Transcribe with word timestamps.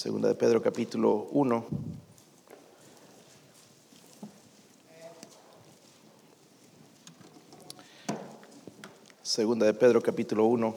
Segunda 0.00 0.28
de 0.28 0.34
Pedro 0.34 0.62
capítulo 0.62 1.28
1. 1.32 1.66
Segunda 9.22 9.66
de 9.66 9.74
Pedro 9.74 10.00
capítulo 10.00 10.46
1. 10.46 10.74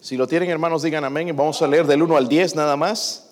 Si 0.00 0.16
lo 0.16 0.26
tienen 0.26 0.48
hermanos, 0.48 0.82
digan 0.82 1.04
amén. 1.04 1.36
Vamos 1.36 1.60
a 1.60 1.66
leer 1.66 1.86
del 1.86 2.02
1 2.02 2.16
al 2.16 2.28
10 2.28 2.54
nada 2.54 2.78
más. 2.78 3.28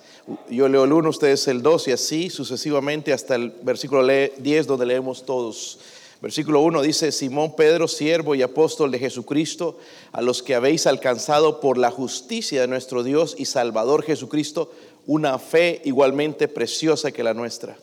Yo 0.51 0.69
leo 0.69 0.85
el 0.85 0.93
1, 0.93 1.09
ustedes 1.09 1.49
el 1.49 1.63
2 1.63 1.89
y 1.89 1.93
así 1.93 2.29
sucesivamente 2.29 3.15
hasta 3.15 3.35
el 3.35 3.49
versículo 3.63 4.07
10 4.07 4.67
donde 4.67 4.85
leemos 4.85 5.25
todos. 5.25 5.81
Versículo 6.23 6.63
1 6.63 6.81
dice, 6.81 7.13
Simón 7.13 7.55
Pedro, 7.57 7.87
siervo 7.89 8.35
y 8.35 8.41
apóstol 8.41 8.91
de 8.91 8.99
Jesucristo, 8.99 9.79
a 10.13 10.23
los 10.23 10.43
que 10.43 10.55
habéis 10.55 10.87
alcanzado 10.87 11.61
por 11.61 11.77
la 11.77 11.91
justicia 11.91 12.63
de 12.63 12.69
nuestro 12.69 13.03
Dios 13.03 13.35
y 13.39 13.45
Salvador 13.45 14.03
Jesucristo, 14.03 14.73
una 15.07 15.39
fe 15.39 15.83
igualmente 15.85 16.49
preciosa 16.49 17.13
que 17.13 17.23
la 17.23 17.35
nuestra. 17.35 17.77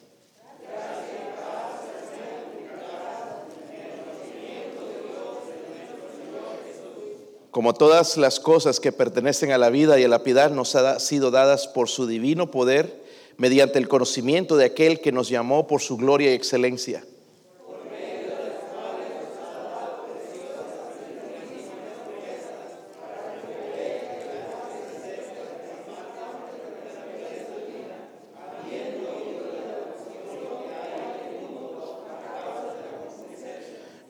Como 7.52 7.76
todas 7.76 8.18
las 8.18 8.40
cosas 8.40 8.80
que 8.80 8.92
pertenecen 8.92 9.52
a 9.52 9.60
la 9.60 9.70
vida 9.70 10.00
y 10.00 10.04
a 10.04 10.08
la 10.08 10.24
piedad 10.24 10.50
nos 10.50 10.76
han 10.76 11.00
sido 11.00 11.30
dadas 11.30 11.68
por 11.68 11.88
su 11.88 12.08
divino 12.08 12.50
poder, 12.50 13.04
mediante 13.38 13.78
el 13.78 13.88
conocimiento 13.88 14.58
de 14.58 14.66
aquel 14.66 15.02
que 15.02 15.12
nos 15.12 15.30
llamó 15.30 15.68
por 15.68 15.82
su 15.82 15.98
gloria 15.98 16.32
y 16.32 16.34
excelencia 16.34 17.06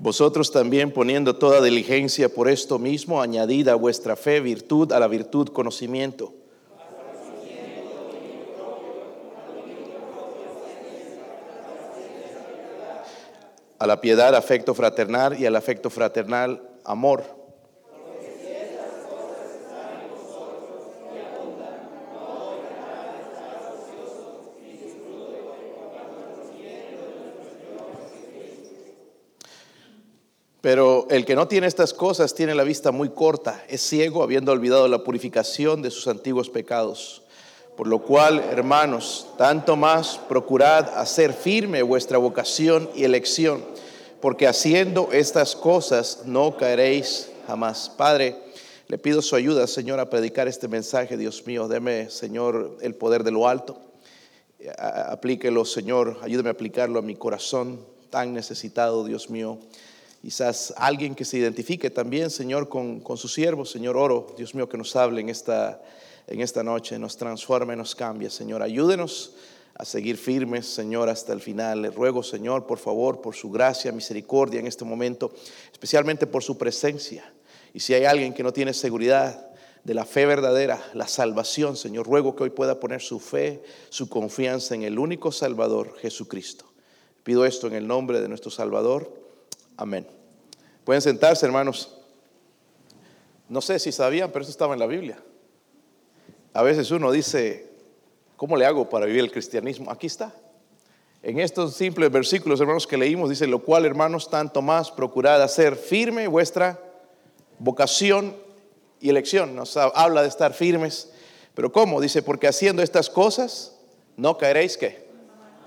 Vosotros 0.04 0.52
también 0.52 0.92
poniendo 0.92 1.38
toda 1.38 1.62
diligencia 1.62 2.28
por 2.28 2.50
esto 2.50 2.78
mismo, 2.78 3.22
añadida 3.22 3.72
a 3.72 3.76
vuestra 3.76 4.18
fe 4.18 4.42
virtud, 4.42 4.92
a 4.92 5.00
la 5.00 5.08
virtud 5.08 5.48
conocimiento. 5.48 6.34
A 13.80 13.88
la 13.88 14.02
piedad 14.02 14.36
afecto 14.36 14.74
fraternal 14.74 15.40
y 15.40 15.46
al 15.46 15.56
afecto 15.56 15.90
fraternal 15.90 16.62
amor 16.84 17.43
Pero 30.64 31.08
el 31.10 31.26
que 31.26 31.36
no 31.36 31.50
tiene 31.50 31.68
estas 31.68 31.94
cosas 31.94 32.36
tiene 32.36 32.56
la 32.56 32.64
vista 32.64 32.94
muy 32.94 33.10
corta, 33.10 33.62
es 33.68 33.82
ciego, 33.82 34.24
habiendo 34.24 34.54
olvidado 34.54 34.88
la 34.88 35.04
purificación 35.04 35.82
de 35.82 35.92
sus 35.92 36.08
antiguos 36.08 36.50
pecados. 36.50 37.24
Por 37.76 37.88
lo 37.88 38.00
cual, 38.00 38.40
hermanos, 38.40 39.28
tanto 39.38 39.76
más 39.76 40.18
procurad 40.30 40.98
hacer 40.98 41.34
firme 41.34 41.82
vuestra 41.82 42.18
vocación 42.18 42.90
y 42.96 43.04
elección, 43.04 43.62
porque 44.22 44.48
haciendo 44.48 45.10
estas 45.12 45.58
cosas 45.58 46.22
no 46.24 46.56
caeréis 46.56 47.28
jamás. 47.46 47.90
Padre, 47.90 48.38
le 48.88 48.98
pido 48.98 49.22
su 49.22 49.36
ayuda, 49.36 49.68
Señor, 49.68 50.00
a 50.00 50.10
predicar 50.10 50.48
este 50.48 50.70
mensaje, 50.70 51.18
Dios 51.18 51.46
mío. 51.46 51.68
Deme, 51.68 52.10
Señor, 52.10 52.78
el 52.80 52.96
poder 52.96 53.26
de 53.26 53.32
lo 53.32 53.50
alto. 53.50 53.82
Aplíquelo, 54.78 55.66
Señor, 55.66 56.20
ayúdeme 56.22 56.48
a 56.48 56.54
aplicarlo 56.54 57.00
a 57.00 57.02
mi 57.02 57.18
corazón 57.18 57.86
tan 58.10 58.34
necesitado, 58.34 59.04
Dios 59.04 59.30
mío 59.30 59.60
Quizás 60.24 60.74
alguien 60.78 61.16
que 61.16 61.26
se 61.26 61.38
identifique 61.38 61.90
también, 61.90 62.30
Señor, 62.30 62.70
con, 62.70 63.02
con 63.02 63.18
su 63.18 63.28
siervo, 63.28 63.66
Señor, 63.66 63.98
oro, 63.98 64.34
Dios 64.38 64.56
mío, 64.56 64.70
que 64.70 64.78
nos 64.78 64.96
hable 64.96 65.20
en 65.20 65.28
esta, 65.28 65.82
en 66.28 66.40
esta 66.40 66.64
noche, 66.64 66.98
nos 66.98 67.18
transforme, 67.18 67.76
nos 67.76 67.94
cambie, 67.94 68.30
Señor. 68.30 68.64
Ayúdenos 68.64 69.34
a 69.76 69.84
seguir 69.84 70.16
firmes, 70.16 70.66
Señor, 70.66 71.10
hasta 71.10 71.34
el 71.34 71.42
final. 71.42 71.82
Le 71.82 71.92
ruego, 71.92 72.24
Señor, 72.24 72.66
por 72.66 72.78
favor, 72.78 73.20
por 73.20 73.36
su 73.36 73.52
gracia, 73.52 73.92
misericordia 73.92 74.62
en 74.62 74.68
este 74.68 74.86
momento, 74.86 75.34
especialmente 75.74 76.26
por 76.26 76.42
su 76.42 76.58
presencia. 76.58 77.30
Y 77.74 77.82
si 77.82 77.94
hay 77.94 78.06
alguien 78.06 78.34
que 78.34 78.44
no 78.44 78.54
tiene 78.54 78.74
seguridad 78.74 79.50
de 79.84 79.94
la 79.94 80.06
fe 80.06 80.26
verdadera, 80.26 80.82
la 80.94 81.10
salvación, 81.10 81.76
Señor, 81.76 82.08
ruego 82.08 82.34
que 82.34 82.44
hoy 82.44 82.50
pueda 82.52 82.80
poner 82.80 83.02
su 83.02 83.20
fe, 83.20 83.62
su 83.90 84.08
confianza 84.08 84.74
en 84.74 84.84
el 84.84 84.98
único 84.98 85.34
Salvador, 85.34 85.98
Jesucristo. 85.98 86.72
Pido 87.24 87.46
esto 87.46 87.68
en 87.68 87.74
el 87.74 87.88
nombre 87.88 88.22
de 88.22 88.30
nuestro 88.30 88.52
Salvador 88.52 89.23
Amén. 89.78 90.08
Pueden 90.84 91.02
sentarse, 91.02 91.46
hermanos. 91.46 91.98
No 93.50 93.62
sé 93.62 93.80
si 93.80 93.92
sabían, 93.92 94.32
pero 94.32 94.44
eso 94.44 94.52
estaba 94.52 94.74
en 94.74 94.80
la 94.80 94.88
Biblia. 94.88 95.18
A 96.54 96.62
veces 96.62 96.92
uno 96.92 97.12
dice, 97.12 97.70
¿cómo 98.36 98.56
le 98.58 98.66
hago 98.66 98.90
para 98.90 99.06
vivir 99.06 99.22
el 99.22 99.32
cristianismo? 99.32 99.92
Aquí 99.92 100.08
está. 100.08 100.34
En 101.22 101.40
estos 101.40 101.76
simples 101.76 102.12
versículos, 102.12 102.60
hermanos, 102.60 102.86
que 102.86 102.98
leímos, 102.98 103.30
dice, 103.30 103.48
lo 103.48 103.60
cual, 103.60 103.86
hermanos, 103.86 104.30
tanto 104.30 104.62
más 104.62 104.92
procurad 104.92 105.42
hacer 105.42 105.76
firme 105.76 106.28
vuestra 106.28 106.80
vocación 107.60 108.36
y 109.00 109.10
elección. 109.10 109.56
Nos 109.56 109.78
habla 109.78 110.22
de 110.22 110.28
estar 110.28 110.54
firmes. 110.54 111.12
Pero 111.54 111.72
¿cómo? 111.72 112.02
Dice, 112.02 112.22
porque 112.22 112.48
haciendo 112.48 112.82
estas 112.82 113.10
cosas, 113.10 113.76
no 114.18 114.38
caeréis 114.38 114.78
que 114.78 115.08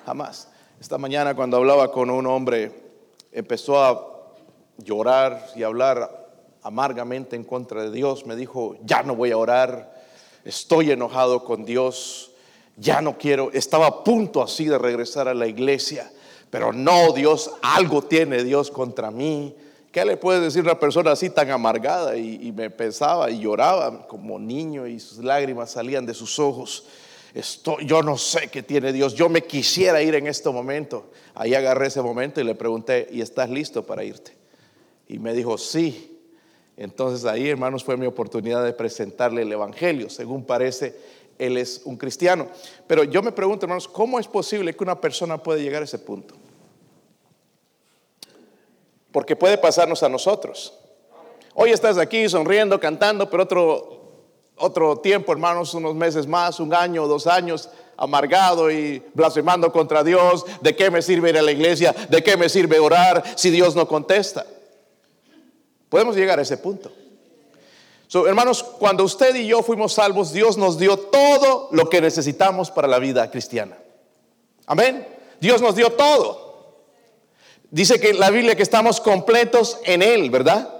jamás. 0.04 0.48
Esta 0.80 0.98
mañana 0.98 1.34
cuando 1.34 1.56
hablaba 1.56 1.90
con 1.90 2.10
un 2.10 2.26
hombre 2.26 2.85
empezó 3.36 3.84
a 3.84 4.02
llorar 4.78 5.50
y 5.54 5.62
hablar 5.62 6.26
amargamente 6.62 7.36
en 7.36 7.44
contra 7.44 7.82
de 7.82 7.90
Dios. 7.90 8.24
Me 8.24 8.34
dijo, 8.34 8.76
ya 8.82 9.02
no 9.02 9.14
voy 9.14 9.30
a 9.30 9.36
orar, 9.36 9.94
estoy 10.42 10.90
enojado 10.90 11.44
con 11.44 11.66
Dios, 11.66 12.30
ya 12.78 13.02
no 13.02 13.18
quiero, 13.18 13.50
estaba 13.52 13.86
a 13.86 14.04
punto 14.04 14.42
así 14.42 14.64
de 14.64 14.78
regresar 14.78 15.28
a 15.28 15.34
la 15.34 15.46
iglesia, 15.46 16.10
pero 16.48 16.72
no, 16.72 17.12
Dios, 17.12 17.50
algo 17.60 18.00
tiene 18.00 18.42
Dios 18.42 18.70
contra 18.70 19.10
mí. 19.10 19.54
¿Qué 19.92 20.06
le 20.06 20.16
puede 20.16 20.40
decir 20.40 20.62
una 20.62 20.80
persona 20.80 21.12
así 21.12 21.28
tan 21.28 21.50
amargada? 21.50 22.16
Y, 22.16 22.52
me 22.52 22.70
pensaba 22.70 23.30
y 23.30 23.40
lloraba 23.40 24.06
como 24.06 24.38
niño 24.38 24.86
y 24.86 24.98
sus 24.98 25.18
lágrimas 25.18 25.72
salían 25.72 26.06
de 26.06 26.14
sus 26.14 26.38
ojos 26.38 26.84
yo 27.82 28.02
no 28.02 28.16
sé 28.16 28.48
qué 28.48 28.62
tiene 28.62 28.92
Dios, 28.92 29.14
yo 29.14 29.28
me 29.28 29.42
quisiera 29.42 30.00
ir 30.02 30.14
en 30.14 30.26
este 30.26 30.48
momento. 30.48 31.10
Ahí 31.34 31.54
agarré 31.54 31.88
ese 31.88 32.00
momento 32.00 32.40
y 32.40 32.44
le 32.44 32.54
pregunté, 32.54 33.08
¿y 33.10 33.20
estás 33.20 33.50
listo 33.50 33.84
para 33.84 34.04
irte? 34.04 34.32
Y 35.08 35.18
me 35.18 35.34
dijo, 35.34 35.58
sí. 35.58 36.18
Entonces 36.76 37.24
ahí, 37.26 37.48
hermanos, 37.48 37.84
fue 37.84 37.96
mi 37.96 38.06
oportunidad 38.06 38.64
de 38.64 38.72
presentarle 38.72 39.42
el 39.42 39.52
Evangelio. 39.52 40.08
Según 40.08 40.44
parece, 40.44 40.96
él 41.38 41.58
es 41.58 41.82
un 41.84 41.96
cristiano. 41.96 42.48
Pero 42.86 43.04
yo 43.04 43.22
me 43.22 43.32
pregunto, 43.32 43.66
hermanos, 43.66 43.88
¿cómo 43.88 44.18
es 44.18 44.26
posible 44.26 44.74
que 44.74 44.84
una 44.84 45.00
persona 45.00 45.42
pueda 45.42 45.60
llegar 45.60 45.82
a 45.82 45.84
ese 45.84 45.98
punto? 45.98 46.34
Porque 49.12 49.36
puede 49.36 49.58
pasarnos 49.58 50.02
a 50.02 50.08
nosotros. 50.08 50.74
Hoy 51.54 51.70
estás 51.70 51.96
aquí 51.98 52.28
sonriendo, 52.28 52.78
cantando, 52.78 53.30
pero 53.30 53.42
otro 53.42 53.95
otro 54.56 54.98
tiempo, 54.98 55.32
hermanos, 55.32 55.74
unos 55.74 55.94
meses 55.94 56.26
más, 56.26 56.60
un 56.60 56.74
año, 56.74 57.06
dos 57.06 57.26
años, 57.26 57.68
amargado 57.96 58.70
y 58.70 59.02
blasfemando 59.14 59.70
contra 59.70 60.02
Dios. 60.02 60.44
¿De 60.60 60.74
qué 60.74 60.90
me 60.90 61.02
sirve 61.02 61.30
ir 61.30 61.38
a 61.38 61.42
la 61.42 61.52
iglesia? 61.52 61.94
¿De 62.08 62.22
qué 62.22 62.36
me 62.36 62.48
sirve 62.48 62.78
orar 62.78 63.22
si 63.36 63.50
Dios 63.50 63.74
no 63.76 63.86
contesta? 63.86 64.46
Podemos 65.88 66.16
llegar 66.16 66.38
a 66.38 66.42
ese 66.42 66.56
punto. 66.56 66.90
hermanos, 68.26 68.62
cuando 68.62 69.04
usted 69.04 69.34
y 69.34 69.46
yo 69.46 69.62
fuimos 69.62 69.92
salvos, 69.92 70.32
Dios 70.32 70.56
nos 70.56 70.78
dio 70.78 70.98
todo 70.98 71.68
lo 71.72 71.88
que 71.88 72.00
necesitamos 72.00 72.70
para 72.70 72.88
la 72.88 72.98
vida 72.98 73.30
cristiana. 73.30 73.76
Amén. 74.66 75.06
Dios 75.40 75.60
nos 75.60 75.76
dio 75.76 75.90
todo. 75.90 76.46
Dice 77.70 78.00
que 78.00 78.14
la 78.14 78.30
Biblia 78.30 78.56
que 78.56 78.62
estamos 78.62 79.00
completos 79.00 79.78
en 79.84 80.02
Él, 80.02 80.30
¿verdad? 80.30 80.75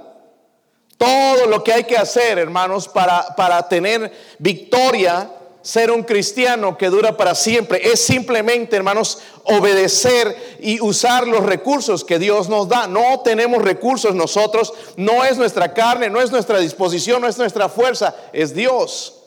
Todo 0.99 1.47
lo 1.47 1.63
que 1.63 1.73
hay 1.73 1.85
que 1.85 1.97
hacer, 1.97 2.39
hermanos, 2.39 2.89
para, 2.89 3.37
para 3.37 3.69
tener 3.69 4.11
victoria, 4.39 5.31
ser 5.61 5.91
un 5.91 6.05
cristiano 6.05 6.79
que 6.79 6.89
dura 6.89 7.17
para 7.17 7.35
siempre, 7.35 7.91
es 7.91 8.01
simplemente, 8.01 8.77
hermanos, 8.77 9.19
obedecer 9.45 10.57
y 10.61 10.81
usar 10.81 11.27
los 11.27 11.45
recursos 11.45 12.05
que 12.05 12.19
Dios 12.19 12.49
nos 12.49 12.69
da. 12.69 12.87
No 12.87 13.21
tenemos 13.21 13.63
recursos 13.63 14.15
nosotros, 14.15 14.73
no 14.97 15.25
es 15.25 15.37
nuestra 15.37 15.75
carne, 15.75 16.09
no 16.09 16.21
es 16.21 16.31
nuestra 16.31 16.61
disposición, 16.61 17.21
no 17.21 17.29
es 17.29 17.37
nuestra 17.37 17.69
fuerza, 17.69 18.15
es 18.33 18.55
Dios. 18.55 19.25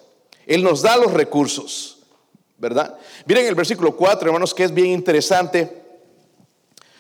Él 0.48 0.64
nos 0.64 0.82
da 0.82 0.98
los 0.98 1.14
recursos, 1.14 2.00
¿verdad? 2.58 2.98
Miren 3.26 3.46
el 3.46 3.56
versículo 3.56 3.96
4, 3.96 4.30
hermanos, 4.30 4.56
que 4.56 4.64
es 4.64 4.74
bien 4.74 4.88
interesante, 4.88 5.84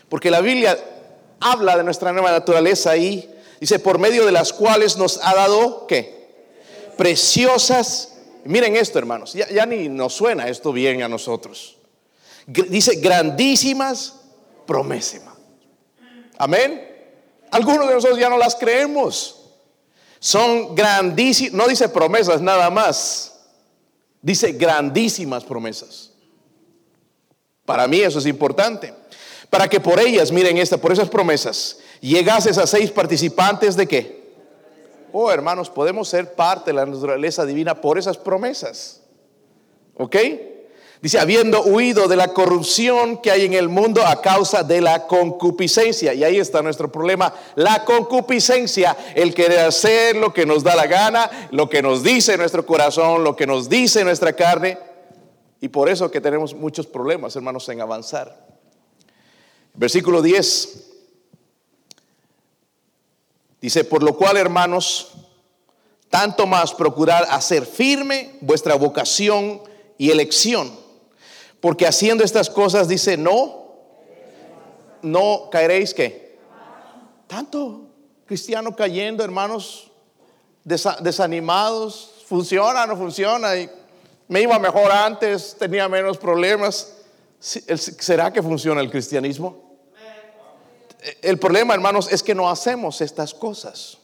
porque 0.09 0.29
la 0.29 0.41
Biblia 0.41 0.77
habla 1.39 1.75
de 1.75 1.83
nuestra 1.83 2.11
nueva 2.11 2.31
naturaleza 2.31 2.91
ahí 2.91 3.38
Dice, 3.59 3.79
por 3.79 3.99
medio 3.99 4.25
de 4.25 4.31
las 4.31 4.53
cuales 4.53 4.97
nos 4.97 5.19
ha 5.23 5.35
dado, 5.35 5.85
¿qué? 5.87 6.29
Preciosas. 6.97 8.13
Miren 8.45 8.75
esto, 8.75 8.99
hermanos. 8.99 9.33
Ya, 9.33 9.49
ya 9.49 9.65
ni 9.65 9.89
nos 9.89 10.13
suena 10.13 10.47
esto 10.47 10.71
bien 10.71 11.03
a 11.03 11.07
nosotros. 11.07 11.77
Dice, 12.47 12.95
grandísimas 12.95 14.15
promesas. 14.65 15.23
Amén. 16.37 16.89
Algunos 17.51 17.87
de 17.87 17.93
nosotros 17.95 18.19
ya 18.19 18.29
no 18.29 18.37
las 18.37 18.55
creemos. 18.55 19.35
Son 20.19 20.75
grandísimas, 20.75 21.53
no 21.53 21.67
dice 21.67 21.87
promesas 21.89 22.41
nada 22.41 22.69
más, 22.69 23.39
dice 24.21 24.51
grandísimas 24.51 25.43
promesas. 25.45 26.11
Para 27.65 27.87
mí 27.87 28.01
eso 28.01 28.19
es 28.19 28.25
importante. 28.25 28.93
Para 29.49 29.67
que 29.67 29.79
por 29.79 29.99
ellas, 29.99 30.31
miren 30.31 30.57
esta, 30.57 30.77
por 30.77 30.91
esas 30.91 31.09
promesas, 31.09 31.79
llegases 32.01 32.57
a 32.57 32.67
seis 32.67 32.91
participantes 32.91 33.75
de 33.75 33.87
qué? 33.87 34.19
Oh, 35.11 35.31
hermanos, 35.31 35.69
podemos 35.69 36.07
ser 36.07 36.33
parte 36.33 36.71
de 36.71 36.75
la 36.75 36.85
naturaleza 36.85 37.45
divina 37.45 37.81
por 37.81 37.97
esas 37.97 38.17
promesas. 38.17 39.01
¿Ok? 39.95 40.15
Dice, 41.01 41.17
habiendo 41.17 41.63
huido 41.63 42.09
de 42.09 42.17
la 42.17 42.33
corrupción 42.33 43.21
que 43.21 43.31
hay 43.31 43.45
en 43.45 43.53
el 43.53 43.69
mundo 43.69 44.05
a 44.05 44.21
causa 44.21 44.63
de 44.63 44.81
la 44.81 45.07
concupiscencia. 45.07 46.13
Y 46.13 46.25
ahí 46.25 46.37
está 46.37 46.61
nuestro 46.61 46.91
problema. 46.91 47.33
La 47.55 47.85
concupiscencia, 47.85 48.97
el 49.15 49.33
querer 49.33 49.59
hacer 49.59 50.17
lo 50.17 50.33
que 50.33 50.45
nos 50.45 50.61
da 50.61 50.75
la 50.75 50.87
gana, 50.87 51.49
lo 51.51 51.69
que 51.69 51.81
nos 51.81 52.03
dice 52.03 52.37
nuestro 52.37 52.65
corazón, 52.65 53.23
lo 53.23 53.35
que 53.35 53.47
nos 53.47 53.69
dice 53.69 54.03
nuestra 54.03 54.33
carne. 54.33 54.77
Y 55.61 55.69
por 55.69 55.89
eso 55.89 56.11
que 56.11 56.19
tenemos 56.19 56.53
muchos 56.53 56.85
problemas, 56.85 57.33
hermanos, 57.35 57.67
en 57.69 57.79
avanzar. 57.79 58.45
Versículo 59.73 60.21
10. 60.21 60.88
Dice, 63.61 63.83
por 63.83 64.03
lo 64.03 64.15
cual, 64.15 64.37
hermanos, 64.37 65.13
tanto 66.09 66.47
más 66.47 66.73
procurar 66.73 67.27
hacer 67.29 67.65
firme 67.65 68.37
vuestra 68.41 68.75
vocación 68.75 69.61
y 69.97 70.11
elección 70.11 70.79
porque 71.59 71.85
haciendo 71.85 72.23
estas 72.23 72.49
cosas 72.49 72.87
dice, 72.87 73.17
no, 73.17 73.75
no 75.01 75.49
caeréis 75.51 75.93
que. 75.93 76.37
Tanto 77.27 77.87
cristiano 78.25 78.75
cayendo, 78.75 79.23
hermanos, 79.23 79.91
desanimados, 80.63 82.11
funciona, 82.25 82.85
no 82.85 82.95
funciona, 82.95 83.55
y 83.55 83.69
me 84.27 84.41
iba 84.41 84.57
mejor 84.57 84.91
antes, 84.91 85.55
tenía 85.59 85.87
menos 85.89 86.17
problemas. 86.17 86.95
¿Será 87.39 88.31
que 88.31 88.41
funciona 88.41 88.81
el 88.81 88.89
cristianismo? 88.89 89.68
El 91.21 91.39
problema, 91.39 91.73
hermanos, 91.73 92.11
es 92.11 92.23
que 92.23 92.35
no 92.35 92.49
hacemos 92.49 93.01
estas 93.01 93.33
cosas. 93.33 93.97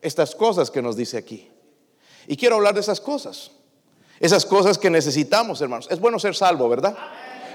Estas 0.00 0.34
cosas 0.34 0.70
que 0.70 0.82
nos 0.82 0.96
dice 0.96 1.16
aquí. 1.18 1.50
Y 2.26 2.36
quiero 2.36 2.56
hablar 2.56 2.74
de 2.74 2.80
esas 2.80 3.00
cosas. 3.00 3.50
Esas 4.20 4.46
cosas 4.46 4.78
que 4.78 4.90
necesitamos, 4.90 5.60
hermanos. 5.60 5.88
Es 5.90 6.00
bueno 6.00 6.18
ser 6.18 6.34
salvo, 6.34 6.68
¿verdad? 6.68 6.96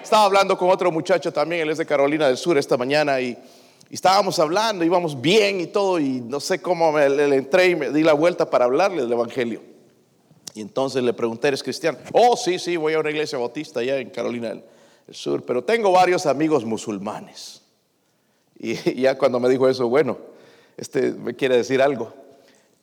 Estaba 0.04 0.26
hablando 0.26 0.58
con 0.58 0.70
otro 0.70 0.92
muchacho 0.92 1.32
también, 1.32 1.62
él 1.62 1.70
es 1.70 1.78
de 1.78 1.86
Carolina 1.86 2.28
del 2.28 2.38
Sur 2.38 2.58
esta 2.58 2.76
mañana 2.76 3.22
y, 3.22 3.38
estábamos 3.90 4.40
hablando, 4.40 4.86
íbamos 4.86 5.20
bien 5.20 5.60
y 5.60 5.68
todo 5.68 6.00
y 6.00 6.22
no 6.22 6.40
sé 6.40 6.62
cómo 6.62 6.92
me, 6.92 7.10
le, 7.10 7.36
entré 7.36 7.68
y 7.68 7.76
me 7.76 7.90
di 7.90 8.04
la 8.04 8.14
vuelta 8.14 8.50
para 8.50 8.66
hablarle 8.66 9.02
del 9.04 9.12
Evangelio. 9.12 9.62
Y 10.54 10.62
entonces 10.62 11.04
le 11.04 11.14
pregunté, 11.14 11.50
¿eres 11.50 11.62
cristiano? 11.62 11.98
Oh, 12.14 12.36
sí, 12.36 12.58
sí, 12.58 12.78
voy 12.78 12.94
a 12.94 13.00
una 13.00 13.10
iglesia 13.10 13.38
bautista 13.38 13.82
allá 13.82 13.98
en 13.98 14.10
Carolina 14.10 14.50
del, 14.50 14.64
Sur, 15.12 15.44
pero 15.44 15.62
tengo 15.64 15.92
varios 15.92 16.26
amigos 16.26 16.64
musulmanes. 16.64 17.61
Y 18.62 18.76
ya 19.02 19.18
cuando 19.18 19.40
me 19.40 19.50
dijo 19.50 19.68
eso, 19.68 19.90
bueno, 19.90 20.18
este 20.78 21.12
me 21.12 21.36
quiere 21.36 21.58
decir 21.58 21.82
algo. 21.82 22.14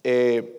Eh, 0.03 0.57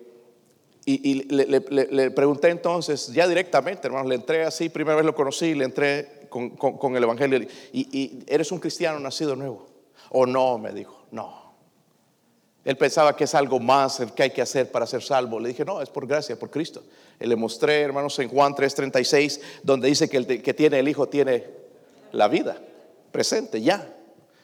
y, 0.86 1.22
le, 1.32 2.10
pregunté 2.10 2.48
entonces, 2.48 3.08
ya 3.08 3.28
directamente, 3.28 3.86
hermano, 3.86 4.08
le 4.08 4.16
entré 4.16 4.42
así, 4.42 4.70
primera 4.70 4.96
vez 4.96 5.04
lo 5.04 5.14
conocí, 5.14 5.54
le 5.54 5.64
entré 5.64 6.26
con, 6.28 6.96
el 6.96 7.02
Evangelio. 7.02 7.46
Y, 7.72 8.24
eres 8.26 8.50
un 8.50 8.58
cristiano 8.58 8.98
nacido 8.98 9.36
nuevo? 9.36 9.66
¿O 10.08 10.26
no? 10.26 10.58
Me 10.58 10.72
dijo, 10.72 11.04
no. 11.12 11.52
Él 12.64 12.76
pensaba 12.76 13.14
que 13.14 13.24
es 13.24 13.34
algo 13.36 13.60
más 13.60 14.00
el 14.00 14.12
que 14.12 14.24
hay 14.24 14.30
que 14.30 14.42
hacer 14.42 14.72
para 14.72 14.84
ser 14.86 15.02
salvo. 15.02 15.38
Le 15.38 15.50
dije, 15.50 15.64
no, 15.64 15.80
es 15.80 15.90
por 15.90 16.06
gracia, 16.08 16.36
por 16.36 16.50
Cristo. 16.50 16.82
Le 17.20 17.36
mostré, 17.36 17.82
hermanos, 17.82 18.18
en 18.18 18.28
Juan 18.28 18.54
3:36, 18.54 19.40
donde 19.62 19.86
dice 19.86 20.08
que 20.08 20.16
el 20.16 20.42
que 20.42 20.54
tiene 20.54 20.80
el 20.80 20.88
Hijo 20.88 21.08
tiene 21.08 21.44
la 22.10 22.26
vida 22.26 22.58
presente, 23.12 23.60
ya. 23.60 23.94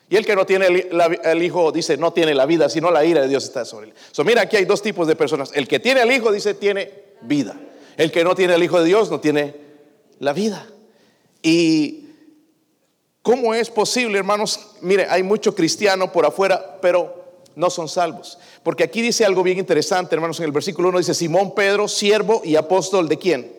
Y 0.08 0.17
el 0.17 0.25
que 0.25 0.37
no 0.37 0.47
tiene 0.47 0.67
el, 0.67 1.43
hijo 1.43 1.73
dice 1.73 1.97
no 1.97 2.12
tiene 2.12 2.32
la 2.35 2.47
vida, 2.47 2.69
sino 2.69 2.91
la 2.91 3.05
ira 3.05 3.23
de 3.23 3.29
Dios 3.29 3.44
está 3.44 3.64
sobre 3.64 3.88
él. 3.88 3.94
So, 4.12 4.23
mira, 4.25 4.43
aquí 4.43 4.56
hay 4.56 4.64
dos 4.64 4.81
tipos 4.81 5.08
de 5.08 5.17
personas. 5.17 5.50
El 5.53 5.67
que 5.67 5.81
tiene 5.81 6.03
el 6.03 6.12
hijo 6.12 6.31
dice 6.31 6.55
tiene 6.55 6.93
vida. 7.23 7.58
El 7.97 8.12
que 8.12 8.23
no 8.23 8.35
tiene 8.35 8.55
el 8.55 8.62
hijo 8.62 8.79
de 8.79 8.87
Dios 8.87 9.11
no 9.11 9.19
tiene 9.19 9.55
la 10.20 10.32
vida. 10.32 10.67
Y 11.43 12.08
¿cómo 13.23 13.53
es 13.53 13.69
posible, 13.69 14.19
hermanos? 14.19 14.75
Mire, 14.81 15.06
hay 15.11 15.25
mucho 15.25 15.55
cristiano 15.55 16.12
por 16.12 16.25
afuera, 16.25 16.79
pero 16.81 17.25
no 17.56 17.69
son 17.69 17.88
salvos. 17.88 18.38
Porque 18.62 18.85
aquí 18.85 19.03
dice 19.03 19.25
algo 19.25 19.43
bien 19.43 19.58
interesante, 19.58 20.14
hermanos, 20.14 20.38
en 20.38 20.44
el 20.44 20.53
versículo 20.53 20.91
1 20.91 20.99
dice, 20.99 21.14
Simón 21.14 21.53
Pedro, 21.55 21.88
siervo 21.88 22.43
y 22.44 22.55
apóstol 22.55 23.08
de 23.08 23.19
quién? 23.19 23.53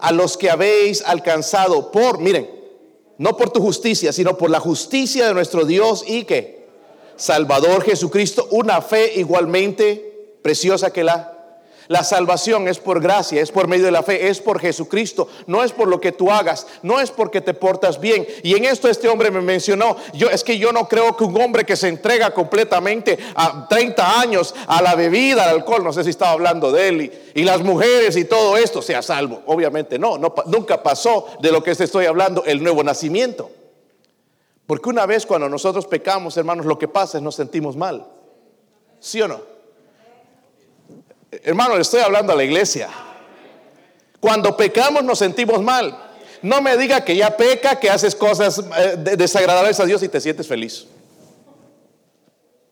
A 0.00 0.10
los 0.10 0.36
que 0.36 0.50
habéis 0.50 1.02
alcanzado 1.02 1.92
por, 1.92 2.18
miren, 2.18 2.57
no 3.18 3.36
por 3.36 3.50
tu 3.50 3.60
justicia, 3.60 4.12
sino 4.12 4.38
por 4.38 4.50
la 4.50 4.60
justicia 4.60 5.26
de 5.26 5.34
nuestro 5.34 5.64
Dios 5.64 6.04
y 6.06 6.24
que 6.24 6.66
Salvador 7.16 7.82
Jesucristo, 7.82 8.46
una 8.52 8.80
fe 8.80 9.12
igualmente 9.16 10.36
preciosa 10.40 10.92
que 10.92 11.04
la 11.04 11.37
la 11.88 12.04
salvación 12.04 12.68
es 12.68 12.78
por 12.78 13.00
gracia, 13.00 13.40
es 13.40 13.50
por 13.50 13.66
medio 13.66 13.86
de 13.86 13.90
la 13.90 14.02
fe, 14.02 14.28
es 14.28 14.40
por 14.40 14.60
Jesucristo, 14.60 15.28
no 15.46 15.64
es 15.64 15.72
por 15.72 15.88
lo 15.88 16.00
que 16.00 16.12
tú 16.12 16.30
hagas, 16.30 16.66
no 16.82 17.00
es 17.00 17.10
porque 17.10 17.40
te 17.40 17.54
portas 17.54 17.98
bien. 17.98 18.26
Y 18.42 18.54
en 18.54 18.66
esto 18.66 18.88
este 18.88 19.08
hombre 19.08 19.30
me 19.30 19.40
mencionó, 19.40 19.96
yo 20.12 20.28
es 20.28 20.44
que 20.44 20.58
yo 20.58 20.70
no 20.70 20.86
creo 20.86 21.16
que 21.16 21.24
un 21.24 21.40
hombre 21.40 21.64
que 21.64 21.76
se 21.76 21.88
entrega 21.88 22.32
completamente 22.32 23.18
a 23.34 23.66
30 23.66 24.20
años 24.20 24.54
a 24.66 24.82
la 24.82 24.94
bebida, 24.94 25.44
al 25.44 25.56
alcohol, 25.56 25.82
no 25.82 25.92
sé 25.92 26.04
si 26.04 26.10
estaba 26.10 26.32
hablando 26.32 26.70
de 26.70 26.88
él, 26.88 27.12
y, 27.34 27.48
las 27.48 27.62
mujeres 27.62 28.14
y 28.18 28.26
todo 28.26 28.58
esto 28.58 28.82
sea 28.82 29.00
salvo. 29.00 29.40
Obviamente 29.46 29.98
no, 29.98 30.18
no, 30.18 30.34
nunca 30.46 30.82
pasó 30.82 31.26
de 31.40 31.50
lo 31.50 31.62
que 31.62 31.74
te 31.74 31.84
estoy 31.84 32.04
hablando 32.04 32.44
el 32.44 32.62
nuevo 32.62 32.84
nacimiento. 32.84 33.50
Porque 34.66 34.90
una 34.90 35.06
vez 35.06 35.24
cuando 35.24 35.48
nosotros 35.48 35.86
pecamos, 35.86 36.36
hermanos, 36.36 36.66
lo 36.66 36.78
que 36.78 36.88
pasa 36.88 37.16
es 37.16 37.24
nos 37.24 37.36
sentimos 37.36 37.74
mal. 37.74 38.06
¿Sí 39.00 39.22
o 39.22 39.28
no? 39.28 39.57
Hermano, 41.30 41.76
le 41.76 41.82
estoy 41.82 42.00
hablando 42.00 42.32
a 42.32 42.36
la 42.36 42.44
iglesia. 42.44 42.88
Cuando 44.20 44.56
pecamos 44.56 45.04
nos 45.04 45.18
sentimos 45.18 45.62
mal. 45.62 46.04
No 46.40 46.62
me 46.62 46.76
diga 46.76 47.04
que 47.04 47.16
ya 47.16 47.36
peca, 47.36 47.80
que 47.80 47.90
haces 47.90 48.14
cosas 48.14 48.62
eh, 48.78 48.96
desagradables 49.16 49.80
a 49.80 49.86
Dios 49.86 50.02
y 50.02 50.08
te 50.08 50.20
sientes 50.20 50.46
feliz. 50.46 50.86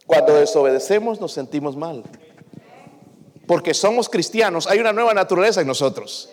Cuando 0.06 0.34
desobedecemos 0.34 1.20
nos 1.20 1.32
sentimos 1.32 1.76
mal. 1.76 2.04
Porque 3.46 3.74
somos 3.74 4.08
cristianos, 4.08 4.66
hay 4.66 4.78
una 4.78 4.92
nueva 4.92 5.14
naturaleza 5.14 5.60
en 5.60 5.66
nosotros. 5.66 6.30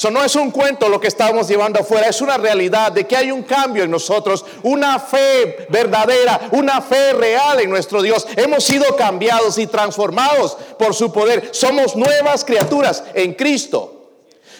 Eso 0.00 0.10
no 0.10 0.24
es 0.24 0.34
un 0.34 0.50
cuento 0.50 0.88
lo 0.88 0.98
que 0.98 1.08
estamos 1.08 1.46
llevando 1.46 1.78
afuera, 1.78 2.08
es 2.08 2.22
una 2.22 2.38
realidad 2.38 2.90
de 2.90 3.06
que 3.06 3.14
hay 3.14 3.30
un 3.30 3.42
cambio 3.42 3.84
en 3.84 3.90
nosotros, 3.90 4.46
una 4.62 4.98
fe 4.98 5.66
verdadera, 5.68 6.48
una 6.52 6.80
fe 6.80 7.12
real 7.12 7.60
en 7.60 7.68
nuestro 7.68 8.00
Dios. 8.00 8.26
Hemos 8.34 8.64
sido 8.64 8.96
cambiados 8.96 9.58
y 9.58 9.66
transformados 9.66 10.56
por 10.78 10.94
su 10.94 11.12
poder. 11.12 11.50
Somos 11.52 11.96
nuevas 11.96 12.46
criaturas 12.46 13.04
en 13.12 13.34
Cristo. 13.34 14.08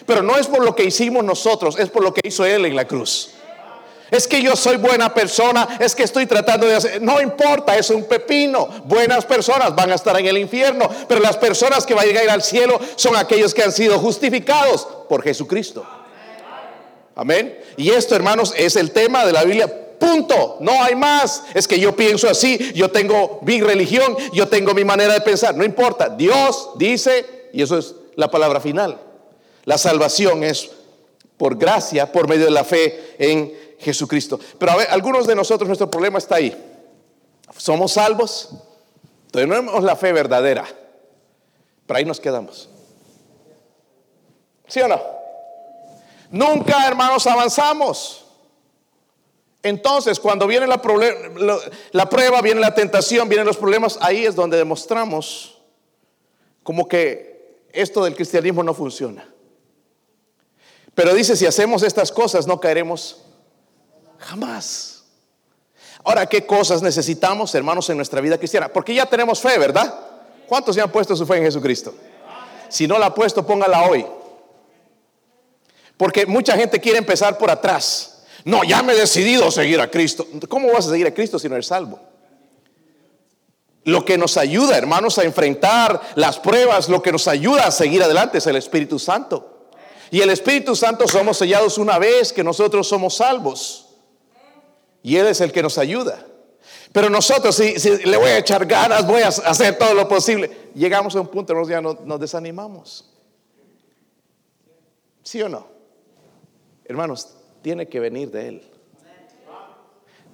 Pero 0.05 0.21
no 0.21 0.37
es 0.37 0.45
por 0.45 0.63
lo 0.63 0.75
que 0.75 0.83
hicimos 0.83 1.23
nosotros, 1.23 1.75
es 1.79 1.89
por 1.89 2.03
lo 2.03 2.13
que 2.13 2.21
hizo 2.27 2.45
Él 2.45 2.67
en 2.67 2.75
la 2.75 2.85
cruz 2.85 3.31
es 4.11 4.27
que 4.27 4.41
yo 4.41 4.57
soy 4.57 4.75
buena 4.75 5.13
persona, 5.13 5.77
es 5.79 5.95
que 5.95 6.03
estoy 6.03 6.25
tratando 6.25 6.67
de 6.67 6.75
hacer, 6.75 7.01
no 7.01 7.21
importa, 7.21 7.77
es 7.77 7.89
un 7.89 8.03
pepino. 8.03 8.67
Buenas 8.83 9.25
personas 9.25 9.73
van 9.73 9.89
a 9.89 9.95
estar 9.95 10.19
en 10.19 10.27
el 10.27 10.37
infierno, 10.37 10.89
pero 11.07 11.21
las 11.21 11.37
personas 11.37 11.85
que 11.85 11.93
van 11.93 12.03
a 12.03 12.07
llegar 12.07 12.29
al 12.29 12.43
cielo 12.43 12.77
son 12.97 13.15
aquellos 13.15 13.53
que 13.53 13.63
han 13.63 13.71
sido 13.71 13.97
justificados 13.99 14.85
por 15.07 15.23
Jesucristo. 15.23 15.85
Amén. 17.15 17.57
Y 17.77 17.91
esto, 17.91 18.13
hermanos, 18.13 18.53
es 18.57 18.75
el 18.75 18.91
tema 18.91 19.25
de 19.25 19.31
la 19.31 19.45
Biblia. 19.45 19.71
Punto. 19.97 20.57
No 20.59 20.83
hay 20.83 20.95
más. 20.95 21.43
Es 21.53 21.67
que 21.67 21.79
yo 21.79 21.95
pienso 21.95 22.29
así, 22.29 22.73
yo 22.73 22.91
tengo 22.91 23.39
mi 23.43 23.61
religión, 23.61 24.17
yo 24.33 24.47
tengo 24.49 24.73
mi 24.73 24.83
manera 24.83 25.13
de 25.13 25.21
pensar. 25.21 25.55
No 25.55 25.63
importa. 25.63 26.09
Dios 26.09 26.71
dice, 26.75 27.49
y 27.53 27.61
eso 27.61 27.77
es 27.77 27.95
la 28.15 28.29
palabra 28.29 28.59
final. 28.59 28.99
La 29.63 29.77
salvación 29.77 30.43
es 30.43 30.69
por 31.37 31.57
gracia, 31.57 32.11
por 32.11 32.27
medio 32.27 32.45
de 32.45 32.51
la 32.51 32.63
fe 32.63 33.15
en 33.17 33.60
Jesucristo. 33.81 34.39
Pero 34.57 34.71
a 34.71 34.75
ver, 34.75 34.87
algunos 34.89 35.27
de 35.27 35.35
nosotros 35.35 35.67
nuestro 35.67 35.89
problema 35.89 36.17
está 36.17 36.35
ahí. 36.35 36.55
Somos 37.57 37.93
salvos, 37.93 38.49
tenemos 39.31 39.83
la 39.83 39.95
fe 39.95 40.13
verdadera, 40.13 40.65
pero 41.85 41.97
ahí 41.97 42.05
nos 42.05 42.19
quedamos. 42.19 42.69
¿Sí 44.67 44.79
o 44.81 44.87
no? 44.87 45.01
Nunca, 46.29 46.87
hermanos, 46.87 47.27
avanzamos. 47.27 48.25
Entonces, 49.63 50.19
cuando 50.19 50.47
viene 50.47 50.65
la, 50.65 50.81
la, 51.91 52.09
prueba, 52.09 52.41
viene 52.41 52.61
la 52.61 52.73
tentación, 52.73 53.29
vienen 53.29 53.45
los 53.45 53.57
problemas, 53.57 53.99
ahí 54.01 54.25
es 54.25 54.33
donde 54.33 54.57
demostramos 54.57 55.59
como 56.63 56.87
que 56.87 57.59
esto 57.73 58.03
del 58.03 58.15
cristianismo 58.15 58.63
no 58.63 58.73
funciona. 58.73 59.27
Pero 60.95 61.13
dice, 61.13 61.35
si 61.35 61.45
hacemos 61.45 61.83
estas 61.83 62.11
cosas, 62.11 62.47
no 62.47 62.59
caeremos 62.59 63.23
jamás. 64.21 65.03
Ahora, 66.03 66.25
¿qué 66.25 66.45
cosas 66.45 66.81
necesitamos, 66.81 67.53
hermanos, 67.53 67.89
en 67.89 67.97
nuestra 67.97 68.21
vida 68.21 68.37
cristiana? 68.37 68.69
Porque 68.69 68.93
ya 68.93 69.05
tenemos 69.05 69.39
fe, 69.39 69.57
¿verdad? 69.57 69.93
¿Cuántos 70.47 70.75
ya 70.75 70.83
han 70.83 70.91
puesto 70.91 71.15
su 71.15 71.25
fe 71.25 71.37
en 71.37 71.43
Jesucristo? 71.43 71.93
Si 72.69 72.87
no 72.87 72.97
la 72.97 73.07
ha 73.07 73.13
puesto, 73.13 73.45
póngala 73.45 73.83
hoy. 73.83 74.05
Porque 75.97 76.25
mucha 76.25 76.55
gente 76.55 76.79
quiere 76.79 76.97
empezar 76.97 77.37
por 77.37 77.51
atrás. 77.51 78.23
No, 78.43 78.63
ya 78.63 78.81
me 78.81 78.93
he 78.93 78.95
decidido 78.95 79.51
seguir 79.51 79.79
a 79.79 79.91
Cristo. 79.91 80.25
¿Cómo 80.49 80.71
vas 80.71 80.87
a 80.87 80.91
seguir 80.91 81.05
a 81.05 81.13
Cristo 81.13 81.37
si 81.37 81.47
no 81.47 81.55
eres 81.55 81.67
salvo? 81.67 81.99
Lo 83.83 84.05
que 84.05 84.17
nos 84.17 84.37
ayuda, 84.37 84.77
hermanos, 84.77 85.17
a 85.17 85.23
enfrentar 85.23 86.01
las 86.15 86.39
pruebas, 86.39 86.89
lo 86.89 87.01
que 87.01 87.11
nos 87.11 87.27
ayuda 87.27 87.67
a 87.67 87.71
seguir 87.71 88.01
adelante 88.01 88.39
es 88.39 88.47
el 88.47 88.55
Espíritu 88.55 88.97
Santo. 88.97 89.69
Y 90.09 90.21
el 90.21 90.29
Espíritu 90.29 90.75
Santo 90.75 91.07
somos 91.07 91.37
sellados 91.37 91.77
una 91.77 91.99
vez 91.99 92.33
que 92.33 92.43
nosotros 92.43 92.87
somos 92.87 93.15
salvos. 93.15 93.90
Y 95.03 95.15
Él 95.17 95.27
es 95.27 95.41
el 95.41 95.51
que 95.51 95.63
nos 95.63 95.77
ayuda. 95.77 96.25
Pero 96.91 97.09
nosotros, 97.09 97.55
si, 97.55 97.73
le 98.05 98.17
voy 98.17 98.29
a 98.29 98.37
echar 98.37 98.65
ganas, 98.65 99.07
voy 99.07 99.21
a 99.21 99.29
hacer 99.29 99.77
todo 99.77 99.93
lo 99.93 100.07
posible, 100.07 100.69
llegamos 100.75 101.15
a 101.15 101.21
un 101.21 101.27
punto 101.27 101.53
en 101.53 101.69
ya 101.69 101.81
nos 101.81 102.19
desanimamos. 102.19 103.09
¿Sí 105.23 105.41
o 105.41 105.47
no? 105.47 105.67
Hermanos, 106.85 107.29
tiene 107.61 107.87
que 107.87 107.99
venir 107.99 108.31
de 108.31 108.47
Él. 108.47 108.71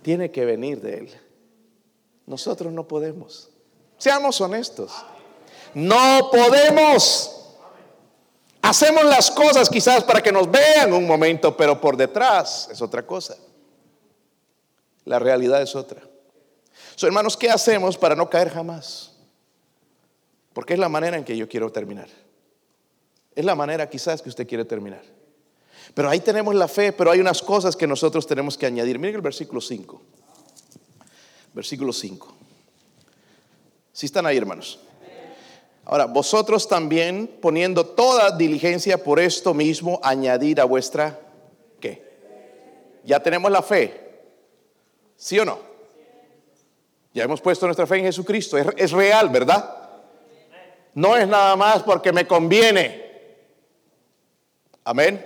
Tiene 0.01 0.31
que 0.31 0.45
venir 0.45 0.81
de 0.81 0.97
Él. 0.99 1.21
Nosotros 2.25 2.73
no 2.73 2.87
podemos. 2.87 3.49
Seamos 3.97 4.39
honestos. 4.41 4.91
No 5.73 6.29
podemos. 6.31 7.33
Hacemos 8.61 9.05
las 9.05 9.29
cosas 9.29 9.69
quizás 9.69 10.03
para 10.03 10.21
que 10.21 10.31
nos 10.31 10.49
vean 10.49 10.93
un 10.93 11.05
momento, 11.05 11.55
pero 11.55 11.79
por 11.79 11.95
detrás 11.95 12.69
es 12.71 12.81
otra 12.81 13.05
cosa. 13.05 13.37
La 15.07 15.19
realidad 15.19 15.61
es 15.61 15.73
otra. 15.73 16.01
So, 16.95 17.07
hermanos, 17.07 17.37
¿qué 17.37 17.49
hacemos 17.49 17.97
para 17.97 18.13
no 18.13 18.29
caer 18.29 18.49
jamás? 18.49 19.13
Porque 20.51 20.73
es 20.73 20.79
la 20.79 20.89
manera 20.89 21.15
en 21.15 21.23
que 21.23 21.37
yo 21.37 21.47
quiero 21.47 21.71
terminar. 21.71 22.09
Es 23.33 23.45
la 23.45 23.55
manera 23.55 23.89
quizás 23.89 24.21
que 24.21 24.27
usted 24.27 24.45
quiere 24.45 24.65
terminar. 24.65 25.03
Pero 25.93 26.09
ahí 26.09 26.19
tenemos 26.19 26.53
la 26.55 26.67
fe, 26.67 26.91
pero 26.91 27.09
hay 27.09 27.21
unas 27.21 27.41
cosas 27.41 27.77
que 27.77 27.87
nosotros 27.87 28.27
tenemos 28.27 28.57
que 28.57 28.65
añadir. 28.65 28.99
Miren 28.99 29.15
el 29.15 29.21
versículo 29.21 29.61
5 29.61 30.01
versículo 31.53 31.93
5. 31.93 32.35
Si 33.93 34.05
están 34.05 34.25
ahí, 34.25 34.37
hermanos. 34.37 34.77
Ahora, 35.85 36.05
vosotros 36.05 36.67
también 36.67 37.39
poniendo 37.41 37.85
toda 37.85 38.35
diligencia 38.35 39.01
por 39.01 39.21
esto 39.21 39.53
mismo, 39.53 40.01
añadir 40.03 40.59
a 40.59 40.65
vuestra, 40.65 41.19
¿qué? 41.79 42.03
Ya 43.05 43.23
tenemos 43.23 43.49
la 43.49 43.63
fe. 43.63 44.06
¿Sí 45.17 45.37
o 45.39 45.43
no? 45.43 45.59
Ya 47.13 47.23
hemos 47.23 47.41
puesto 47.41 47.65
nuestra 47.65 47.85
fe 47.85 47.97
en 47.97 48.05
Jesucristo. 48.05 48.57
Es, 48.57 48.67
es 48.77 48.91
real, 48.91 49.27
¿verdad? 49.29 49.89
No 50.93 51.17
es 51.17 51.27
nada 51.27 51.55
más 51.55 51.83
porque 51.83 52.13
me 52.13 52.25
conviene. 52.25 53.07
Amén. 54.83 55.23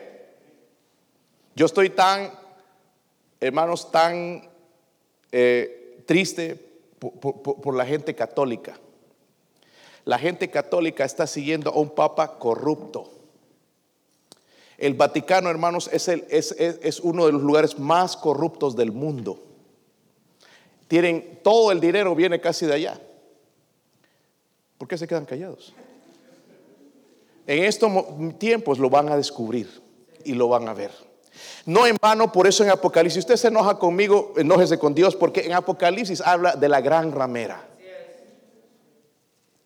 Yo 1.56 1.66
estoy 1.66 1.90
tan, 1.92 2.32
hermanos, 3.40 3.92
tan 3.92 4.50
eh, 5.32 6.04
triste 6.06 6.56
por, 7.00 7.76
la 7.76 7.86
gente 7.86 8.16
católica. 8.16 8.80
La 10.06 10.18
gente 10.18 10.50
católica 10.50 11.06
está 11.06 11.28
siguiendo 11.28 11.70
a 11.70 11.78
un 11.78 11.92
papa 11.92 12.40
corrupto. 12.40 13.10
El 14.78 14.96
Vaticano, 14.96 15.50
hermanos, 15.50 15.90
es, 15.94 17.00
uno 17.02 17.28
de 17.28 17.32
los 17.32 17.42
lugares 17.42 17.78
más 17.78 18.18
corruptos 18.18 18.76
del 18.76 18.92
mundo. 18.92 19.40
Tienen 20.92 21.40
todo 21.42 21.72
el 21.72 21.80
dinero 21.80 22.14
viene 22.14 22.42
casi 22.42 22.66
de 22.66 22.74
allá. 22.74 23.00
¿Por 24.78 24.90
qué 24.90 24.98
se 24.98 25.08
quedan 25.08 25.24
callados? 25.24 25.74
En 27.48 27.64
estos 27.64 27.90
tiempos 28.38 28.78
lo 28.78 28.90
van 28.90 29.08
a 29.08 29.16
descubrir 29.16 29.82
y 30.26 30.34
lo 30.34 30.50
van 30.50 30.68
a 30.68 30.74
ver. 30.74 30.92
No 31.66 31.88
en 31.88 31.96
vano, 31.96 32.30
por 32.34 32.46
eso 32.46 32.66
en 32.66 32.72
Apocalipsis, 32.72 33.20
usted 33.20 33.38
se 33.38 33.48
enoja 33.48 33.80
conmigo, 33.80 34.34
enójese 34.36 34.78
con 34.78 34.94
Dios, 34.94 35.16
porque 35.16 35.46
en 35.46 35.54
Apocalipsis 35.54 36.20
habla 36.20 36.58
de 36.58 36.68
la 36.68 36.82
gran 36.82 37.14
ramera 37.14 37.66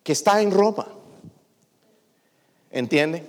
que 0.04 0.12
está 0.12 0.40
en 0.44 0.52
Roma. 0.52 0.88
¿Entiende? 2.70 3.24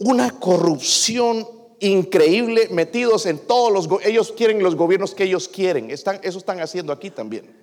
Una 0.00 0.40
corrupción 0.40 1.46
increíble 1.80 2.68
metidos 2.70 3.26
en 3.26 3.38
todos 3.38 3.72
los 3.72 4.02
ellos 4.04 4.32
quieren 4.36 4.62
los 4.62 4.76
gobiernos 4.76 5.14
que 5.14 5.24
ellos 5.24 5.48
quieren. 5.48 5.90
Están, 5.90 6.20
eso 6.22 6.38
están 6.38 6.60
haciendo 6.60 6.92
aquí 6.92 7.10
también. 7.10 7.54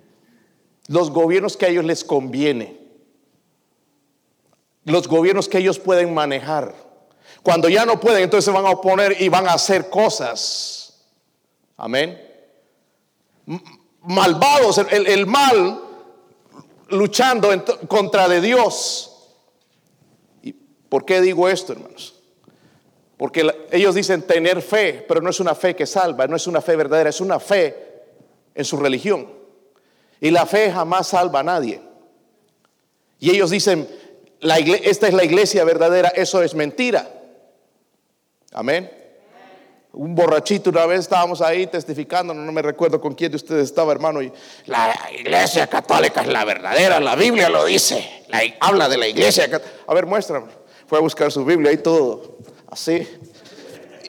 Los 0.88 1.10
gobiernos 1.10 1.56
que 1.56 1.66
a 1.66 1.68
ellos 1.68 1.84
les 1.84 2.04
conviene. 2.04 2.78
Los 4.84 5.06
gobiernos 5.06 5.48
que 5.48 5.58
ellos 5.58 5.78
pueden 5.78 6.12
manejar. 6.14 6.74
Cuando 7.42 7.68
ya 7.68 7.86
no 7.86 8.00
pueden, 8.00 8.24
entonces 8.24 8.44
se 8.44 8.50
van 8.50 8.66
a 8.66 8.70
oponer 8.70 9.20
y 9.20 9.28
van 9.28 9.46
a 9.46 9.52
hacer 9.52 9.88
cosas. 9.90 11.06
Amén. 11.76 12.20
Malvados, 14.02 14.78
el, 14.90 15.26
mal 15.26 15.82
luchando 16.88 17.50
contra 17.86 18.28
de 18.28 18.40
Dios. 18.40 19.34
¿Y 20.42 20.52
por 20.52 21.04
qué 21.04 21.20
digo 21.20 21.48
esto, 21.48 21.74
hermanos? 21.74 22.17
Porque 23.18 23.66
ellos 23.72 23.96
dicen 23.96 24.22
tener 24.22 24.62
fe, 24.62 25.04
pero 25.06 25.20
no 25.20 25.30
es 25.30 25.40
una 25.40 25.56
fe 25.56 25.74
que 25.74 25.86
salva, 25.86 26.28
no 26.28 26.36
es 26.36 26.46
una 26.46 26.62
fe 26.62 26.76
verdadera, 26.76 27.10
es 27.10 27.20
una 27.20 27.40
fe 27.40 27.76
en 28.54 28.64
su 28.64 28.76
religión. 28.76 29.28
Y 30.20 30.30
la 30.30 30.46
fe 30.46 30.70
jamás 30.70 31.08
salva 31.08 31.40
a 31.40 31.42
nadie. 31.42 31.82
Y 33.18 33.30
ellos 33.30 33.50
dicen, 33.50 33.88
esta 34.40 35.08
es 35.08 35.14
la 35.14 35.24
iglesia 35.24 35.64
verdadera, 35.64 36.10
eso 36.10 36.40
es 36.44 36.54
mentira. 36.54 37.10
Amén. 38.52 38.88
Un 39.92 40.14
borrachito, 40.14 40.70
una 40.70 40.86
vez 40.86 41.00
estábamos 41.00 41.40
ahí 41.40 41.66
testificando, 41.66 42.32
no 42.32 42.52
me 42.52 42.62
recuerdo 42.62 43.00
con 43.00 43.16
quién 43.16 43.32
de 43.32 43.36
ustedes 43.36 43.64
estaba, 43.64 43.90
hermano, 43.90 44.20
la 44.66 44.96
iglesia 45.18 45.66
católica 45.66 46.20
es 46.20 46.28
la 46.28 46.44
verdadera, 46.44 47.00
la 47.00 47.16
Biblia 47.16 47.48
lo 47.48 47.64
dice, 47.64 48.24
habla 48.60 48.88
de 48.88 48.96
la 48.96 49.08
iglesia. 49.08 49.48
A 49.88 49.94
ver, 49.94 50.06
muéstrame. 50.06 50.46
Fue 50.86 50.96
a 50.96 51.02
buscar 51.02 51.30
su 51.30 51.44
Biblia 51.44 51.70
y 51.70 51.78
todo, 51.78 52.37
así. 52.70 53.06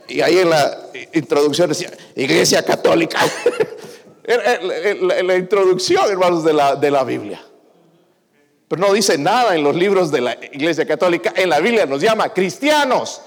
Y 0.08 0.22
ahí 0.22 0.40
en 0.40 0.50
la 0.50 0.90
introducción 1.14 1.70
decía, 1.70 1.92
iglesia 2.16 2.64
católica. 2.64 3.20
la, 5.24 5.36
introducción, 5.36 6.10
hermanos, 6.10 6.44
de 6.44 6.54
la, 6.54 6.76
de 6.76 6.92
la 6.92 7.04
Biblia. 7.04 7.42
Pero 8.68 8.82
no 8.82 8.94
dice 8.94 9.18
nada 9.18 9.56
en 9.56 9.64
los 9.64 9.76
libros 9.76 10.12
de 10.12 10.22
la 10.22 10.38
iglesia 10.52 10.86
católica. 10.86 11.34
En 11.36 11.50
la 11.50 11.60
Biblia 11.60 11.86
nos 11.86 12.02
llama 12.02 12.34
cristianos 12.34 13.22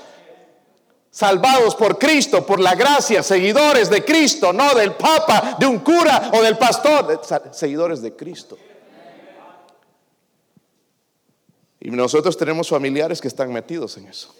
salvados 1.10 1.74
por 1.74 1.98
Cristo, 1.98 2.46
por 2.46 2.58
la 2.58 2.74
gracia, 2.74 3.22
seguidores 3.22 3.90
de 3.90 4.04
Cristo, 4.04 4.52
no 4.52 4.74
del 4.74 4.92
Papa, 4.92 5.56
de 5.58 5.66
un 5.66 5.80
cura 5.80 6.30
o 6.32 6.42
del 6.42 6.56
pastor, 6.56 7.20
seguidores 7.52 8.00
de 8.00 8.16
Cristo. 8.16 8.56
Y 11.80 11.90
nosotros 11.90 12.36
tenemos 12.36 12.68
familiares 12.68 13.20
que 13.20 13.28
están 13.28 13.52
metidos 13.52 13.96
en 13.96 14.06
eso. 14.06 14.34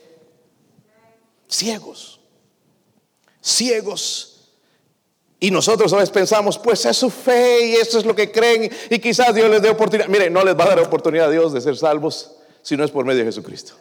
Ciegos. 1.53 2.21
Ciegos. 3.45 4.29
Y 5.39 5.51
nosotros 5.51 5.93
a 5.93 5.97
veces 5.97 6.11
pensamos, 6.11 6.57
pues 6.57 6.87
es 6.87 6.97
su 6.97 7.11
fe 7.11 7.67
y 7.67 7.75
eso 7.75 7.99
es 7.99 8.05
lo 8.05 8.15
que 8.15 8.31
creen 8.31 8.71
y 8.89 8.99
quizás 9.01 9.35
Dios 9.35 9.51
les 9.51 9.61
dé 9.61 9.71
oportunidad. 9.71 10.09
Mire, 10.09 10.31
no 10.31 10.45
les 10.45 10.57
va 10.57 10.65
a 10.65 10.69
dar 10.69 10.79
oportunidad 10.79 11.27
a 11.27 11.31
Dios 11.31 11.53
de 11.53 11.61
ser 11.61 11.77
salvos 11.77 12.37
si 12.63 12.77
no 12.77 12.85
es 12.85 12.91
por 12.91 13.05
medio 13.05 13.21
de 13.21 13.27
Jesucristo. 13.27 13.75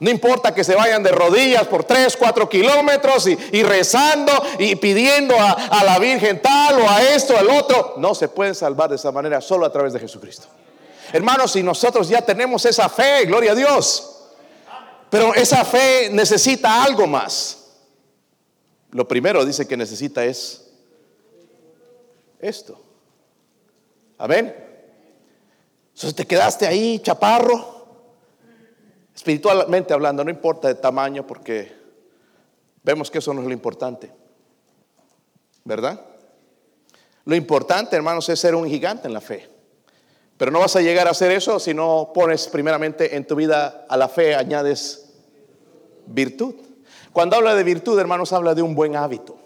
No 0.00 0.10
importa 0.10 0.54
que 0.54 0.64
se 0.64 0.74
vayan 0.74 1.02
de 1.02 1.12
rodillas 1.12 1.66
por 1.66 1.84
3, 1.84 2.16
4 2.16 2.48
kilómetros 2.48 3.26
y, 3.26 3.62
rezando 3.62 4.32
y 4.58 4.76
pidiendo 4.76 5.34
a, 5.38 5.82
la 5.82 5.98
Virgen 5.98 6.42
tal 6.42 6.80
o 6.80 6.90
a 6.90 7.02
esto, 7.02 7.36
al 7.38 7.48
otro. 7.48 7.94
No 7.96 8.14
se 8.14 8.28
pueden 8.28 8.54
salvar 8.54 8.90
de 8.90 8.96
esa 8.96 9.12
manera 9.12 9.40
solo 9.40 9.64
a 9.64 9.72
través 9.72 9.92
de 9.92 10.00
Jesucristo. 10.00 10.46
Hermanos, 11.12 11.52
si 11.52 11.62
nosotros 11.62 12.08
ya 12.08 12.20
tenemos 12.22 12.64
esa 12.66 12.88
fe, 12.88 13.24
gloria 13.24 13.52
a 13.52 13.54
Dios. 13.54 14.13
Pero 15.14 15.32
esa 15.32 15.64
fe 15.64 16.10
necesita 16.10 16.82
algo 16.82 17.06
más. 17.06 17.68
Lo 18.90 19.06
primero 19.06 19.44
dice 19.44 19.64
que 19.64 19.76
necesita 19.76 20.24
es 20.24 20.72
esto. 22.40 22.82
Amén. 24.18 24.52
Entonces 25.94 26.16
te 26.16 26.26
quedaste 26.26 26.66
ahí, 26.66 26.98
chaparro 26.98 27.86
Espiritualmente 29.14 29.94
hablando, 29.94 30.24
no 30.24 30.30
importa 30.32 30.66
de 30.66 30.74
tamaño 30.74 31.24
porque 31.24 31.72
vemos 32.82 33.08
que 33.08 33.18
eso 33.18 33.32
no 33.32 33.40
es 33.42 33.46
lo 33.46 33.52
importante. 33.52 34.10
¿verdad? 35.62 36.00
Lo 37.24 37.36
importante, 37.36 37.94
hermanos, 37.94 38.28
es 38.30 38.40
ser 38.40 38.56
un 38.56 38.66
gigante 38.66 39.06
en 39.06 39.14
la 39.14 39.20
fe. 39.20 39.48
Pero 40.36 40.50
no 40.50 40.58
vas 40.58 40.74
a 40.74 40.80
llegar 40.80 41.06
a 41.06 41.12
hacer 41.12 41.30
eso 41.30 41.60
si 41.60 41.72
no 41.72 42.10
pones 42.12 42.48
primeramente 42.48 43.14
en 43.14 43.24
tu 43.24 43.36
vida 43.36 43.86
a 43.88 43.96
la 43.96 44.08
fe, 44.08 44.34
añades 44.34 45.02
virtud. 46.06 46.54
Cuando 47.12 47.36
habla 47.36 47.54
de 47.54 47.62
virtud, 47.62 47.98
hermanos, 47.98 48.32
habla 48.32 48.54
de 48.54 48.62
un 48.62 48.74
buen 48.74 48.96
hábito. 48.96 49.36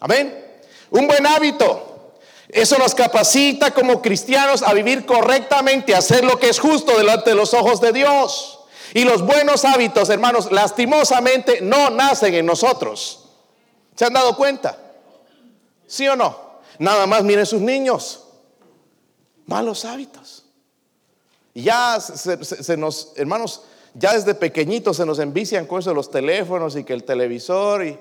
Amén. 0.00 0.60
Un 0.90 1.06
buen 1.06 1.26
hábito. 1.26 2.14
Eso 2.48 2.76
nos 2.78 2.94
capacita 2.94 3.72
como 3.72 4.02
cristianos 4.02 4.62
a 4.62 4.74
vivir 4.74 5.06
correctamente, 5.06 5.94
a 5.94 5.98
hacer 5.98 6.24
lo 6.24 6.38
que 6.38 6.50
es 6.50 6.58
justo 6.60 6.96
delante 6.98 7.30
de 7.30 7.36
los 7.36 7.54
ojos 7.54 7.80
de 7.80 7.92
Dios. 7.92 8.60
Y 8.94 9.04
los 9.04 9.22
buenos 9.22 9.64
hábitos, 9.64 10.10
hermanos, 10.10 10.52
lastimosamente 10.52 11.60
no 11.62 11.88
nacen 11.88 12.34
en 12.34 12.44
nosotros. 12.44 13.30
¿Se 13.96 14.04
han 14.04 14.12
dado 14.12 14.36
cuenta? 14.36 14.78
¿Sí 15.86 16.06
o 16.08 16.16
no? 16.16 16.60
Nada 16.78 17.06
más 17.06 17.22
miren 17.22 17.46
sus 17.46 17.60
niños. 17.60 18.24
Malos 19.46 19.84
hábitos. 19.84 20.44
Ya 21.54 22.00
se, 22.00 22.76
nos, 22.76 23.12
hermanos, 23.16 23.62
ya 23.94 24.14
desde 24.14 24.34
pequeñitos 24.34 24.96
se 24.96 25.06
nos 25.06 25.18
envician 25.18 25.66
con 25.66 25.80
eso 25.80 25.90
de 25.90 25.96
los 25.96 26.10
teléfonos 26.10 26.76
y 26.76 26.84
que 26.84 26.92
el 26.92 27.04
televisor 27.04 27.84
y, 27.84 27.98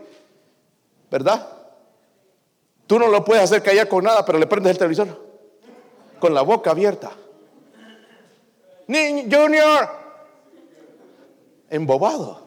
¿verdad? 1.09 1.47
Tú 2.87 2.97
no 2.99 3.07
lo 3.07 3.23
puedes 3.23 3.43
hacer 3.43 3.61
callar 3.61 3.87
con 3.87 4.03
nada, 4.03 4.25
pero 4.25 4.39
le 4.39 4.47
prendes 4.47 4.71
el 4.71 4.77
televisor 4.77 5.31
con 6.19 6.33
la 6.33 6.41
boca 6.41 6.71
abierta. 6.71 7.11
Niño, 8.87 9.23
Junior, 9.23 9.89
embobado. 11.69 12.41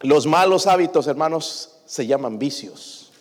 Los 0.00 0.26
malos 0.26 0.66
hábitos, 0.66 1.06
hermanos, 1.06 1.80
se 1.86 2.06
llaman 2.06 2.38
vicios. 2.38 3.12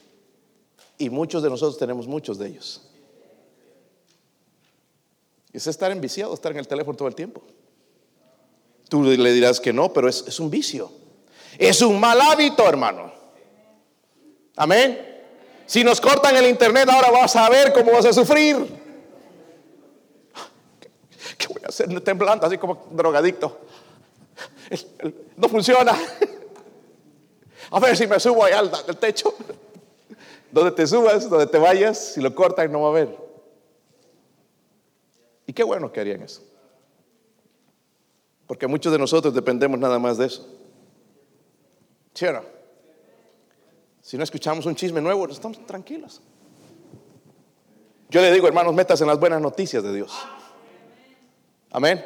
Y 0.98 1.10
muchos 1.10 1.44
de 1.44 1.50
nosotros 1.50 1.78
tenemos 1.78 2.08
muchos 2.08 2.38
de 2.38 2.48
ellos. 2.48 2.90
Es 5.56 5.68
estar 5.68 5.90
enviciado, 5.90 6.34
estar 6.34 6.52
en 6.52 6.58
el 6.58 6.68
teléfono 6.68 6.98
todo 6.98 7.08
el 7.08 7.16
tiempo. 7.16 7.42
Tú 8.90 9.02
le 9.04 9.32
dirás 9.32 9.62
que 9.62 9.72
no, 9.72 9.94
pero 9.94 10.10
es, 10.10 10.40
un 10.40 10.50
vicio. 10.50 10.92
Es 11.58 11.82
un 11.82 11.98
mal 11.98 12.20
hábito, 12.20 12.68
hermano. 12.68 13.10
Amén. 14.58 15.24
Si 15.66 15.82
nos 15.82 16.02
cortan 16.02 16.36
el 16.36 16.48
internet, 16.48 16.90
ahora 16.90 17.10
vas 17.10 17.38
a 17.38 17.50
ver 17.50 17.72
cómo 17.72 17.94
vas 17.94 18.06
a 18.06 18.12
sufrir. 18.12 18.58
¿Qué 21.38 21.48
voy 21.48 21.62
a 21.64 21.70
hacer 21.70 22.02
temblando 22.02 22.46
así 22.46 22.58
como 22.58 22.88
drogadicto? 22.92 23.62
No 25.38 25.50
funciona. 25.50 25.98
A 27.72 27.80
ver 27.80 27.98
si 27.98 28.08
me 28.08 28.20
subo 28.20 28.44
ahí 28.44 28.54
al, 28.54 28.72
al 28.74 28.98
techo. 28.98 29.34
Donde 30.52 30.72
te 30.72 30.86
subas, 30.86 31.30
donde 31.30 31.48
te 31.48 31.58
vayas, 31.58 32.14
si 32.14 32.22
lo 32.22 32.34
cortan 32.36 32.72
no 32.72 32.82
va 32.82 32.88
a 32.88 32.90
haber. 32.92 33.25
Y 35.48 35.54
qué 35.54 35.64
bueno 35.64 35.92
que 35.92 36.00
harían 36.00 36.22
eso. 36.22 36.42
Porque 38.48 38.68
muchos 38.68 38.92
de 38.92 39.00
nosotros 39.00 39.34
dependemos 39.34 39.80
nada 39.80 40.00
más 40.00 40.18
de 40.18 40.28
eso. 40.28 40.48
¿Sí 42.14 42.26
Si 44.02 44.18
no 44.18 44.24
escuchamos 44.24 44.66
un 44.66 44.76
chisme 44.76 45.02
nuevo, 45.02 45.28
estamos 45.28 45.66
tranquilos. 45.66 46.22
Yo 48.10 48.22
le 48.22 48.32
digo, 48.32 48.48
hermanos, 48.48 48.74
metas 48.74 49.02
en 49.02 49.08
las 49.08 49.20
buenas 49.20 49.42
noticias 49.42 49.84
de 49.84 49.94
Dios. 49.94 50.14
Amén. 51.72 52.06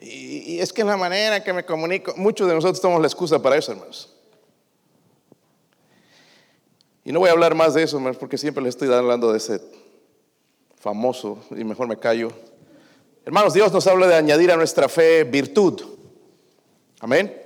Y, 0.00 0.58
es 0.58 0.72
que 0.72 0.80
en 0.80 0.88
la 0.88 0.96
manera 0.96 1.44
que 1.44 1.52
me 1.52 1.64
comunico, 1.64 2.14
muchos 2.16 2.48
de 2.48 2.54
nosotros 2.54 2.80
tomamos 2.80 3.02
la 3.02 3.08
excusa 3.08 3.40
para 3.42 3.56
eso, 3.56 3.72
hermanos. 3.72 4.16
Y 7.04 7.12
no 7.12 7.18
voy 7.18 7.28
a 7.28 7.32
hablar 7.32 7.54
más 7.54 7.74
de 7.74 7.82
eso, 7.82 7.96
hermanos, 7.96 8.16
porque 8.16 8.38
siempre 8.38 8.62
les 8.62 8.74
estoy 8.74 8.92
hablando 8.92 9.32
de 9.32 9.38
ese 9.38 9.60
famoso 10.82 11.38
y 11.52 11.62
mejor 11.62 11.86
me 11.86 11.96
callo. 11.96 12.32
Hermanos, 13.24 13.54
Dios 13.54 13.72
nos 13.72 13.86
habla 13.86 14.08
de 14.08 14.16
añadir 14.16 14.50
a 14.50 14.56
nuestra 14.56 14.88
fe 14.88 15.22
virtud. 15.22 15.80
Amén. 16.98 17.40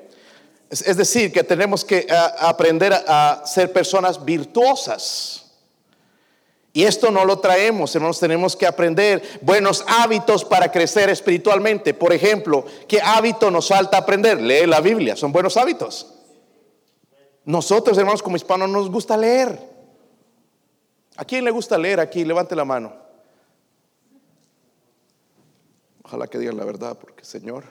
Es, 0.70 0.96
decir, 0.96 1.31
que 1.31 1.44
tenemos 1.44 1.85
que 1.85 2.07
aprender 2.40 2.94
a, 2.94 3.42
ser 3.44 3.72
personas 3.72 4.25
virtuosas. 4.25 5.53
Y 6.72 6.85
esto 6.85 7.11
no 7.11 7.25
lo 7.25 7.38
traemos, 7.38 7.94
hermanos, 7.94 8.18
tenemos 8.18 8.57
que 8.57 8.66
aprender 8.66 9.22
buenos 9.42 9.85
hábitos 9.87 10.44
para 10.44 10.72
crecer 10.72 11.11
espiritualmente. 11.11 11.94
Por 11.94 12.12
ejemplo, 12.12 12.64
¿qué 12.88 13.01
hábito 13.03 13.51
nos 13.51 13.68
falta 13.68 13.99
aprender? 13.99 14.40
Lee 14.40 14.66
la 14.66 14.81
Biblia, 14.81 15.14
son 15.14 15.31
buenos 15.31 15.57
hábitos. 15.59 16.14
Nosotros, 17.44 17.96
hermanos, 17.99 18.22
como 18.22 18.37
hispanos, 18.37 18.68
nos 18.70 18.90
gusta 18.90 19.16
leer. 19.16 19.59
¿A 21.16 21.25
quién 21.25 21.44
le 21.44 21.51
gusta 21.51 21.79
leer 21.79 22.01
aquí? 22.01 22.25
Levante 22.25 22.57
la 22.57 22.64
mano. 22.64 23.06
Ojalá 26.07 26.29
que 26.29 26.38
digan 26.38 26.57
la 26.57 26.64
verdad, 26.64 26.97
porque 26.97 27.25
Señor. 27.25 27.64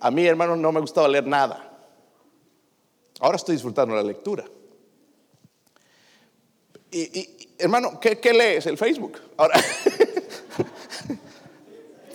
A 0.00 0.10
mí, 0.10 0.26
hermano, 0.26 0.56
no 0.56 0.72
me 0.72 0.80
gustaba 0.80 1.06
leer 1.06 1.28
nada. 1.28 1.70
Ahora 3.20 3.36
estoy 3.36 3.54
disfrutando 3.54 3.94
la 3.94 4.02
lectura. 4.02 4.44
Y, 6.90 7.54
hermano, 7.56 8.00
¿qué, 8.00 8.32
lees? 8.32 8.66
El 8.66 8.76
Facebook. 8.76 9.20
Ahora, 9.36 9.54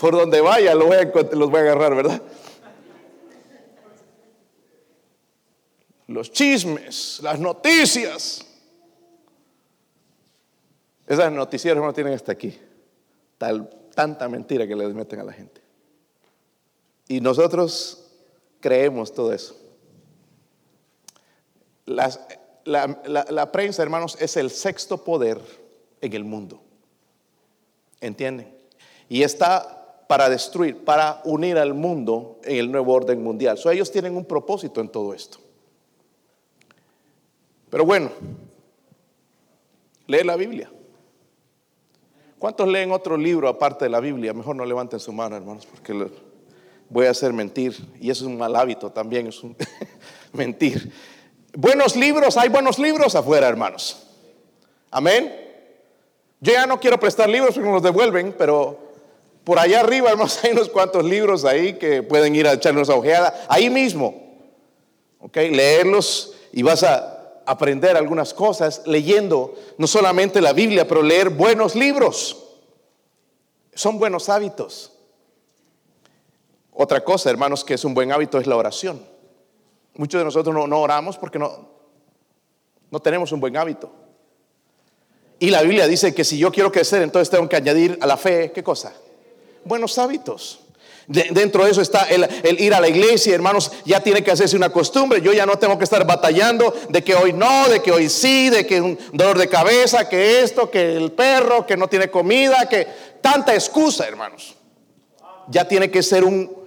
por 0.02 0.18
donde 0.18 0.42
vaya 0.42 0.76
los 0.76 0.86
voy 0.86 0.98
a 0.98 1.62
agarrar, 1.62 1.96
¿verdad? 1.96 2.22
Los 6.08 6.30
chismes, 6.34 7.22
las 7.24 7.40
noticias. 7.40 8.46
Esas 11.08 11.32
noticias, 11.32 11.72
hermano, 11.72 11.94
tienen 11.94 12.14
hasta 12.14 12.34
aquí. 12.34 12.60
Tal, 13.40 13.68
tanta 13.96 14.30
mentira 14.30 14.68
que 14.68 14.76
les 14.76 14.94
meten 14.94 15.22
a 15.22 15.24
la 15.24 15.34
gente. 15.34 15.62
Y 17.08 17.22
nosotros 17.22 18.06
creemos 18.60 19.12
todo 19.12 19.34
eso. 19.34 19.56
la, 21.86 23.52
prensa, 23.52 23.82
hermanos, 23.82 24.16
es 24.20 24.38
el 24.38 24.52
sexto 24.52 25.04
poder 25.04 25.42
en 26.02 26.14
el 26.14 26.24
mundo. 26.24 26.62
¿Entienden? 28.02 28.56
Y 29.08 29.24
está 29.24 30.06
para 30.08 30.30
destruir, 30.30 30.84
para 30.84 31.22
unir 31.24 31.58
al 31.58 31.74
mundo 31.74 32.40
en 32.44 32.58
el 32.58 32.72
nuevo 32.72 32.94
orden 32.94 33.24
mundial. 33.24 33.58
So, 33.58 33.72
ellos 33.72 33.92
tienen 33.92 34.16
un 34.16 34.26
propósito 34.26 34.82
en 34.82 34.90
todo 34.90 35.14
esto. 35.14 35.40
Pero 37.70 37.86
bueno, 37.86 38.12
lee 40.08 40.24
la 40.24 40.36
Biblia. 40.36 40.72
¿Cuántos 42.40 42.70
leen 42.70 42.94
otro 42.94 43.18
libro 43.18 43.50
aparte 43.50 43.86
de 43.86 43.90
la 43.90 44.00
Biblia? 44.00 44.34
Mejor 44.34 44.56
no 44.56 44.64
levanten 44.66 44.98
su 45.02 45.12
mano, 45.12 45.36
hermanos, 45.36 45.66
porque 45.66 46.10
voy 46.90 47.06
a 47.06 47.12
hacer 47.12 47.34
mentir. 47.34 47.76
Y 48.00 48.10
eso 48.10 48.24
es 48.24 48.32
un 48.32 48.38
mal 48.38 48.56
hábito 48.56 48.90
también, 48.90 49.28
es 49.28 49.44
un 49.44 49.58
mentir. 50.34 50.90
Buenos 51.54 51.98
libros, 51.98 52.38
hay 52.38 52.48
buenos 52.48 52.80
libros 52.80 53.14
afuera, 53.14 53.50
hermanos. 53.50 54.08
Amén. 54.90 55.36
Yo 56.40 56.54
ya 56.54 56.66
no 56.66 56.80
quiero 56.80 56.98
prestar 56.98 57.30
libros 57.30 57.56
porque 57.56 57.70
los 57.70 57.84
devuelven, 57.84 58.34
pero 58.38 58.80
por 59.44 59.60
allá 59.60 59.82
arriba, 59.82 60.10
hermanos, 60.10 60.40
hay 60.44 60.54
unos 60.54 60.70
cuantos 60.70 61.04
libros 61.04 61.44
ahí 61.44 61.74
que 61.74 62.04
pueden 62.04 62.36
ir 62.38 62.48
a 62.48 62.54
echarnos 62.54 62.90
a 62.90 62.96
ojeada, 62.96 63.38
ahí 63.50 63.70
mismo. 63.70 64.30
Ok, 65.20 65.36
leerlos 65.36 66.36
y 66.54 66.64
vas 66.64 66.84
a 66.84 67.19
aprender 67.50 67.98
algunas 67.98 68.32
cosas 68.36 68.84
leyendo 68.86 69.56
no 69.80 69.88
solamente 69.88 70.40
la 70.40 70.54
Biblia, 70.54 70.88
pero 70.88 71.02
leer 71.02 71.32
buenos 71.32 71.76
libros. 71.76 72.46
Son 73.74 73.98
buenos 73.98 74.30
hábitos. 74.30 74.92
Otra 76.72 77.04
cosa, 77.04 77.32
hermanos, 77.32 77.64
que 77.64 77.74
es 77.74 77.84
un 77.84 77.96
buen 77.96 78.12
hábito 78.12 78.40
es 78.40 78.46
la 78.46 78.56
oración. 78.56 79.04
Muchos 79.96 80.20
de 80.20 80.26
nosotros 80.26 80.56
no, 80.56 80.80
oramos 80.80 81.18
porque 81.18 81.40
no, 81.40 81.68
no 82.92 83.00
tenemos 83.00 83.32
un 83.32 83.40
buen 83.40 83.58
hábito. 83.58 83.92
Y 85.40 85.50
la 85.50 85.64
Biblia 85.64 85.88
dice 85.88 86.14
que 86.14 86.24
si 86.24 86.38
yo 86.38 86.52
quiero 86.52 86.72
crecer, 86.72 87.02
entonces 87.02 87.32
tengo 87.32 87.50
que 87.50 87.56
añadir 87.56 87.98
a 88.00 88.06
la 88.06 88.16
fe, 88.16 88.52
¿qué 88.52 88.62
cosa? 88.62 88.94
Buenos 89.66 89.98
hábitos. 89.98 90.60
Dentro 91.10 91.66
de 91.66 91.72
eso 91.72 91.82
está 91.82 92.04
el, 92.04 92.28
ir 92.60 92.74
a 92.74 92.80
la 92.80 92.88
iglesia, 92.88 93.34
hermanos, 93.34 93.72
ya 93.84 94.00
tiene 94.00 94.24
que 94.24 94.30
hacerse 94.30 94.56
una 94.56 94.70
costumbre. 94.70 95.22
Yo 95.22 95.34
ya 95.34 95.46
no 95.46 95.58
tengo 95.58 95.78
que 95.78 95.84
estar 95.84 96.06
batallando 96.06 96.74
de 96.90 97.04
que 97.04 97.16
hoy 97.16 97.34
no, 97.34 97.68
de 97.68 97.82
que 97.82 97.92
hoy 97.92 98.10
sí, 98.10 98.50
de 98.50 98.66
que 98.66 98.80
un 98.80 98.98
dolor 99.12 99.40
de 99.40 99.50
cabeza, 99.50 100.08
que 100.08 100.42
esto, 100.42 100.70
que 100.70 100.96
el 100.96 101.12
perro, 101.12 101.66
que 101.66 101.76
no 101.76 101.88
tiene 101.88 102.12
comida, 102.12 102.70
que 102.70 102.88
tanta 103.22 103.56
excusa, 103.56 104.08
hermanos. 104.08 104.56
Ya 105.48 105.68
tiene 105.68 105.90
que 105.90 106.04
ser 106.04 106.24
un, 106.24 106.58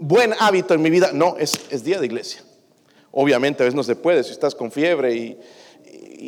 buen 0.00 0.34
hábito 0.38 0.72
en 0.72 0.80
mi 0.80 0.88
vida. 0.88 1.10
No, 1.12 1.36
es, 1.38 1.84
día 1.84 2.00
de 2.00 2.06
iglesia. 2.06 2.42
Obviamente 3.12 3.62
a 3.62 3.64
veces 3.64 3.74
no 3.74 3.82
se 3.82 3.96
puede, 3.96 4.24
si 4.24 4.30
estás 4.30 4.54
con 4.54 4.70
fiebre 4.70 5.14
y, 5.14 5.38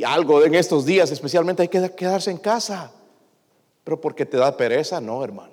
algo 0.07 0.43
en 0.43 0.55
estos 0.55 0.87
días 0.87 1.11
especialmente 1.11 1.61
hay 1.61 1.69
que 1.69 1.95
quedarse 1.95 2.31
en 2.31 2.39
casa. 2.39 2.93
Pero 3.85 4.01
porque 4.01 4.25
te 4.25 4.37
da 4.37 4.57
pereza, 4.57 5.01
no, 5.01 5.23
hermano. 5.23 5.52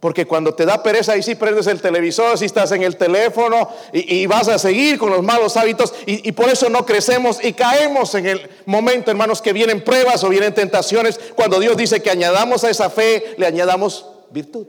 Porque 0.00 0.26
cuando 0.26 0.54
te 0.54 0.66
da 0.66 0.82
pereza, 0.82 1.12
ahí 1.12 1.22
sí 1.22 1.34
prendes 1.36 1.66
el 1.66 1.80
televisor, 1.80 2.36
si 2.36 2.44
estás 2.44 2.70
en 2.72 2.82
el 2.82 2.96
teléfono 2.96 3.68
y, 3.92 4.26
vas 4.26 4.46
a 4.48 4.58
seguir 4.58 4.98
con 4.98 5.10
los 5.10 5.22
malos 5.22 5.56
hábitos 5.56 5.94
y, 6.04 6.30
por 6.32 6.50
eso 6.50 6.68
no 6.68 6.84
crecemos 6.84 7.42
y 7.42 7.54
caemos 7.54 8.14
en 8.14 8.26
el 8.26 8.50
momento, 8.66 9.10
hermanos, 9.10 9.40
que 9.40 9.54
vienen 9.54 9.82
pruebas 9.82 10.22
o 10.22 10.28
vienen 10.28 10.54
tentaciones. 10.54 11.18
Cuando 11.34 11.58
Dios 11.58 11.76
dice 11.78 12.02
que 12.02 12.10
añadamos 12.10 12.62
a 12.64 12.70
esa 12.70 12.90
fe, 12.90 13.34
le 13.38 13.46
añadamos 13.46 14.06
virtud. 14.30 14.66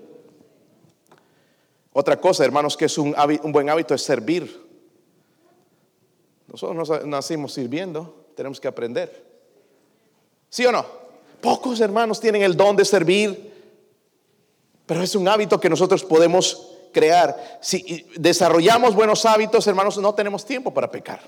Otra 1.91 2.21
cosa, 2.21 2.45
hermanos, 2.45 2.77
que 2.77 2.85
es 2.85 2.97
un, 2.97 3.13
buen 3.45 3.69
hábito 3.69 3.93
es 3.93 4.03
servir. 4.03 4.65
Nosotros 6.47 7.05
nacimos 7.05 7.53
sirviendo, 7.53 8.27
tenemos 8.33 8.61
que 8.61 8.67
aprender. 8.69 9.25
¿Sí 10.49 10.65
o 10.65 10.71
no? 10.71 10.85
Pocos 11.41 11.81
hermanos 11.81 12.21
tienen 12.21 12.43
el 12.43 12.55
don 12.55 12.77
de 12.77 12.85
servir, 12.85 13.56
pero 14.87 15.03
es 15.03 15.13
un 15.15 15.27
hábito 15.27 15.59
que 15.59 15.69
nosotros 15.69 16.03
podemos 16.03 16.69
crear. 16.91 17.59
Si 17.61 18.07
desarrollamos 18.15 18.95
buenos 18.95 19.25
hábitos, 19.25 19.67
hermanos, 19.67 19.97
no 19.97 20.15
tenemos 20.15 20.45
tiempo 20.45 20.73
para 20.73 20.89
pecar. 20.89 21.19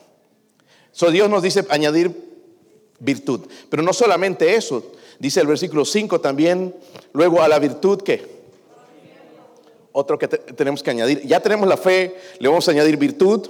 So, 0.91 1.11
Dios 1.11 1.29
nos 1.29 1.43
dice 1.43 1.65
añadir 1.69 2.11
virtud. 2.99 3.41
Pero 3.69 3.83
no 3.83 3.93
solamente 3.93 4.55
eso, 4.55 4.91
dice 5.19 5.41
el 5.41 5.47
versículo 5.47 5.85
5 5.85 6.19
también, 6.21 6.75
luego 7.13 7.43
a 7.43 7.47
la 7.47 7.59
virtud 7.59 8.01
que 8.01 8.39
otro 9.91 10.17
que 10.17 10.27
tenemos 10.27 10.81
que 10.81 10.91
añadir. 10.91 11.21
Ya 11.27 11.39
tenemos 11.41 11.67
la 11.67 11.77
fe, 11.77 12.15
le 12.39 12.47
vamos 12.47 12.67
a 12.67 12.71
añadir 12.71 12.97
virtud, 12.97 13.47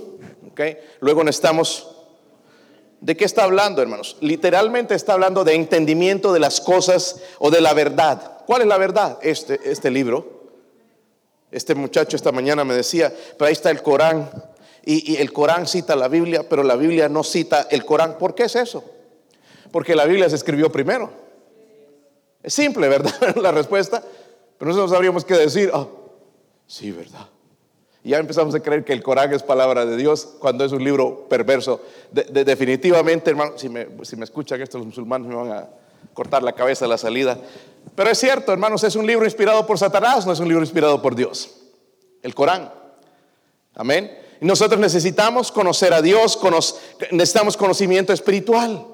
¿okay? 0.52 0.78
Luego 1.00 1.24
necesitamos 1.24 1.88
¿De 3.02 3.16
qué 3.16 3.24
está 3.24 3.46
hablando, 3.46 3.82
hermanos? 3.82 4.18
Literalmente 4.20 4.94
está 4.94 5.14
hablando 5.14 5.46
de 5.46 5.56
entendimiento 5.56 6.34
de 6.34 6.40
las 6.40 6.60
cosas 6.60 7.22
o 7.40 7.50
de 7.50 7.62
la 7.62 7.74
verdad. 7.74 8.39
¿Cuál 8.50 8.64
es 8.64 8.68
la 8.68 8.80
verdad? 8.80 9.20
Este, 9.22 9.60
este 9.64 9.92
libro. 9.92 10.26
Este 11.52 11.76
muchacho 11.76 12.16
esta 12.16 12.32
mañana 12.32 12.64
me 12.64 12.74
decía, 12.74 13.14
pero 13.38 13.46
ahí 13.46 13.54
está 13.54 13.70
el 13.70 13.84
Corán. 13.84 14.28
Y, 14.84 15.14
y, 15.14 15.18
el 15.18 15.32
Corán 15.32 15.68
cita 15.68 15.96
la 15.96 16.08
Biblia, 16.08 16.50
pero 16.50 16.64
la 16.64 16.76
Biblia 16.76 17.08
no 17.10 17.24
cita 17.24 17.68
el 17.70 17.86
Corán. 17.86 18.18
¿Por 18.18 18.34
qué 18.34 18.46
es 18.46 18.56
eso? 18.56 18.84
Porque 19.72 19.96
la 19.96 20.06
Biblia 20.06 20.28
se 20.32 20.36
escribió 20.36 20.72
primero. 20.72 21.12
Es 22.42 22.56
simple, 22.56 22.88
¿verdad? 22.88 23.36
la 23.40 23.52
respuesta. 23.52 24.04
Pero 24.58 24.70
nosotros 24.70 24.90
sabríamos 24.90 25.24
qué 25.26 25.36
decir. 25.36 25.70
Oh, 25.72 26.16
sí, 26.66 26.90
¿verdad? 26.90 27.28
ya 28.04 28.18
empezamos 28.18 28.56
a 28.56 28.62
creer 28.62 28.84
que 28.84 28.94
el 28.94 29.04
Corán 29.04 29.32
es 29.32 29.44
palabra 29.44 29.86
de 29.86 29.96
Dios 29.96 30.28
cuando 30.40 30.66
es 30.66 30.72
un 30.72 30.84
libro 30.84 31.28
perverso. 31.30 31.82
definitivamente, 32.12 33.30
hermano, 33.30 33.60
si 33.60 33.70
me, 33.70 33.86
si 34.02 34.16
me 34.16 34.24
escuchan 34.24 34.60
estos 34.60 34.84
musulmanes 34.84 35.28
me 35.28 35.36
van 35.36 35.52
a 35.52 35.70
cortar 36.14 36.42
la 36.42 36.54
cabeza 36.54 36.86
a 36.86 36.88
la 36.88 36.98
salida. 36.98 37.38
Pero 38.00 38.12
es 38.12 38.18
cierto, 38.18 38.54
hermanos, 38.54 38.82
es 38.86 38.96
un 38.96 39.06
libro 39.06 39.26
inspirado 39.26 39.68
por 39.68 39.78
Satanás, 39.78 40.26
no 40.26 40.32
es 40.32 40.40
un 40.40 40.48
libro 40.48 40.64
inspirado 40.64 41.02
por 41.02 41.18
Dios. 41.18 41.50
El 42.24 42.34
Corán. 42.34 42.72
Amén. 43.76 44.18
Y 44.40 44.46
nosotros 44.46 44.80
necesitamos 44.80 45.52
conocer 45.52 45.94
a 45.94 46.02
Dios, 46.02 46.40
necesitamos 47.12 47.58
conocimiento 47.58 48.14
espiritual. 48.14 48.88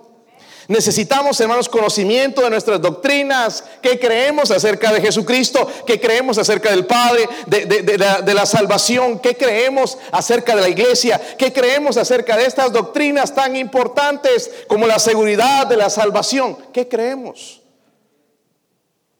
Necesitamos, 0.68 1.40
hermanos, 1.40 1.70
conocimiento 1.70 2.42
de 2.42 2.50
nuestras 2.50 2.82
doctrinas, 2.82 3.64
qué 3.80 4.00
creemos 4.00 4.50
acerca 4.50 4.92
de 4.92 5.00
Jesucristo, 5.00 5.70
qué 5.86 6.02
creemos 6.02 6.40
acerca 6.40 6.72
del 6.72 6.88
Padre, 6.88 7.30
de, 7.46 7.98
la, 8.00 8.24
de, 8.24 8.34
la, 8.34 8.48
salvación, 8.48 9.20
qué 9.20 9.38
creemos 9.38 10.00
acerca 10.12 10.56
de 10.56 10.64
la 10.64 10.70
iglesia, 10.70 11.22
qué 11.38 11.54
creemos 11.54 11.98
acerca 11.98 12.36
de 12.38 12.48
estas 12.48 12.74
doctrinas 12.74 13.36
tan 13.36 13.56
importantes 13.56 14.50
como 14.68 14.88
la 14.88 14.98
seguridad 14.98 15.68
de 15.68 15.78
la 15.78 15.92
salvación, 15.92 16.58
qué 16.74 16.88
creemos. 16.88 17.62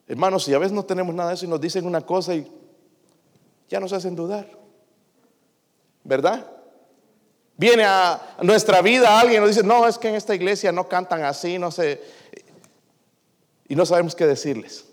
Hermanos, 0.08 0.44
si 0.44 0.54
a 0.54 0.60
veces 0.60 0.72
no 0.72 0.86
tenemos 0.86 1.16
nada 1.16 1.30
de 1.30 1.36
eso 1.36 1.46
y 1.46 1.50
nos 1.50 1.60
dicen 1.60 1.86
una 1.86 2.02
cosa 2.02 2.36
y 2.36 2.50
ya 3.70 3.80
nos 3.80 3.92
hacen 3.94 4.16
dudar, 4.16 4.48
¿verdad? 6.04 6.46
Viene 7.58 7.84
a 7.86 8.38
nuestra 8.42 8.82
vida 8.82 9.20
alguien 9.20 9.42
y 9.42 9.46
nos 9.46 9.56
dice, 9.56 9.66
no, 9.66 9.88
es 9.88 9.98
que 9.98 10.10
en 10.10 10.16
esta 10.16 10.36
iglesia 10.36 10.72
no 10.72 10.88
cantan 10.88 11.24
así, 11.24 11.58
no 11.58 11.72
sé. 11.72 12.02
Y 13.68 13.76
no 13.76 13.86
sabemos 13.86 14.14
qué 14.14 14.28
decirles. 14.28 14.86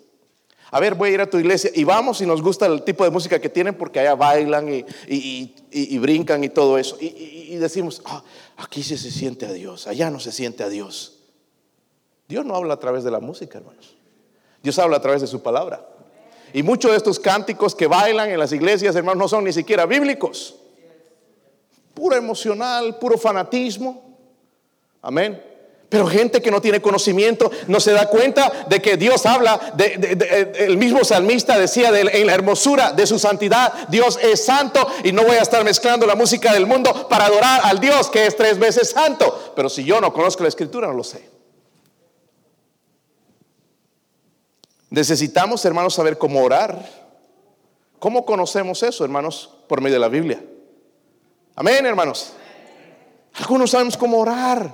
A 0.70 0.80
ver, 0.80 0.94
voy 0.94 1.10
a 1.10 1.12
ir 1.12 1.20
a 1.20 1.28
tu 1.28 1.38
iglesia 1.38 1.70
y 1.74 1.84
vamos 1.84 2.22
y 2.22 2.26
nos 2.26 2.40
gusta 2.40 2.64
el 2.64 2.82
tipo 2.82 3.04
de 3.04 3.10
música 3.10 3.38
que 3.38 3.50
tienen 3.50 3.74
porque 3.74 4.00
allá 4.00 4.14
bailan 4.14 4.68
y, 5.06 5.98
brincan 5.98 6.42
y 6.44 6.48
todo 6.48 6.78
eso. 6.78 6.96
Y, 6.98 7.56
decimos, 7.56 8.00
ah, 8.06 8.24
aquí 8.56 8.82
sí 8.82 8.96
se 8.96 9.10
siente 9.10 9.44
a 9.44 9.52
Dios, 9.52 9.86
allá 9.86 10.08
no 10.08 10.18
se 10.18 10.32
siente 10.32 10.62
a 10.62 10.70
Dios. 10.70 11.18
Dios 12.26 12.46
no 12.46 12.54
habla 12.54 12.74
a 12.74 12.78
través 12.78 13.04
de 13.04 13.10
la 13.10 13.20
música, 13.20 13.58
hermanos. 13.58 13.96
Dios 14.62 14.78
habla 14.78 14.98
a 14.98 15.00
través 15.00 15.20
de 15.20 15.26
su 15.26 15.42
palabra. 15.42 15.84
Y 16.52 16.62
muchos 16.62 16.90
de 16.90 16.96
estos 16.96 17.18
cánticos 17.18 17.74
que 17.74 17.86
bailan 17.86 18.30
en 18.30 18.38
las 18.38 18.52
iglesias, 18.52 18.94
hermanos, 18.94 19.18
no 19.18 19.28
son 19.28 19.44
ni 19.44 19.52
siquiera 19.52 19.86
bíblicos 19.86 20.56
puro 21.94 22.16
emocional, 22.16 22.98
puro 22.98 23.18
fanatismo. 23.18 24.02
Amén. 25.02 25.42
Pero 25.88 26.06
gente 26.06 26.40
que 26.40 26.50
no 26.50 26.62
tiene 26.62 26.80
conocimiento 26.80 27.50
no 27.68 27.78
se 27.78 27.92
da 27.92 28.08
cuenta 28.08 28.50
de 28.68 28.80
que 28.80 28.96
Dios 28.96 29.26
habla, 29.26 29.60
de, 29.76 30.54
el 30.58 30.78
mismo 30.78 31.04
salmista 31.04 31.58
decía 31.58 31.90
en 31.94 32.26
la 32.26 32.32
hermosura 32.32 32.92
de 32.92 33.06
su 33.06 33.18
santidad, 33.18 33.88
Dios 33.88 34.18
es 34.22 34.42
santo 34.42 34.86
y 35.04 35.12
no 35.12 35.22
voy 35.22 35.36
a 35.36 35.42
estar 35.42 35.62
mezclando 35.64 36.06
la 36.06 36.14
música 36.14 36.54
del 36.54 36.66
mundo 36.66 37.08
para 37.08 37.26
adorar 37.26 37.60
al 37.64 37.78
Dios 37.78 38.08
que 38.08 38.24
es 38.26 38.34
tres 38.36 38.58
veces 38.58 38.88
santo. 38.88 39.52
Pero 39.54 39.68
si 39.68 39.84
yo 39.84 40.00
no 40.00 40.14
conozco 40.14 40.42
la 40.42 40.48
escritura, 40.48 40.88
no 40.88 40.94
lo 40.94 41.04
sé. 41.04 41.28
Necesitamos, 44.92 45.64
hermanos, 45.64 45.94
saber 45.94 46.18
cómo 46.18 46.42
orar. 46.42 46.86
¿Cómo 47.98 48.26
conocemos 48.26 48.82
eso, 48.82 49.04
hermanos? 49.04 49.48
Por 49.66 49.80
medio 49.80 49.94
de 49.94 50.00
la 50.00 50.08
Biblia. 50.08 50.44
Amén, 51.56 51.86
hermanos. 51.86 52.34
Algunos 53.32 53.70
sabemos 53.70 53.96
cómo 53.96 54.18
orar. 54.18 54.70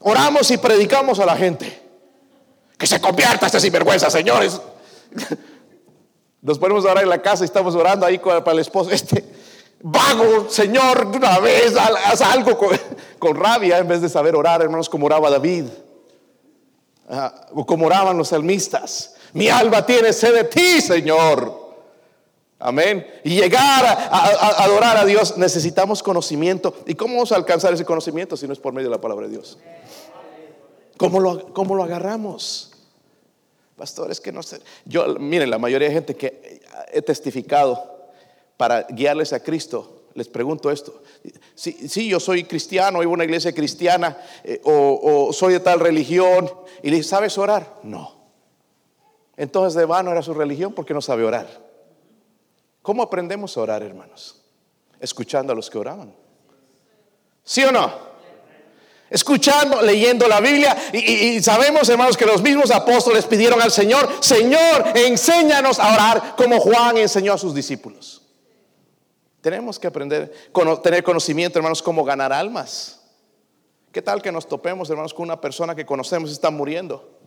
Oramos 0.00 0.50
y 0.50 0.56
predicamos 0.56 1.18
a 1.18 1.26
la 1.26 1.36
gente. 1.36 1.78
Que 2.78 2.86
se 2.86 3.02
convierta 3.02 3.44
este 3.44 3.60
sinvergüenza, 3.60 4.08
señores. 4.08 4.58
Nos 6.40 6.58
ponemos 6.58 6.86
a 6.86 6.92
orar 6.92 7.04
en 7.04 7.10
la 7.10 7.20
casa 7.20 7.44
y 7.44 7.46
estamos 7.46 7.74
orando 7.74 8.06
ahí 8.06 8.18
para 8.18 8.52
el 8.52 8.60
esposo. 8.60 8.90
Este 8.90 9.22
vago, 9.82 10.48
Señor, 10.48 11.08
una 11.14 11.38
vez 11.38 11.76
haz 11.76 12.22
algo 12.22 12.58
con, 13.18 13.36
rabia 13.36 13.76
en 13.76 13.88
vez 13.88 14.00
de 14.00 14.08
saber 14.08 14.34
orar, 14.34 14.62
hermanos, 14.62 14.88
como 14.88 15.04
oraba 15.04 15.28
David. 15.28 15.66
Como 17.66 17.86
oraban 17.86 18.16
los 18.16 18.28
salmistas. 18.28 19.14
Mi 19.32 19.48
alma 19.48 19.84
tiene 19.84 20.12
sed 20.12 20.34
de 20.34 20.44
ti, 20.44 20.80
Señor. 20.80 21.62
Amén. 22.58 23.04
Y 23.24 23.40
llegar 23.40 23.84
a, 23.84 24.62
adorar 24.62 24.96
a 24.96 25.04
Dios 25.04 25.36
necesitamos 25.36 26.02
conocimiento. 26.02 26.74
¿Y 26.86 26.94
cómo 26.94 27.14
vamos 27.14 27.32
a 27.32 27.36
alcanzar 27.36 27.74
ese 27.74 27.84
conocimiento 27.84 28.36
si 28.36 28.46
no 28.46 28.52
es 28.52 28.58
por 28.60 28.72
medio 28.72 28.88
de 28.88 28.94
la 28.94 29.00
palabra 29.00 29.26
de 29.26 29.32
Dios? 29.32 29.58
¿Cómo 30.96 31.18
lo, 31.18 31.52
cómo 31.52 31.74
lo 31.74 31.82
agarramos? 31.82 32.70
Pastores 33.76 34.20
que 34.20 34.30
no 34.30 34.44
sé. 34.44 34.60
Yo, 34.84 35.16
miren, 35.18 35.50
la 35.50 35.58
mayoría 35.58 35.88
de 35.88 35.94
gente 35.94 36.14
que 36.14 36.62
he 36.92 37.02
testificado 37.02 37.92
para 38.56 38.82
guiarles 38.82 39.32
a 39.32 39.40
Cristo, 39.40 40.01
les 40.14 40.28
pregunto 40.28 40.70
esto. 40.70 41.02
Si, 41.54 41.88
si 41.88 42.08
yo 42.08 42.20
soy 42.20 42.44
cristiano, 42.44 43.00
vivo 43.00 43.10
en 43.12 43.14
una 43.14 43.24
iglesia 43.24 43.54
cristiana, 43.54 44.18
eh, 44.44 44.60
o, 44.64 45.30
soy 45.32 45.54
de 45.54 45.60
tal 45.60 45.80
religión, 45.80 46.50
y 46.82 46.90
le 46.90 47.02
¿sabes 47.02 47.38
orar? 47.38 47.80
No. 47.82 48.22
Entonces 49.36 49.74
de 49.74 49.86
vano 49.86 50.12
era 50.12 50.22
su 50.22 50.34
religión 50.34 50.72
porque 50.74 50.94
no 50.94 51.00
sabe 51.00 51.24
orar. 51.24 51.48
¿Cómo 52.82 53.02
aprendemos 53.02 53.56
a 53.56 53.60
orar, 53.60 53.82
hermanos? 53.82 54.40
Escuchando 55.00 55.52
a 55.52 55.56
los 55.56 55.70
que 55.70 55.78
oraban. 55.78 56.14
¿Sí 57.44 57.62
o 57.64 57.72
no? 57.72 58.12
Escuchando, 59.08 59.82
leyendo 59.82 60.26
la 60.26 60.40
Biblia 60.40 60.74
y, 60.92 61.42
sabemos, 61.42 61.88
hermanos, 61.88 62.16
que 62.16 62.24
los 62.24 62.40
mismos 62.40 62.70
apóstoles 62.70 63.26
pidieron 63.26 63.60
al 63.60 63.70
Señor, 63.70 64.08
Señor, 64.20 64.92
enséñanos 64.94 65.78
a 65.78 65.92
orar 65.92 66.34
como 66.36 66.58
Juan 66.60 66.96
enseñó 66.96 67.34
a 67.34 67.38
sus 67.38 67.54
discípulos. 67.54 68.21
Tenemos 69.42 69.78
que 69.78 69.88
aprender, 69.88 70.32
tener 70.82 71.02
conocimiento, 71.02 71.58
hermanos, 71.58 71.82
cómo 71.82 72.04
ganar 72.04 72.32
almas. 72.32 73.00
¿Qué 73.90 74.00
tal 74.00 74.22
que 74.22 74.30
nos 74.30 74.46
topemos, 74.46 74.88
hermanos, 74.88 75.12
con 75.12 75.24
una 75.24 75.40
persona 75.40 75.74
que 75.74 75.84
conocemos 75.84 76.30
y 76.30 76.32
está 76.32 76.50
muriendo? 76.50 77.18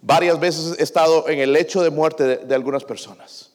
Varias 0.00 0.38
veces 0.38 0.78
he 0.78 0.82
estado 0.84 1.28
en 1.28 1.40
el 1.40 1.52
lecho 1.52 1.82
de 1.82 1.90
muerte 1.90 2.38
de 2.38 2.54
algunas 2.54 2.84
personas. 2.84 3.52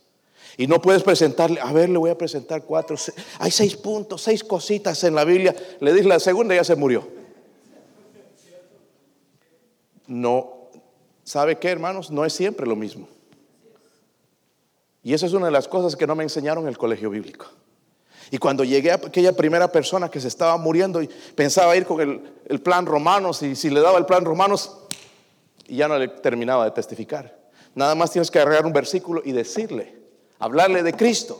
Y 0.58 0.68
no 0.68 0.82
puedes 0.82 1.02
presentarle, 1.02 1.60
a 1.62 1.72
ver, 1.72 1.90
le 1.90 1.98
voy 1.98 2.10
a 2.10 2.18
presentar 2.18 2.64
cuatro, 2.64 2.98
hay 3.40 3.52
seis 3.52 3.76
puntos, 3.78 4.22
seis 4.22 4.44
cositas 4.44 5.04
en 5.06 5.16
la 5.16 5.24
Biblia. 5.24 5.56
Le 5.80 5.94
dije 5.94 6.08
la 6.08 6.20
segunda 6.20 6.54
y 6.54 6.58
ya 6.58 6.64
se 6.66 6.76
murió. 6.76 7.08
No, 10.08 10.70
¿sabe 11.24 11.58
qué, 11.58 11.70
hermanos? 11.70 12.12
No 12.12 12.26
es 12.26 12.34
siempre 12.34 12.68
lo 12.68 12.76
mismo. 12.76 13.08
Y 15.06 15.14
esa 15.14 15.28
es 15.28 15.34
una 15.34 15.46
de 15.46 15.52
las 15.52 15.68
cosas 15.68 15.96
que 15.96 16.08
no 16.08 16.16
me 16.16 16.24
enseñaron 16.24 16.64
en 16.64 16.70
el 16.70 16.80
colegio 16.80 17.12
bíblico. 17.12 17.46
Y 18.32 18.40
cuando 18.40 18.64
llegué 18.64 18.92
a 18.92 18.96
aquella 18.96 19.34
primera 19.34 19.72
persona 19.72 20.10
que 20.10 20.20
se 20.20 20.28
estaba 20.28 20.58
muriendo 20.58 21.00
y 21.00 21.08
pensaba 21.36 21.78
ir 21.78 21.86
con 21.86 22.02
el, 22.02 22.62
plan 22.62 22.88
romanos 22.88 23.44
y 23.44 23.56
si 23.56 23.70
le 23.70 23.82
daba 23.82 24.00
el 24.00 24.08
plan 24.08 24.26
romanos, 24.26 24.80
y 25.68 25.76
ya 25.76 25.88
no 25.88 26.00
le 26.00 26.08
terminaba 26.08 26.66
de 26.66 26.72
testificar. 26.72 27.38
Nada 27.76 27.94
más 27.94 28.10
tienes 28.10 28.32
que 28.32 28.40
agarrar 28.40 28.66
un 28.66 28.74
versículo 28.74 29.22
y 29.24 29.32
decirle, 29.32 29.96
hablarle 30.40 30.82
de 30.82 30.94
Cristo, 30.94 31.40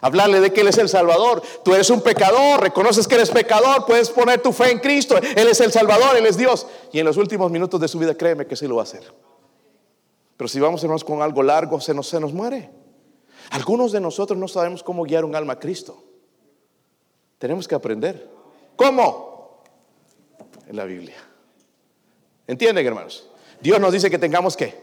hablarle 0.00 0.40
de 0.40 0.50
que 0.50 0.62
Él 0.62 0.68
es 0.68 0.78
el 0.78 0.88
Salvador. 0.88 1.42
Tú 1.62 1.74
eres 1.74 1.90
un 1.90 2.00
pecador, 2.00 2.62
reconoces 2.62 3.06
que 3.06 3.16
eres 3.16 3.28
pecador, 3.28 3.84
puedes 3.84 4.08
poner 4.08 4.40
tu 4.40 4.50
fe 4.50 4.70
en 4.70 4.78
Cristo. 4.78 5.18
Él 5.18 5.48
es 5.48 5.60
el 5.60 5.72
Salvador, 5.72 6.16
Él 6.16 6.24
es 6.24 6.38
Dios. 6.38 6.66
Y 6.90 7.00
en 7.00 7.04
los 7.04 7.18
últimos 7.18 7.50
minutos 7.50 7.78
de 7.82 7.88
su 7.88 7.98
vida, 7.98 8.14
créeme 8.14 8.46
que 8.46 8.56
sí 8.56 8.66
lo 8.66 8.76
va 8.76 8.80
a 8.80 8.84
hacer. 8.84 9.02
Pero 10.38 10.48
si 10.48 10.58
vamos 10.58 10.82
hermanos 10.82 11.04
con 11.04 11.20
algo 11.20 11.42
largo, 11.42 11.78
se 11.82 11.92
nos, 11.92 12.08
se 12.08 12.18
nos 12.18 12.32
muere. 12.32 12.83
Algunos 13.50 13.92
de 13.92 14.00
nosotros 14.00 14.38
no 14.38 14.48
sabemos 14.48 14.82
cómo 14.82 15.04
guiar 15.04 15.24
un 15.24 15.34
alma 15.34 15.54
a 15.54 15.58
Cristo. 15.58 16.02
Tenemos 17.38 17.68
que 17.68 17.74
aprender. 17.74 18.28
¿Cómo? 18.76 19.62
En 20.66 20.76
la 20.76 20.84
Biblia. 20.84 21.16
¿Entienden, 22.46 22.86
hermanos? 22.86 23.28
Dios 23.60 23.80
nos 23.80 23.92
dice 23.92 24.10
que 24.10 24.18
tengamos 24.18 24.56
que. 24.56 24.74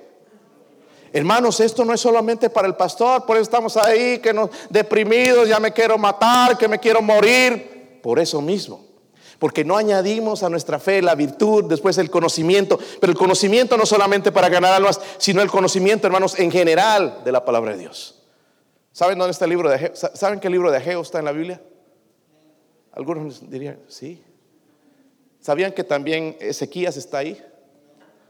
Hermanos, 1.13 1.60
esto 1.60 1.84
no 1.84 1.93
es 1.93 2.00
solamente 2.00 2.50
para 2.50 2.67
el 2.67 2.76
pastor, 2.76 3.26
por 3.26 3.36
eso 3.36 3.43
estamos 3.43 3.76
ahí, 3.76 4.19
que 4.19 4.34
nos 4.34 4.50
deprimidos, 4.69 5.47
ya 5.50 5.60
me 5.60 5.74
quiero 5.74 5.97
matar, 5.97 6.58
que 6.58 6.67
me 6.67 6.80
quiero 6.80 7.02
morir. 7.02 8.00
Por 8.02 8.17
eso 8.17 8.41
mismo. 8.41 8.86
Porque 9.38 9.65
no 9.65 9.76
añadimos 9.76 10.43
a 10.43 10.50
nuestra 10.50 10.80
fe 10.80 11.02
la 11.02 11.15
virtud, 11.15 11.65
después 11.65 11.97
el 11.97 12.10
conocimiento. 12.10 12.80
Pero 13.00 13.12
el 13.12 13.17
conocimiento 13.17 13.76
no 13.76 13.86
solamente 13.86 14.32
para 14.32 14.50
ganar 14.50 14.74
almas, 14.74 15.02
sino 15.17 15.41
el 15.41 15.50
conocimiento, 15.50 16.08
hermanos, 16.08 16.39
en 16.39 16.52
general 16.52 17.21
de 17.26 17.32
la 17.32 17.43
palabra 17.43 17.71
de 17.71 17.80
Dios. 17.80 18.20
¿Saben 18.91 19.17
dónde 19.17 19.32
está 19.32 19.45
el 19.45 19.51
libro 19.51 19.69
de 19.69 19.75
Ageo? 19.75 19.95
¿Saben 19.95 20.39
qué 20.39 20.49
libro 20.49 20.71
de 20.71 20.77
Ageo 20.77 21.01
está 21.01 21.19
en 21.19 21.25
la 21.25 21.32
Biblia? 21.32 21.62
Algunos 22.91 23.49
dirían, 23.49 23.80
sí. 23.88 24.21
¿Sabían 25.39 25.71
que 25.71 25.84
también 25.84 26.38
Ezequías 26.39 26.97
está 26.97 27.19
ahí? 27.19 27.41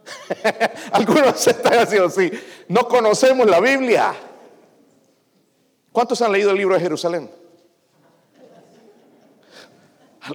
Algunos 0.91 1.45
están 1.47 1.79
haciendo 1.79 2.07
así. 2.07 2.31
No 2.67 2.87
conocemos 2.87 3.49
la 3.49 3.59
Biblia. 3.59 4.13
¿Cuántos 5.91 6.21
han 6.21 6.31
leído 6.31 6.51
el 6.51 6.57
libro 6.57 6.75
de 6.75 6.81
Jerusalén? 6.81 7.29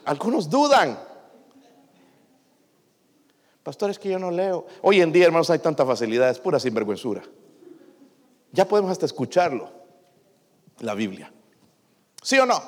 Algunos 0.05 0.51
dudan. 0.51 0.99
Pastores 3.63 3.99
que 3.99 4.11
yo 4.11 4.19
no 4.19 4.31
leo. 4.31 4.67
Hoy 4.83 5.01
en 5.01 5.13
día, 5.13 5.27
hermanos, 5.27 5.51
hay 5.51 5.59
tanta 5.59 5.87
facilidad, 5.87 6.31
es 6.31 6.39
pura 6.39 6.61
sinvergüenzura. 6.61 7.23
Ya 8.53 8.67
podemos 8.67 8.91
hasta 8.91 9.07
escucharlo, 9.07 9.71
la 10.81 10.95
Biblia. 10.95 11.33
¿Sí 12.23 12.39
o 12.39 12.47
no? 12.47 12.63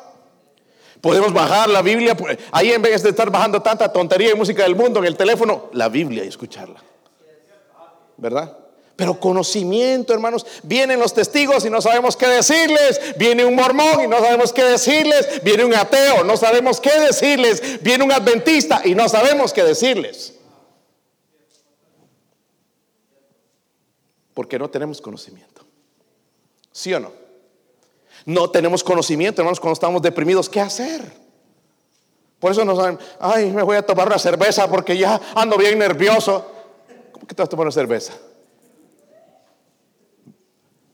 Podemos 1.00 1.32
bajar 1.32 1.68
la 1.68 1.82
Biblia, 1.82 2.16
pues, 2.16 2.38
ahí 2.50 2.72
en 2.72 2.82
vez 2.82 3.02
de 3.02 3.10
estar 3.10 3.30
bajando 3.30 3.62
tanta 3.62 3.92
tontería 3.92 4.32
y 4.32 4.34
música 4.34 4.64
del 4.64 4.74
mundo 4.74 4.98
en 5.00 5.06
el 5.06 5.16
teléfono, 5.16 5.70
la 5.72 5.88
Biblia 5.88 6.24
y 6.24 6.28
escucharla. 6.28 6.82
¿Verdad? 8.16 8.56
Pero 8.96 9.20
conocimiento, 9.20 10.12
hermanos, 10.12 10.44
vienen 10.64 10.98
los 10.98 11.14
testigos 11.14 11.64
y 11.64 11.70
no 11.70 11.80
sabemos 11.80 12.16
qué 12.16 12.26
decirles, 12.26 13.00
viene 13.16 13.44
un 13.44 13.54
mormón 13.54 14.00
y 14.02 14.08
no 14.08 14.18
sabemos 14.18 14.52
qué 14.52 14.64
decirles, 14.64 15.40
viene 15.44 15.64
un 15.64 15.72
ateo, 15.72 16.24
no 16.24 16.36
sabemos 16.36 16.80
qué 16.80 16.98
decirles, 16.98 17.80
viene 17.80 18.02
un 18.02 18.10
adventista 18.10 18.82
y 18.84 18.96
no 18.96 19.08
sabemos 19.08 19.52
qué 19.52 19.62
decirles. 19.62 20.34
Porque 24.34 24.58
no 24.58 24.68
tenemos 24.68 25.00
conocimiento. 25.00 25.64
¿Sí 26.72 26.92
o 26.92 26.98
no? 26.98 27.27
No 28.28 28.50
tenemos 28.50 28.84
conocimiento, 28.84 29.40
hermanos, 29.40 29.58
cuando 29.58 29.72
estamos 29.72 30.02
deprimidos, 30.02 30.50
¿qué 30.50 30.60
hacer? 30.60 31.00
Por 32.38 32.52
eso 32.52 32.62
nos 32.62 32.76
saben, 32.76 32.98
ay, 33.18 33.50
me 33.50 33.62
voy 33.62 33.78
a 33.78 33.86
tomar 33.86 34.06
una 34.06 34.18
cerveza 34.18 34.68
porque 34.68 34.98
ya 34.98 35.18
ando 35.34 35.56
bien 35.56 35.78
nervioso. 35.78 36.44
¿Cómo 37.10 37.26
que 37.26 37.34
te 37.34 37.40
vas 37.40 37.46
a 37.46 37.50
tomar 37.50 37.64
una 37.64 37.72
cerveza? 37.72 38.12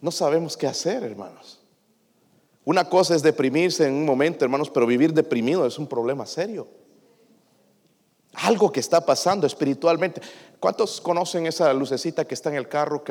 No 0.01 0.13
sabemos 0.13 0.57
qué 0.57 0.69
hacer, 0.69 1.03
hermanos. 1.03 1.61
Una 2.65 2.89
cosa 2.89 3.17
es 3.17 3.23
deprimirse 3.25 3.89
en 3.89 3.95
un 3.95 4.05
momento, 4.05 4.45
hermanos, 4.45 4.71
pero 4.71 4.87
vivir 4.87 5.13
deprimido 5.13 5.67
es 5.67 5.77
un 5.77 5.89
problema 5.89 6.27
serio. 6.27 6.69
Algo 8.35 8.71
que 8.71 8.79
está 8.79 9.05
pasando 9.05 9.45
espiritualmente. 9.45 10.21
¿Cuántos 10.61 11.01
conocen 11.01 11.49
esa 11.49 11.73
lucecita 11.75 12.25
que 12.29 12.35
está 12.35 12.51
en 12.51 12.55
el 12.55 12.69
carro? 12.69 13.03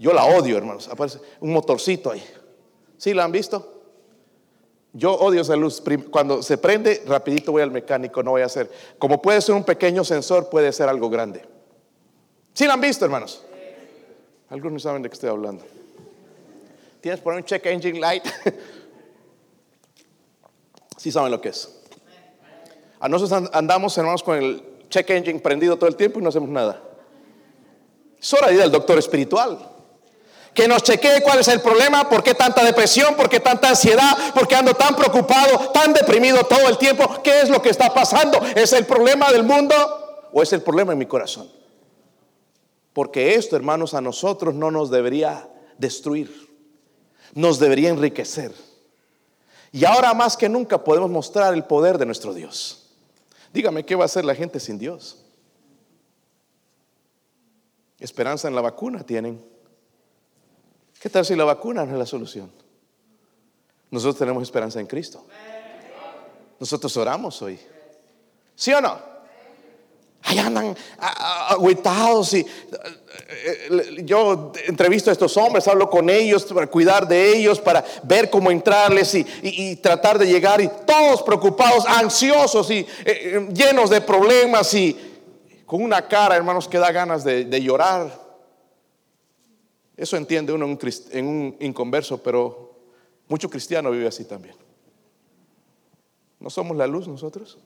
yo 0.00 0.12
la 0.12 0.24
odio, 0.24 0.56
hermanos. 0.56 0.88
Aparece 0.88 1.20
un 1.38 1.52
motorcito 1.52 2.10
ahí. 2.10 2.24
¿Sí 2.98 3.14
la 3.14 3.24
han 3.24 3.32
visto? 3.32 3.74
Yo 4.92 5.14
odio 5.14 5.42
esa 5.42 5.56
luz. 5.56 5.82
Cuando 6.10 6.42
se 6.42 6.58
prende, 6.58 7.02
rapidito 7.06 7.52
voy 7.52 7.62
al 7.62 7.70
mecánico, 7.70 8.22
no 8.22 8.32
voy 8.32 8.42
a 8.42 8.46
hacer. 8.46 8.70
Como 8.98 9.22
puede 9.22 9.40
ser 9.40 9.54
un 9.54 9.64
pequeño 9.64 10.04
sensor, 10.04 10.50
puede 10.50 10.72
ser 10.72 10.88
algo 10.88 11.08
grande. 11.08 11.42
¿Sí 12.52 12.66
la 12.66 12.74
han 12.74 12.80
visto, 12.80 13.04
hermanos? 13.04 13.44
Algunos 14.50 14.82
saben 14.82 15.02
de 15.02 15.08
qué 15.08 15.14
estoy 15.14 15.30
hablando. 15.30 15.64
¿Tienes 17.00 17.20
por 17.20 17.34
un 17.34 17.44
check 17.44 17.64
engine 17.66 18.00
light? 18.00 18.24
sí 20.96 21.12
saben 21.12 21.30
lo 21.30 21.40
que 21.40 21.50
es. 21.50 21.76
A 22.98 23.08
nosotros 23.08 23.48
andamos, 23.52 23.96
hermanos, 23.96 24.24
con 24.24 24.36
el 24.36 24.62
check 24.88 25.08
engine 25.10 25.38
prendido 25.38 25.76
todo 25.76 25.88
el 25.88 25.94
tiempo 25.94 26.18
y 26.18 26.22
no 26.22 26.30
hacemos 26.30 26.48
nada. 26.48 26.82
Es 28.20 28.34
hora 28.34 28.48
de 28.48 28.54
ir 28.54 28.62
al 28.62 28.72
doctor 28.72 28.98
espiritual 28.98 29.77
que 30.58 30.66
nos 30.66 30.82
chequee 30.82 31.22
cuál 31.22 31.38
es 31.38 31.46
el 31.46 31.60
problema, 31.60 32.08
por 32.08 32.24
qué 32.24 32.34
tanta 32.34 32.64
depresión, 32.64 33.14
por 33.14 33.28
qué 33.28 33.38
tanta 33.38 33.68
ansiedad, 33.68 34.32
por 34.34 34.48
qué 34.48 34.56
ando 34.56 34.74
tan 34.74 34.96
preocupado, 34.96 35.70
tan 35.70 35.92
deprimido 35.92 36.42
todo 36.46 36.68
el 36.68 36.76
tiempo, 36.78 37.22
qué 37.22 37.42
es 37.42 37.48
lo 37.48 37.62
que 37.62 37.68
está 37.68 37.94
pasando, 37.94 38.40
¿es 38.56 38.72
el 38.72 38.84
problema 38.84 39.30
del 39.30 39.44
mundo 39.44 39.76
o 40.32 40.42
es 40.42 40.52
el 40.52 40.60
problema 40.60 40.92
en 40.92 40.98
mi 40.98 41.06
corazón? 41.06 41.48
Porque 42.92 43.36
esto, 43.36 43.54
hermanos, 43.54 43.94
a 43.94 44.00
nosotros 44.00 44.52
no 44.52 44.72
nos 44.72 44.90
debería 44.90 45.48
destruir, 45.78 46.50
nos 47.34 47.60
debería 47.60 47.90
enriquecer. 47.90 48.52
Y 49.70 49.84
ahora 49.84 50.12
más 50.12 50.36
que 50.36 50.48
nunca 50.48 50.82
podemos 50.82 51.08
mostrar 51.08 51.54
el 51.54 51.62
poder 51.66 51.98
de 51.98 52.06
nuestro 52.06 52.34
Dios. 52.34 52.96
Dígame, 53.52 53.86
¿qué 53.86 53.94
va 53.94 54.02
a 54.02 54.06
hacer 54.06 54.24
la 54.24 54.34
gente 54.34 54.58
sin 54.58 54.76
Dios? 54.76 55.24
Esperanza 58.00 58.48
en 58.48 58.56
la 58.56 58.60
vacuna 58.60 59.04
tienen. 59.04 59.56
¿Qué 61.00 61.08
tal 61.08 61.24
si 61.24 61.36
la 61.36 61.44
vacuna 61.44 61.84
no 61.84 61.92
es 61.92 61.98
la 61.98 62.06
solución? 62.06 62.50
Nosotros 63.90 64.18
tenemos 64.18 64.42
esperanza 64.42 64.80
en 64.80 64.86
Cristo. 64.86 65.24
Nosotros 66.58 66.96
oramos 66.96 67.40
hoy. 67.40 67.58
¿Sí 68.54 68.72
o 68.72 68.80
no? 68.80 68.98
Ahí 70.24 70.38
andan 70.40 70.76
agüitados 70.98 72.34
y 72.34 72.40
eh, 72.40 72.46
eh, 73.30 73.96
yo 74.04 74.52
entrevisto 74.66 75.10
a 75.10 75.12
estos 75.12 75.36
hombres, 75.36 75.68
hablo 75.68 75.88
con 75.88 76.10
ellos 76.10 76.44
para 76.44 76.66
cuidar 76.66 77.06
de 77.06 77.36
ellos, 77.36 77.60
para 77.60 77.84
ver 78.02 78.28
cómo 78.28 78.50
entrarles 78.50 79.14
y, 79.14 79.76
tratar 79.76 80.18
de 80.18 80.26
llegar 80.26 80.60
y 80.60 80.68
todos 80.84 81.22
preocupados, 81.22 81.86
ansiosos 81.86 82.68
y 82.72 82.84
eh, 83.04 83.48
llenos 83.54 83.90
de 83.90 84.00
problemas 84.00 84.74
y 84.74 84.98
con 85.64 85.82
una 85.82 86.08
cara, 86.08 86.34
hermanos, 86.34 86.66
que 86.66 86.78
da 86.78 86.90
ganas 86.90 87.22
de 87.22 87.62
llorar. 87.62 88.17
Eso 89.98 90.16
entiende 90.16 90.52
uno 90.52 90.64
en 91.10 91.26
un, 91.26 91.56
inconverso, 91.58 92.22
pero 92.22 92.70
mucho 93.26 93.50
cristiano 93.50 93.90
vive 93.90 94.06
así 94.06 94.24
también. 94.24 94.54
¿No 96.38 96.48
somos 96.50 96.76
la 96.76 96.86
luz 96.86 97.08
nosotros? 97.08 97.58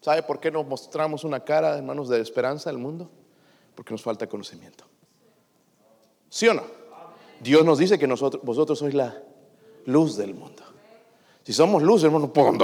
¿Sabe 0.00 0.24
por 0.24 0.40
qué 0.40 0.50
nos 0.50 0.66
mostramos 0.66 1.22
una 1.22 1.38
cara, 1.44 1.78
hermanos, 1.78 2.08
de 2.08 2.20
esperanza 2.20 2.68
al 2.68 2.78
mundo? 2.78 3.08
Porque 3.76 3.94
nos 3.94 4.02
falta 4.02 4.26
conocimiento. 4.26 4.84
¿Sí 6.28 6.48
o 6.48 6.54
no? 6.54 6.64
Dios 7.40 7.64
nos 7.64 7.78
dice 7.78 7.96
que 7.96 8.08
nosotros, 8.08 8.42
vosotros 8.42 8.80
sois 8.80 8.94
la 8.94 9.22
luz 9.84 10.16
del 10.16 10.34
mundo. 10.34 10.64
Si 11.44 11.52
somos 11.52 11.80
luz, 11.80 12.02
hermano, 12.02 12.32
¿por 12.32 12.58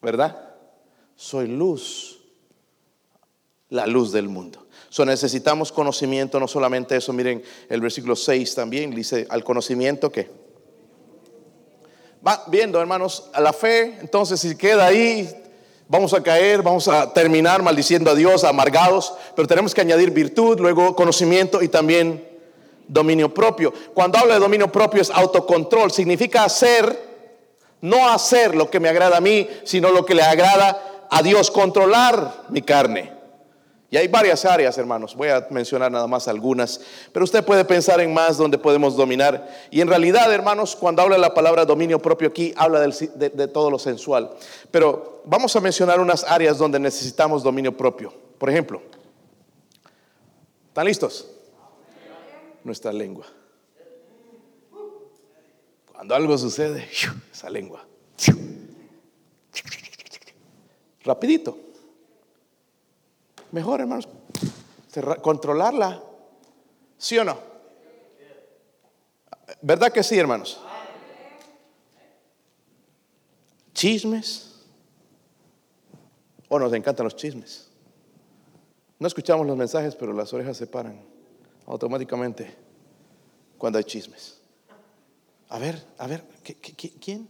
¿Verdad? 0.00 0.54
Soy 1.16 1.48
luz, 1.48 2.18
la 3.68 3.86
luz 3.86 4.10
del 4.10 4.30
mundo 4.30 4.65
necesitamos 5.04 5.72
conocimiento, 5.72 6.40
no 6.40 6.48
solamente 6.48 6.96
eso, 6.96 7.12
miren 7.12 7.42
el 7.68 7.80
versículo 7.80 8.16
6 8.16 8.54
también, 8.54 8.94
dice 8.94 9.26
al 9.28 9.44
conocimiento 9.44 10.10
que... 10.10 10.30
Va 12.26 12.44
viendo, 12.48 12.80
hermanos, 12.80 13.28
a 13.34 13.40
la 13.40 13.52
fe, 13.52 13.98
entonces 14.00 14.40
si 14.40 14.56
queda 14.56 14.86
ahí, 14.86 15.28
vamos 15.86 16.12
a 16.12 16.22
caer, 16.22 16.62
vamos 16.62 16.88
a 16.88 17.12
terminar 17.12 17.62
maldiciendo 17.62 18.10
a 18.10 18.14
Dios, 18.14 18.42
amargados, 18.42 19.14
pero 19.36 19.46
tenemos 19.46 19.74
que 19.74 19.82
añadir 19.82 20.10
virtud, 20.10 20.58
luego 20.58 20.96
conocimiento 20.96 21.62
y 21.62 21.68
también 21.68 22.26
dominio 22.88 23.32
propio. 23.32 23.72
Cuando 23.94 24.18
hablo 24.18 24.34
de 24.34 24.40
dominio 24.40 24.72
propio 24.72 25.02
es 25.02 25.10
autocontrol, 25.10 25.90
significa 25.90 26.44
hacer, 26.44 26.98
no 27.80 28.08
hacer 28.08 28.54
lo 28.54 28.70
que 28.70 28.80
me 28.80 28.88
agrada 28.88 29.18
a 29.18 29.20
mí, 29.20 29.48
sino 29.64 29.90
lo 29.90 30.04
que 30.04 30.14
le 30.14 30.22
agrada 30.22 31.06
a 31.10 31.22
Dios, 31.22 31.50
controlar 31.50 32.46
mi 32.48 32.62
carne. 32.62 33.15
Y 33.90 33.96
hay 33.96 34.08
varias 34.08 34.44
áreas, 34.44 34.76
hermanos. 34.78 35.14
Voy 35.14 35.28
a 35.28 35.46
mencionar 35.50 35.92
nada 35.92 36.06
más 36.06 36.26
algunas. 36.26 36.80
Pero 37.12 37.24
usted 37.24 37.44
puede 37.44 37.64
pensar 37.64 38.00
en 38.00 38.12
más 38.12 38.36
donde 38.36 38.58
podemos 38.58 38.96
dominar. 38.96 39.48
Y 39.70 39.80
en 39.80 39.88
realidad, 39.88 40.32
hermanos, 40.32 40.74
cuando 40.74 41.02
habla 41.02 41.18
la 41.18 41.34
palabra 41.34 41.64
dominio 41.64 42.00
propio 42.00 42.28
aquí, 42.28 42.52
habla 42.56 42.80
de, 42.80 43.30
de 43.30 43.48
todo 43.48 43.70
lo 43.70 43.78
sensual. 43.78 44.30
Pero 44.70 45.22
vamos 45.24 45.54
a 45.54 45.60
mencionar 45.60 46.00
unas 46.00 46.24
áreas 46.24 46.58
donde 46.58 46.80
necesitamos 46.80 47.42
dominio 47.42 47.76
propio. 47.76 48.12
Por 48.38 48.50
ejemplo, 48.50 48.82
¿Están 50.76 50.88
listos? 50.88 51.26
Nuestra 52.62 52.92
lengua. 52.92 53.24
Cuando 55.90 56.14
algo 56.14 56.36
sucede, 56.36 56.86
esa 57.32 57.48
lengua. 57.48 57.86
Rapidito. 61.02 61.58
Mejor, 63.56 63.80
hermanos, 63.80 64.06
controlarla. 65.22 66.02
¿Sí 66.98 67.16
o 67.16 67.24
no? 67.24 67.38
¿Verdad 69.62 69.90
que 69.90 70.02
sí, 70.02 70.18
hermanos? 70.18 70.60
Chismes. 73.72 74.60
O 76.50 76.58
nos 76.58 76.70
encantan 76.74 77.04
los 77.04 77.16
chismes. 77.16 77.70
No 78.98 79.06
escuchamos 79.06 79.46
los 79.46 79.56
mensajes, 79.56 79.96
pero 79.96 80.12
las 80.12 80.34
orejas 80.34 80.58
se 80.58 80.66
paran 80.66 81.00
automáticamente 81.64 82.54
cuando 83.56 83.78
hay 83.78 83.84
chismes. 83.84 84.38
A 85.48 85.58
ver, 85.58 85.82
a 85.96 86.06
ver, 86.06 86.22
quién 87.00 87.26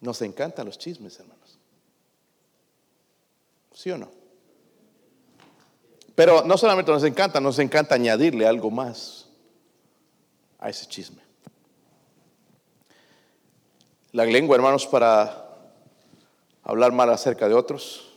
Nos 0.00 0.22
encantan 0.22 0.64
los 0.64 0.78
chismes, 0.78 1.18
hermanos. 1.18 1.33
¿Sí 3.74 3.90
o 3.90 3.98
no? 3.98 4.08
Pero 6.14 6.44
no 6.44 6.56
solamente 6.56 6.92
nos 6.92 7.02
encanta, 7.02 7.40
nos 7.40 7.58
encanta 7.58 7.96
añadirle 7.96 8.46
algo 8.46 8.70
más 8.70 9.28
a 10.58 10.70
ese 10.70 10.86
chisme. 10.86 11.22
La 14.12 14.24
lengua, 14.24 14.54
hermanos, 14.56 14.86
para 14.86 15.44
hablar 16.62 16.92
mal 16.92 17.10
acerca 17.10 17.48
de 17.48 17.54
otros. 17.54 18.12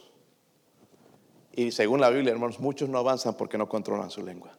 Y 1.54 1.72
según 1.72 2.00
la 2.02 2.12
Biblia, 2.12 2.32
hermanos, 2.32 2.60
muchos 2.60 2.88
no 2.88 3.00
avanzan 3.00 3.34
porque 3.34 3.58
no 3.58 3.68
controlan 3.68 4.12
su 4.12 4.22
lengua. 4.22 4.57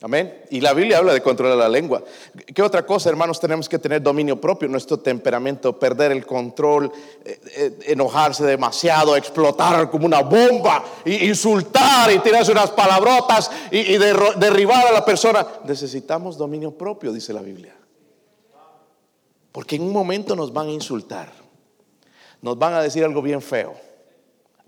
Amén. 0.00 0.44
Y 0.50 0.60
la 0.60 0.74
Biblia 0.74 0.98
habla 0.98 1.12
de 1.12 1.20
controlar 1.20 1.56
la 1.56 1.68
lengua. 1.68 2.04
¿Qué 2.54 2.62
otra 2.62 2.86
cosa, 2.86 3.08
hermanos? 3.08 3.40
Tenemos 3.40 3.68
que 3.68 3.80
tener 3.80 4.00
dominio 4.00 4.40
propio, 4.40 4.68
nuestro 4.68 5.00
temperamento, 5.00 5.76
perder 5.76 6.12
el 6.12 6.24
control, 6.24 6.92
eh, 7.24 7.40
eh, 7.56 7.78
enojarse 7.86 8.44
demasiado, 8.44 9.16
explotar 9.16 9.90
como 9.90 10.06
una 10.06 10.20
bomba, 10.20 10.84
insultar 11.04 12.12
y 12.12 12.20
tirarse 12.20 12.52
unas 12.52 12.70
palabrotas 12.70 13.50
y, 13.72 13.96
derribar 13.96 14.86
a 14.86 14.92
la 14.92 15.04
persona. 15.04 15.44
Necesitamos 15.64 16.38
dominio 16.38 16.70
propio, 16.70 17.12
dice 17.12 17.32
la 17.32 17.42
Biblia. 17.42 17.74
Porque 19.50 19.74
en 19.74 19.82
un 19.82 19.92
momento 19.92 20.36
nos 20.36 20.52
van 20.52 20.68
a 20.68 20.72
insultar, 20.72 21.32
nos 22.40 22.56
van 22.56 22.74
a 22.74 22.82
decir 22.82 23.02
algo 23.02 23.20
bien 23.20 23.42
feo, 23.42 23.74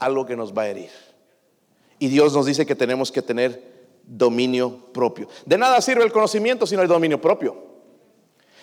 algo 0.00 0.26
que 0.26 0.34
nos 0.34 0.52
va 0.52 0.62
a 0.62 0.68
herir. 0.68 0.90
Y 2.00 2.08
Dios 2.08 2.32
nos 2.32 2.46
dice 2.46 2.66
que 2.66 2.74
tenemos 2.74 3.12
que 3.12 3.22
tener 3.22 3.69
dominio 4.10 4.92
propio. 4.92 5.28
De 5.46 5.56
nada 5.56 5.80
sirve 5.80 6.02
el 6.02 6.12
conocimiento 6.12 6.66
si 6.66 6.74
no 6.74 6.82
hay 6.82 6.88
dominio 6.88 7.20
propio. 7.20 7.70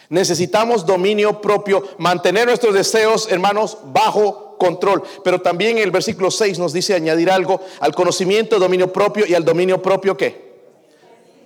Necesitamos 0.09 0.85
dominio 0.85 1.41
propio, 1.41 1.83
mantener 1.97 2.47
nuestros 2.47 2.73
deseos, 2.73 3.29
hermanos, 3.31 3.77
bajo 3.85 4.57
control. 4.57 5.03
Pero 5.23 5.41
también 5.41 5.77
el 5.77 5.91
versículo 5.91 6.31
6 6.31 6.59
nos 6.59 6.73
dice 6.73 6.93
añadir 6.93 7.29
algo 7.29 7.61
al 7.79 7.93
conocimiento, 7.93 8.59
dominio 8.59 8.91
propio 8.91 9.25
y 9.27 9.33
al 9.33 9.43
dominio 9.43 9.81
propio 9.81 10.15
qué? 10.15 10.47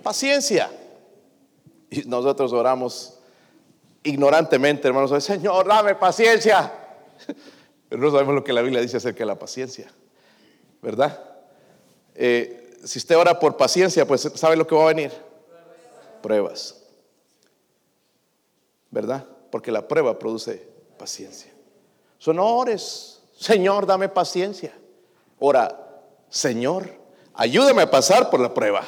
Paciencia. 0.04 0.70
Y 1.90 2.04
nosotros 2.04 2.54
oramos 2.54 3.20
ignorantemente, 4.04 4.88
hermanos, 4.88 5.24
Señor, 5.24 5.68
dame 5.68 5.96
paciencia. 5.96 6.72
Pero 7.90 8.02
no 8.02 8.12
sabemos 8.12 8.36
lo 8.36 8.44
que 8.44 8.54
la 8.54 8.62
Biblia 8.62 8.82
dice 8.82 8.98
acerca 8.98 9.20
de 9.20 9.26
la 9.26 9.38
paciencia, 9.38 9.92
¿verdad? 10.82 11.20
Eh, 12.16 12.61
si 12.84 13.00
usted 13.00 13.18
ora 13.18 13.40
por 13.40 13.58
paciencia, 13.58 14.06
pues 14.08 14.30
¿sabe 14.36 14.56
lo 14.56 14.66
que 14.68 14.76
va 14.76 14.84
a 14.84 14.94
venir? 14.94 15.12
Pruebas. 16.22 16.78
¿Verdad? 18.90 19.26
Porque 19.52 19.72
la 19.72 19.88
prueba 19.88 20.18
produce 20.18 20.68
paciencia. 20.98 21.52
Son 22.18 22.40
ores, 22.40 23.22
Señor, 23.38 23.86
dame 23.86 24.10
paciencia. 24.10 24.74
Ora, 25.40 26.04
Señor, 26.30 26.90
ayúdame 27.34 27.82
a 27.84 27.92
pasar 27.92 28.30
por 28.30 28.40
la 28.40 28.54
prueba. 28.54 28.84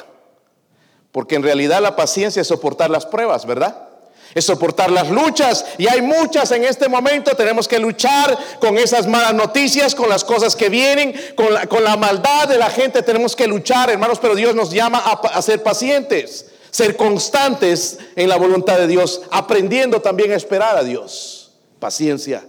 Porque 1.10 1.36
en 1.36 1.42
realidad 1.42 1.80
la 1.80 1.96
paciencia 1.96 2.42
es 2.42 2.48
soportar 2.48 2.90
las 2.90 3.06
pruebas, 3.06 3.46
¿verdad? 3.46 3.88
Es 4.34 4.44
soportar 4.44 4.90
las 4.90 5.10
luchas. 5.10 5.64
Y 5.78 5.86
hay 5.86 6.02
muchas 6.02 6.50
en 6.50 6.64
este 6.64 6.88
momento. 6.88 7.34
Tenemos 7.36 7.68
que 7.68 7.78
luchar 7.78 8.36
con 8.60 8.76
esas 8.76 9.06
malas 9.06 9.34
noticias, 9.34 9.94
con 9.94 10.08
las 10.08 10.24
cosas 10.24 10.56
que 10.56 10.68
vienen, 10.68 11.14
con 11.36 11.54
la, 11.54 11.66
con 11.66 11.84
la 11.84 11.96
maldad 11.96 12.48
de 12.48 12.58
la 12.58 12.68
gente. 12.68 13.02
Tenemos 13.02 13.36
que 13.36 13.46
luchar, 13.46 13.90
hermanos, 13.90 14.18
pero 14.18 14.34
Dios 14.34 14.54
nos 14.54 14.70
llama 14.70 14.98
a, 14.98 15.42
ser 15.42 15.62
pacientes, 15.62 16.50
ser 16.70 16.96
constantes 16.96 17.98
en 18.16 18.28
la 18.28 18.36
voluntad 18.36 18.78
de 18.78 18.88
Dios, 18.88 19.22
aprendiendo 19.30 20.00
también 20.00 20.32
a 20.32 20.36
esperar 20.36 20.76
a 20.76 20.82
Dios. 20.82 21.52
Paciencia. 21.78 22.44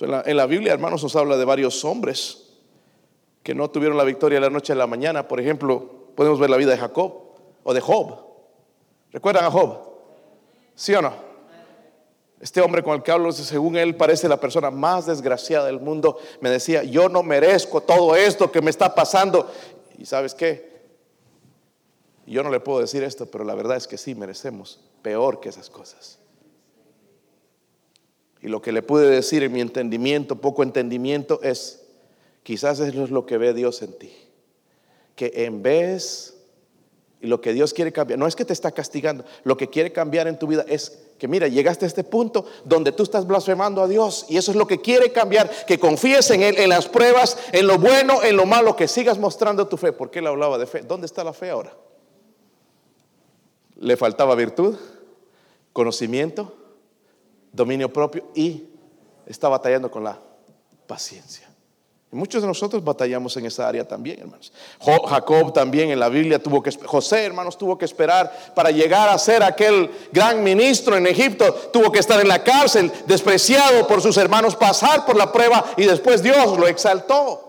En 0.00 0.12
la, 0.12 0.22
en 0.24 0.36
la 0.36 0.46
Biblia, 0.46 0.72
hermanos, 0.72 1.02
nos 1.02 1.16
habla 1.16 1.36
de 1.36 1.44
varios 1.44 1.84
hombres 1.84 2.44
que 3.42 3.52
no 3.52 3.68
tuvieron 3.68 3.96
la 3.96 4.04
victoria 4.04 4.38
la 4.38 4.50
noche 4.50 4.72
a 4.72 4.76
la 4.76 4.86
mañana. 4.86 5.26
Por 5.26 5.40
ejemplo, 5.40 6.12
podemos 6.14 6.38
ver 6.38 6.50
la 6.50 6.56
vida 6.56 6.70
de 6.70 6.78
Jacob 6.78 7.14
o 7.64 7.74
de 7.74 7.80
Job. 7.80 8.16
¿Recuerdan 9.10 9.44
a 9.44 9.50
Job? 9.50 9.87
¿Sí 10.78 10.94
o 10.94 11.02
no? 11.02 11.12
Este 12.38 12.60
hombre 12.60 12.84
con 12.84 12.94
el 12.94 13.02
que 13.02 13.10
hablo, 13.10 13.32
según 13.32 13.76
él, 13.76 13.96
parece 13.96 14.28
la 14.28 14.38
persona 14.38 14.70
más 14.70 15.06
desgraciada 15.06 15.66
del 15.66 15.80
mundo. 15.80 16.18
Me 16.40 16.50
decía, 16.50 16.84
yo 16.84 17.08
no 17.08 17.24
merezco 17.24 17.80
todo 17.80 18.14
esto 18.14 18.52
que 18.52 18.62
me 18.62 18.70
está 18.70 18.94
pasando. 18.94 19.50
¿Y 19.98 20.06
sabes 20.06 20.36
qué? 20.36 20.78
Yo 22.28 22.44
no 22.44 22.50
le 22.50 22.60
puedo 22.60 22.78
decir 22.78 23.02
esto, 23.02 23.26
pero 23.26 23.42
la 23.42 23.56
verdad 23.56 23.76
es 23.76 23.88
que 23.88 23.98
sí 23.98 24.14
merecemos 24.14 24.78
peor 25.02 25.40
que 25.40 25.48
esas 25.48 25.68
cosas. 25.68 26.20
Y 28.40 28.46
lo 28.46 28.62
que 28.62 28.70
le 28.70 28.82
pude 28.82 29.10
decir 29.10 29.42
en 29.42 29.50
mi 29.50 29.60
entendimiento, 29.60 30.40
poco 30.40 30.62
entendimiento, 30.62 31.40
es, 31.42 31.82
quizás 32.44 32.78
eso 32.78 33.02
es 33.02 33.10
lo 33.10 33.26
que 33.26 33.36
ve 33.36 33.52
Dios 33.52 33.82
en 33.82 33.98
ti. 33.98 34.12
Que 35.16 35.32
en 35.44 35.60
vez 35.60 36.37
y 37.20 37.26
lo 37.26 37.40
que 37.40 37.52
Dios 37.52 37.74
quiere 37.74 37.92
cambiar, 37.92 38.18
no 38.18 38.26
es 38.26 38.36
que 38.36 38.44
te 38.44 38.52
está 38.52 38.70
castigando, 38.70 39.24
lo 39.42 39.56
que 39.56 39.68
quiere 39.68 39.92
cambiar 39.92 40.28
en 40.28 40.38
tu 40.38 40.46
vida 40.46 40.64
es 40.68 40.98
que 41.18 41.26
mira, 41.26 41.48
llegaste 41.48 41.84
a 41.84 41.88
este 41.88 42.04
punto 42.04 42.46
donde 42.64 42.92
tú 42.92 43.02
estás 43.02 43.26
blasfemando 43.26 43.82
a 43.82 43.88
Dios 43.88 44.26
y 44.28 44.36
eso 44.36 44.52
es 44.52 44.56
lo 44.56 44.66
que 44.68 44.80
quiere 44.80 45.10
cambiar, 45.10 45.50
que 45.66 45.78
confíes 45.78 46.30
en 46.30 46.42
Él, 46.42 46.56
en 46.58 46.68
las 46.68 46.86
pruebas, 46.86 47.36
en 47.52 47.66
lo 47.66 47.78
bueno, 47.78 48.22
en 48.22 48.36
lo 48.36 48.46
malo, 48.46 48.76
que 48.76 48.86
sigas 48.86 49.18
mostrando 49.18 49.66
tu 49.66 49.76
fe, 49.76 49.92
porque 49.92 50.20
Él 50.20 50.28
hablaba 50.28 50.58
de 50.58 50.66
fe. 50.66 50.82
¿Dónde 50.82 51.06
está 51.06 51.24
la 51.24 51.32
fe 51.32 51.50
ahora? 51.50 51.74
Le 53.80 53.96
faltaba 53.96 54.36
virtud, 54.36 54.76
conocimiento, 55.72 56.54
dominio 57.52 57.92
propio 57.92 58.28
y 58.34 58.68
está 59.26 59.48
batallando 59.48 59.90
con 59.90 60.04
la 60.04 60.20
paciencia. 60.86 61.47
Muchos 62.10 62.40
de 62.40 62.48
nosotros 62.48 62.82
batallamos 62.82 63.36
en 63.36 63.44
esa 63.44 63.68
área 63.68 63.86
también, 63.86 64.20
hermanos. 64.20 64.50
Jacob 64.80 65.52
también 65.52 65.90
en 65.90 66.00
la 66.00 66.08
Biblia 66.08 66.42
tuvo 66.42 66.62
que, 66.62 66.72
José, 66.72 67.26
hermanos, 67.26 67.58
tuvo 67.58 67.76
que 67.76 67.84
esperar 67.84 68.32
para 68.54 68.70
llegar 68.70 69.10
a 69.10 69.18
ser 69.18 69.42
aquel 69.42 69.90
gran 70.10 70.42
ministro 70.42 70.96
en 70.96 71.06
Egipto. 71.06 71.52
Tuvo 71.70 71.92
que 71.92 71.98
estar 71.98 72.18
en 72.18 72.28
la 72.28 72.42
cárcel, 72.42 72.90
despreciado 73.06 73.86
por 73.86 74.00
sus 74.00 74.16
hermanos, 74.16 74.56
pasar 74.56 75.04
por 75.04 75.16
la 75.16 75.30
prueba 75.30 75.62
y 75.76 75.84
después 75.84 76.22
Dios 76.22 76.58
lo 76.58 76.66
exaltó. 76.66 77.44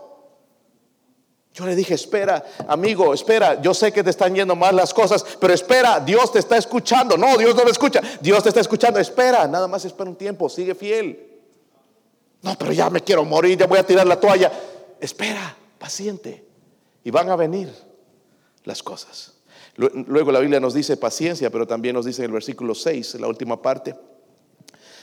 Yo 1.54 1.64
le 1.64 1.74
dije, 1.74 1.94
espera, 1.94 2.44
amigo, 2.68 3.14
espera, 3.14 3.62
yo 3.62 3.72
sé 3.72 3.90
que 3.92 4.04
te 4.04 4.10
están 4.10 4.34
yendo 4.34 4.54
mal 4.54 4.76
las 4.76 4.92
cosas, 4.92 5.24
pero 5.40 5.54
espera, 5.54 6.00
Dios 6.00 6.30
te 6.32 6.38
está 6.38 6.58
escuchando. 6.58 7.16
No, 7.16 7.38
Dios 7.38 7.54
no 7.54 7.64
me 7.64 7.70
escucha, 7.70 8.02
Dios 8.20 8.42
te 8.42 8.50
está 8.50 8.60
escuchando, 8.60 9.00
espera, 9.00 9.48
nada 9.48 9.66
más 9.66 9.86
espera 9.86 10.10
un 10.10 10.16
tiempo, 10.16 10.50
sigue 10.50 10.74
fiel. 10.74 11.29
No, 12.42 12.56
pero 12.58 12.72
ya 12.72 12.88
me 12.90 13.02
quiero 13.02 13.24
morir, 13.24 13.58
ya 13.58 13.66
voy 13.66 13.78
a 13.78 13.86
tirar 13.86 14.06
la 14.06 14.18
toalla. 14.18 14.50
Espera, 15.00 15.56
paciente. 15.78 16.44
Y 17.04 17.10
van 17.10 17.28
a 17.30 17.36
venir 17.36 17.72
las 18.64 18.82
cosas. 18.82 19.34
Luego 19.76 20.32
la 20.32 20.40
Biblia 20.40 20.60
nos 20.60 20.74
dice 20.74 20.96
paciencia, 20.96 21.50
pero 21.50 21.66
también 21.66 21.94
nos 21.94 22.04
dice 22.04 22.22
en 22.22 22.26
el 22.26 22.32
versículo 22.32 22.74
6, 22.74 23.14
en 23.14 23.20
la 23.22 23.28
última 23.28 23.60
parte, 23.62 23.94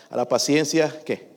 a 0.10 0.16
la 0.16 0.28
paciencia, 0.28 1.02
¿qué? 1.04 1.28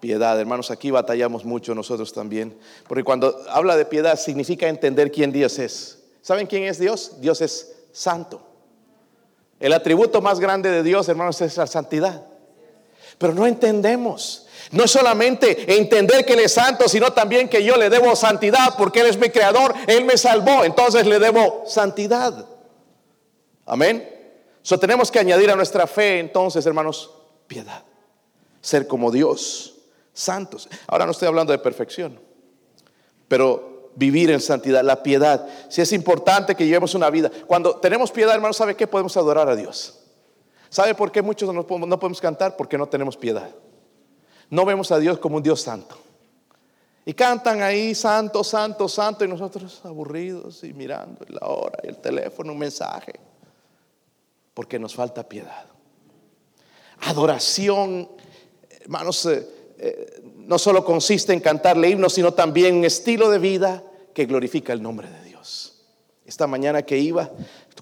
Piedad. 0.00 0.38
Hermanos, 0.38 0.70
aquí 0.70 0.90
batallamos 0.90 1.44
mucho 1.44 1.74
nosotros 1.74 2.12
también. 2.12 2.56
Porque 2.86 3.02
cuando 3.02 3.36
habla 3.48 3.76
de 3.76 3.84
piedad 3.84 4.16
significa 4.16 4.68
entender 4.68 5.10
quién 5.10 5.32
Dios 5.32 5.58
es. 5.58 5.98
¿Saben 6.22 6.46
quién 6.46 6.64
es 6.64 6.78
Dios? 6.78 7.20
Dios 7.20 7.40
es 7.40 7.74
santo. 7.90 8.42
El 9.58 9.72
atributo 9.72 10.20
más 10.20 10.38
grande 10.38 10.70
de 10.70 10.84
Dios, 10.84 11.08
hermanos, 11.08 11.40
es 11.40 11.56
la 11.56 11.66
santidad. 11.66 12.24
Pero 13.18 13.34
no 13.34 13.46
entendemos. 13.46 14.46
No 14.70 14.84
es 14.84 14.90
solamente 14.90 15.76
entender 15.78 16.24
que 16.24 16.34
Él 16.34 16.40
es 16.40 16.52
santo, 16.52 16.88
sino 16.88 17.12
también 17.12 17.48
que 17.48 17.64
yo 17.64 17.76
le 17.76 17.90
debo 17.90 18.14
santidad 18.14 18.74
porque 18.76 19.00
Él 19.00 19.06
es 19.06 19.18
mi 19.18 19.30
creador, 19.30 19.74
Él 19.86 20.04
me 20.04 20.16
salvó, 20.16 20.64
entonces 20.64 21.06
le 21.06 21.18
debo 21.18 21.64
santidad. 21.66 22.46
Amén. 23.66 24.08
So 24.62 24.78
tenemos 24.78 25.10
que 25.10 25.18
añadir 25.18 25.50
a 25.50 25.56
nuestra 25.56 25.86
fe 25.86 26.18
entonces, 26.18 26.64
hermanos, 26.66 27.10
piedad. 27.46 27.82
Ser 28.60 28.86
como 28.86 29.10
Dios, 29.10 29.76
santos. 30.12 30.68
Ahora 30.86 31.06
no 31.06 31.12
estoy 31.12 31.28
hablando 31.28 31.52
de 31.52 31.58
perfección. 31.58 32.20
pero 33.28 33.90
vivir 33.94 34.30
en 34.30 34.40
santidad, 34.40 34.84
la 34.84 35.02
piedad. 35.02 35.48
Si 35.68 35.80
es 35.80 35.92
importante 35.92 36.54
que 36.54 36.64
llevemos 36.64 36.94
una 36.94 37.10
vida. 37.10 37.30
Cuando 37.46 37.76
tenemos 37.76 38.12
piedad, 38.12 38.32
hermano, 38.32 38.54
¿sabe 38.54 38.76
qué? 38.76 38.86
Podemos 38.86 39.16
adorar 39.16 39.48
a 39.48 39.56
Dios. 39.56 39.97
¿Sabe 40.70 40.94
por 40.94 41.10
qué 41.10 41.22
muchos 41.22 41.52
no 41.52 41.66
podemos 41.66 42.20
cantar? 42.20 42.56
Porque 42.56 42.76
no 42.76 42.86
tenemos 42.86 43.16
piedad. 43.16 43.50
No 44.50 44.64
vemos 44.64 44.90
a 44.92 44.98
Dios 44.98 45.18
como 45.18 45.36
un 45.36 45.42
Dios 45.42 45.60
santo. 45.60 45.96
Y 47.04 47.14
cantan 47.14 47.62
ahí, 47.62 47.94
santo, 47.94 48.44
santo, 48.44 48.86
santo, 48.86 49.24
y 49.24 49.28
nosotros 49.28 49.80
aburridos 49.84 50.62
y 50.64 50.74
mirando 50.74 51.24
la 51.28 51.46
hora, 51.46 51.78
el 51.82 51.96
teléfono, 51.98 52.52
un 52.52 52.58
mensaje. 52.58 53.12
Porque 54.52 54.78
nos 54.78 54.94
falta 54.94 55.26
piedad. 55.26 55.66
Adoración, 57.00 58.10
hermanos, 58.80 59.24
eh, 59.26 59.48
eh, 59.78 60.22
no 60.36 60.58
solo 60.58 60.84
consiste 60.84 61.32
en 61.32 61.40
cantarle 61.40 61.88
himnos, 61.88 62.12
sino 62.12 62.34
también 62.34 62.76
un 62.76 62.84
estilo 62.84 63.30
de 63.30 63.38
vida 63.38 63.82
que 64.12 64.26
glorifica 64.26 64.72
el 64.72 64.82
nombre 64.82 65.08
de 65.08 65.22
Dios. 65.24 65.80
Esta 66.26 66.46
mañana 66.46 66.82
que 66.82 66.98
iba, 66.98 67.30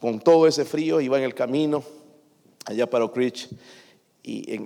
con 0.01 0.21
todo 0.21 0.47
ese 0.47 0.65
frío, 0.65 1.01
iba 1.01 1.19
en 1.19 1.25
el 1.25 1.35
camino 1.35 1.83
allá 2.67 2.89
para 2.89 3.05
Oak 3.05 3.17
Ridge 3.17 3.49
y 4.23 4.59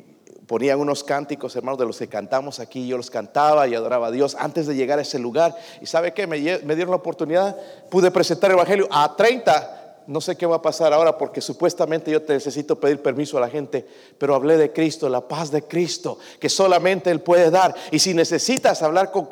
ponían 0.50 0.80
unos 0.80 1.04
cánticos, 1.04 1.54
hermanos, 1.54 1.78
de 1.78 1.86
los 1.86 1.96
que 1.96 2.08
cantamos 2.08 2.58
aquí. 2.58 2.88
Yo 2.88 2.96
los 2.96 3.08
cantaba 3.08 3.68
y 3.68 3.74
adoraba 3.76 4.08
a 4.08 4.10
Dios 4.10 4.34
antes 4.36 4.66
de 4.66 4.74
llegar 4.74 4.98
a 4.98 5.02
ese 5.02 5.16
lugar. 5.20 5.54
Y 5.80 5.86
sabe 5.86 6.12
qué, 6.12 6.26
me, 6.26 6.40
dieron 6.40 6.90
la 6.90 6.96
oportunidad, 6.96 7.56
pude 7.88 8.10
presentar 8.10 8.50
el 8.50 8.56
Evangelio 8.56 8.88
a 8.90 9.14
30 9.14 9.76
no 10.08 10.20
sé 10.20 10.34
qué 10.34 10.44
va 10.44 10.56
a 10.56 10.62
pasar 10.62 10.92
ahora 10.92 11.16
porque 11.16 11.40
supuestamente 11.40 12.10
yo 12.10 12.20
te 12.20 12.32
necesito 12.32 12.80
pedir 12.80 13.00
permiso 13.00 13.38
a 13.38 13.40
la 13.40 13.48
gente, 13.48 13.86
pero 14.18 14.34
hablé 14.34 14.56
de 14.56 14.72
Cristo, 14.72 15.08
la 15.08 15.20
paz 15.20 15.52
de 15.52 15.62
Cristo, 15.62 16.18
que 16.40 16.48
solamente 16.48 17.12
Él 17.12 17.20
puede 17.20 17.48
dar. 17.48 17.72
Y 17.92 18.00
si 18.00 18.12
necesitas 18.12 18.82
hablar 18.82 19.12
con, 19.12 19.28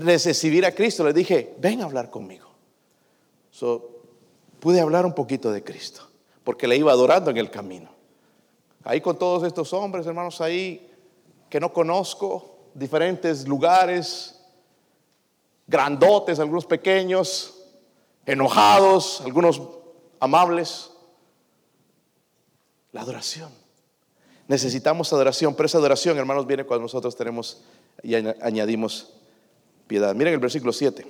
recibir 0.00 0.64
a 0.64 0.72
Cristo, 0.72 1.04
le 1.04 1.12
dije, 1.12 1.54
ven 1.58 1.82
a 1.82 1.84
hablar 1.84 2.08
conmigo. 2.08 2.48
Pude 4.58 4.80
hablar 4.80 5.04
un 5.04 5.12
poquito 5.12 5.52
de 5.52 5.62
Cristo, 5.62 6.08
porque 6.44 6.66
le 6.66 6.78
iba 6.78 6.92
adorando 6.92 7.30
en 7.30 7.36
el 7.36 7.50
camino. 7.50 7.90
Ahí 8.84 9.00
con 9.00 9.18
todos 9.18 9.44
estos 9.44 9.72
hombres, 9.72 10.06
hermanos, 10.06 10.40
ahí 10.40 10.90
que 11.48 11.60
no 11.60 11.72
conozco, 11.72 12.70
diferentes 12.74 13.46
lugares, 13.46 14.40
grandotes, 15.66 16.38
algunos 16.38 16.66
pequeños, 16.66 17.54
enojados, 18.26 19.20
algunos 19.20 19.60
amables. 20.20 20.90
La 22.92 23.02
adoración. 23.02 23.50
Necesitamos 24.48 25.12
adoración, 25.12 25.54
pero 25.54 25.66
esa 25.66 25.78
adoración, 25.78 26.18
hermanos, 26.18 26.46
viene 26.46 26.64
cuando 26.64 26.82
nosotros 26.82 27.16
tenemos 27.16 27.62
y 28.02 28.14
añadimos 28.14 29.14
piedad. 29.86 30.14
Miren 30.14 30.34
el 30.34 30.40
versículo 30.40 30.72
7. 30.72 31.06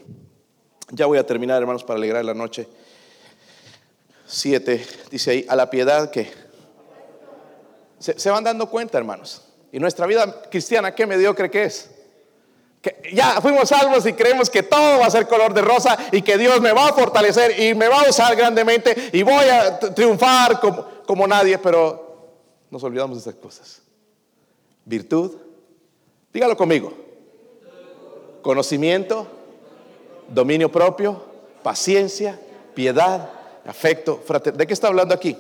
Ya 0.91 1.07
voy 1.07 1.19
a 1.19 1.27
terminar, 1.27 1.61
hermanos, 1.61 1.83
para 1.83 1.97
alegrar 1.97 2.25
la 2.25 2.35
noche. 2.35 2.69
7 4.27 4.87
dice 5.11 5.31
ahí, 5.31 5.47
a 5.49 5.57
la 5.57 5.71
piedad 5.71 6.11
que 6.11 6.31
se, 8.03 8.31
van 8.31 8.45
dando 8.45 8.69
cuenta, 8.69 8.99
hermanos. 8.99 9.43
Y 9.71 9.79
nuestra 9.79 10.07
vida 10.07 10.43
cristiana, 10.51 10.95
qué 10.95 11.07
mediocre 11.07 11.51
que 11.51 11.65
es 11.65 11.91
ya 13.13 13.41
fuimos 13.41 13.69
salvos 13.69 14.05
y 14.07 14.13
creemos 14.13 14.51
que 14.51 14.63
todo 14.63 14.99
va 14.99 15.07
a 15.07 15.11
ser 15.11 15.29
color 15.29 15.55
de 15.55 15.63
rosa 15.63 15.97
y 16.11 16.23
que 16.23 16.37
Dios 16.37 16.61
me 16.61 16.73
va 16.73 16.89
a 16.89 16.93
fortalecer 16.93 17.59
y 17.61 17.75
me 17.75 17.87
va 17.89 18.01
a 18.01 18.11
usar 18.11 18.35
grandemente 18.35 19.11
y 19.13 19.23
voy 19.23 19.45
a 19.45 19.79
triunfar 19.79 20.59
como, 20.59 20.85
como 21.07 21.27
nadie, 21.27 21.59
pero 21.59 22.31
nos 22.71 22.83
olvidamos 22.83 23.17
de 23.17 23.31
esas 23.31 23.41
cosas. 23.41 23.83
Virtud, 24.85 25.33
dígalo 26.33 26.57
conmigo. 26.57 26.93
Conocimiento, 28.43 29.29
dominio 30.27 30.73
propio, 30.73 31.23
paciencia, 31.63 32.41
piedad, 32.75 33.31
afecto 33.65 34.21
fraternal. 34.25 34.59
¿De 34.59 34.67
qué 34.67 34.73
está 34.73 34.89
hablando 34.89 35.15
aquí? 35.15 35.37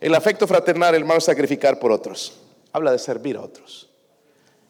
El 0.00 0.14
afecto 0.14 0.46
fraternal, 0.46 0.94
hermano, 0.94 1.20
sacrificar 1.20 1.78
por 1.78 1.92
otros. 1.92 2.40
Habla 2.72 2.92
de 2.92 2.98
servir 2.98 3.36
a 3.36 3.42
otros. 3.42 3.88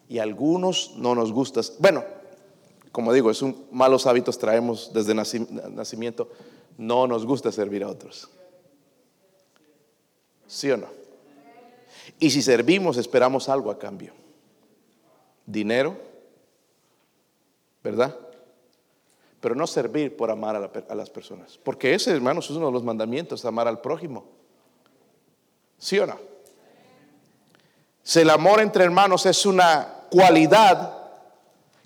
Y 0.07 0.19
a 0.19 0.23
algunos 0.23 0.93
no 0.95 1.15
nos 1.15 1.31
gusta. 1.31 1.61
Bueno, 1.79 2.03
como 2.91 3.11
digo, 3.11 3.29
es 3.29 3.41
un 3.41 3.67
malos 3.71 4.07
hábitos 4.07 4.37
traemos 4.37 4.91
desde 4.93 5.13
nacimiento. 5.13 6.29
No 6.77 7.07
nos 7.07 7.25
gusta 7.25 7.51
servir 7.51 7.83
a 7.83 7.89
otros. 7.89 8.29
¿Sí 10.47 10.71
o 10.71 10.77
no? 10.77 10.87
Y 12.19 12.29
si 12.31 12.41
servimos, 12.41 12.97
esperamos 12.97 13.49
algo 13.49 13.69
a 13.69 13.77
cambio. 13.77 14.13
Dinero, 15.45 15.97
¿verdad? 17.83 18.17
Pero 19.41 19.55
no 19.55 19.67
servir 19.67 20.15
por 20.15 20.31
amar 20.31 20.55
a, 20.55 20.71
a, 20.89 20.95
las 20.95 21.09
personas. 21.09 21.59
Porque 21.61 21.93
ese, 21.93 22.11
hermanos, 22.11 22.49
es 22.49 22.55
uno 22.55 22.67
de 22.67 22.71
los 22.71 22.83
mandamientos, 22.83 23.45
amar 23.45 23.67
al 23.67 23.81
prójimo. 23.81 24.25
¿Sí 25.77 25.99
o 25.99 26.05
no? 26.05 26.19
Si 28.03 28.19
el 28.19 28.29
amor 28.29 28.61
entre 28.61 28.83
hermanos 28.83 29.25
es 29.25 29.45
una 29.45 30.05
cualidad 30.09 30.97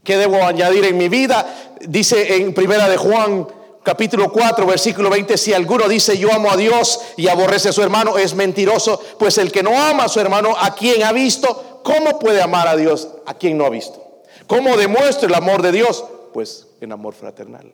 ¿Qué 0.04 0.18
debo 0.18 0.44
añadir 0.44 0.86
en 0.86 0.98
mi 0.98 1.10
vida? 1.10 1.76
Dice 1.82 2.38
en 2.38 2.54
Primera 2.54 2.90
de 2.90 2.98
Juan 2.98 3.48
capítulo 3.84 4.32
4 4.32 4.66
versículo 4.66 5.10
20, 5.10 5.38
si 5.38 5.54
alguno 5.54 5.88
dice 5.88 6.18
yo 6.18 6.32
amo 6.34 6.52
a 6.52 6.58
Dios 6.58 7.00
y 7.18 7.28
aborrece 7.28 7.70
a 7.70 7.74
su 7.74 7.82
hermano, 7.82 8.18
es 8.18 8.34
mentiroso, 8.34 9.00
pues 9.20 9.38
el 9.38 9.52
que 9.52 9.64
no 9.64 9.80
ama 9.80 10.06
a 10.06 10.10
su 10.10 10.20
hermano, 10.20 10.56
a 10.58 10.74
quien 10.74 11.04
ha 11.04 11.12
visto, 11.12 11.82
¿cómo 11.84 12.18
puede 12.20 12.42
amar 12.42 12.68
a 12.68 12.76
Dios 12.76 13.10
a 13.26 13.36
quien 13.36 13.58
no 13.58 13.66
ha 13.66 13.70
visto? 13.70 14.24
¿Cómo 14.48 14.76
demuestra 14.76 15.28
el 15.28 15.36
amor 15.36 15.62
de 15.62 15.72
Dios? 15.72 16.04
Pues 16.34 16.68
en 16.80 16.92
amor 16.92 17.14
fraternal. 17.14 17.72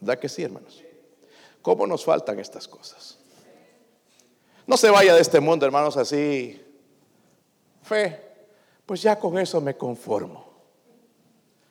¿Verdad 0.00 0.18
que 0.18 0.28
sí, 0.28 0.42
hermanos? 0.42 0.82
¿Cómo 1.60 1.86
nos 1.86 2.04
faltan 2.04 2.38
estas 2.38 2.68
cosas? 2.68 3.15
No 4.66 4.76
se 4.76 4.90
vaya 4.90 5.14
de 5.14 5.20
este 5.20 5.40
mundo, 5.40 5.64
hermanos, 5.64 5.96
así. 5.96 6.62
Fe, 7.82 8.20
pues 8.84 9.02
ya 9.02 9.18
con 9.18 9.38
eso 9.38 9.60
me 9.60 9.76
conformo. 9.76 10.44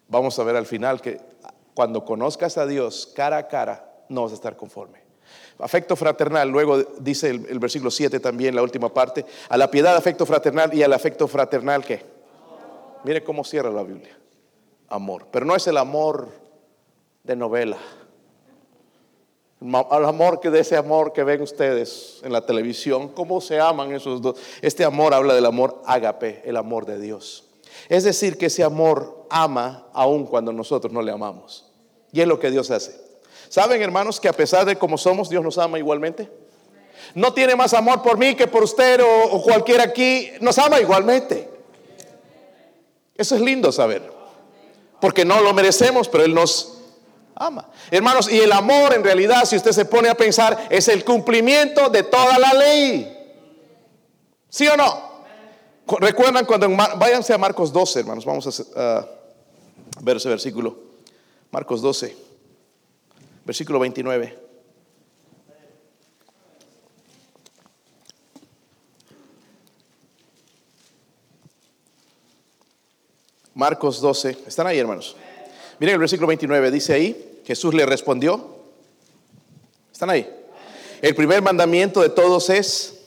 Vamos 0.08 0.38
a 0.40 0.44
ver 0.44 0.56
al 0.56 0.66
final 0.66 1.02
que 1.02 1.20
cuando 1.74 2.06
conozcas 2.06 2.58
a 2.58 2.66
Dios 2.66 3.12
cara 3.14 3.38
a 3.38 3.48
cara, 3.48 4.04
no 4.08 4.24
vas 4.24 4.32
a 4.32 4.36
estar 4.36 4.56
conforme. 4.56 5.04
Afecto 5.60 5.96
fraternal, 5.96 6.50
luego 6.50 6.84
dice 7.00 7.30
el, 7.30 7.60
versículo 7.60 7.92
7 7.92 8.20
también, 8.20 8.56
la 8.56 8.62
última 8.62 8.94
parte, 8.94 9.26
a 9.50 9.58
la 9.58 9.72
piedad, 9.72 9.96
afecto 9.96 10.26
fraternal 10.26 10.74
y 10.74 10.84
al 10.84 10.94
afecto 10.94 11.28
fraternal, 11.28 11.84
¿qué? 11.84 12.02
Mire 13.04 13.24
cómo 13.24 13.44
cierra 13.44 13.70
la 13.70 13.84
Biblia. 13.84 14.18
Amor. 14.88 15.28
Pero 15.32 15.46
no 15.46 15.56
es 15.56 15.66
el 15.68 15.78
amor 15.78 16.30
de 17.24 17.36
novela. 17.36 17.78
Al 19.90 20.06
amor 20.06 20.40
que 20.40 20.50
de 20.50 20.60
ese 20.60 20.76
amor 20.76 21.14
que 21.14 21.24
ven 21.24 21.42
ustedes 21.42 22.20
en 22.24 22.32
la 22.32 22.46
televisión, 22.46 23.10
cómo 23.10 23.42
se 23.42 23.60
aman 23.60 23.94
esos 23.94 24.22
dos. 24.22 24.38
Este 24.62 24.84
amor 24.84 25.14
habla 25.14 25.34
del 25.34 25.46
amor 25.46 25.82
ágape, 25.86 26.42
el 26.46 26.58
amor 26.58 26.86
de 26.86 27.00
Dios. 27.00 27.46
Es 27.90 28.04
decir, 28.04 28.38
que 28.38 28.48
ese 28.48 28.64
amor 28.64 29.26
ama 29.30 29.88
aun 29.94 30.26
cuando 30.26 30.52
nosotros 30.52 30.94
no 30.94 31.02
le 31.02 31.12
amamos. 31.12 31.66
Y 32.12 32.22
es 32.22 32.28
lo 32.28 32.40
que 32.40 32.52
Dios 32.52 32.70
hace. 32.72 33.00
¿Saben, 33.50 33.82
hermanos, 33.82 34.20
que 34.20 34.28
a 34.28 34.34
pesar 34.34 34.66
de 34.66 34.76
cómo 34.76 34.98
somos, 34.98 35.30
Dios 35.30 35.44
nos 35.44 35.58
ama 35.58 35.80
igualmente? 35.80 36.30
No 37.14 37.34
tiene 37.34 37.56
más 37.56 37.74
amor 37.74 38.02
por 38.02 38.18
mí 38.18 38.36
que 38.36 38.48
por 38.48 38.64
usted 38.64 39.02
o, 39.02 39.24
o 39.32 39.42
cualquiera 39.42 39.84
aquí. 39.84 40.32
Nos 40.42 40.58
ama 40.58 40.80
igualmente. 40.80 41.50
Eso 43.16 43.36
es 43.36 43.42
lindo 43.42 43.72
saber. 43.72 44.12
Porque 45.00 45.26
no 45.26 45.42
lo 45.42 45.54
merecemos, 45.54 46.08
pero 46.10 46.24
Él 46.24 46.34
nos 46.34 46.75
ama. 47.36 47.70
Hermanos, 47.92 48.32
y 48.32 48.40
el 48.40 48.52
amor 48.52 48.94
en 48.94 49.04
realidad, 49.04 49.46
si 49.46 49.58
usted 49.58 49.72
se 49.72 49.86
pone 49.86 50.10
a 50.10 50.16
pensar, 50.16 50.68
es 50.70 50.88
el 50.88 51.04
cumplimiento 51.04 51.90
de 51.90 52.04
toda 52.04 52.40
la 52.40 52.54
ley. 52.54 53.12
¿Sí 54.50 54.68
o 54.68 54.78
no? 54.78 55.16
Recuerdan 56.00 56.46
cuando, 56.46 56.70
váyanse 56.98 57.34
a 57.34 57.38
Marcos 57.38 57.72
12, 57.72 58.00
hermanos, 58.00 58.26
vamos 58.26 58.66
a 58.76 59.06
ver 60.02 60.18
ese 60.18 60.30
versículo. 60.30 60.78
Marcos 61.52 61.82
12, 61.82 62.16
versículo 63.46 63.80
29. 63.80 64.40
Marcos 73.54 74.02
12, 74.02 74.38
¿están 74.48 74.68
ahí, 74.68 74.80
hermanos? 74.80 75.16
Miren 75.80 75.94
el 75.94 76.00
versículo 76.00 76.28
29, 76.28 76.72
dice 76.72 76.94
ahí, 76.94 77.42
Jesús 77.46 77.74
le 77.74 77.86
respondió, 77.86 78.48
¿están 79.92 80.10
ahí? 80.10 80.30
El 81.02 81.16
primer 81.16 81.42
mandamiento 81.42 82.02
de 82.02 82.10
todos 82.10 82.50
es, 82.50 83.02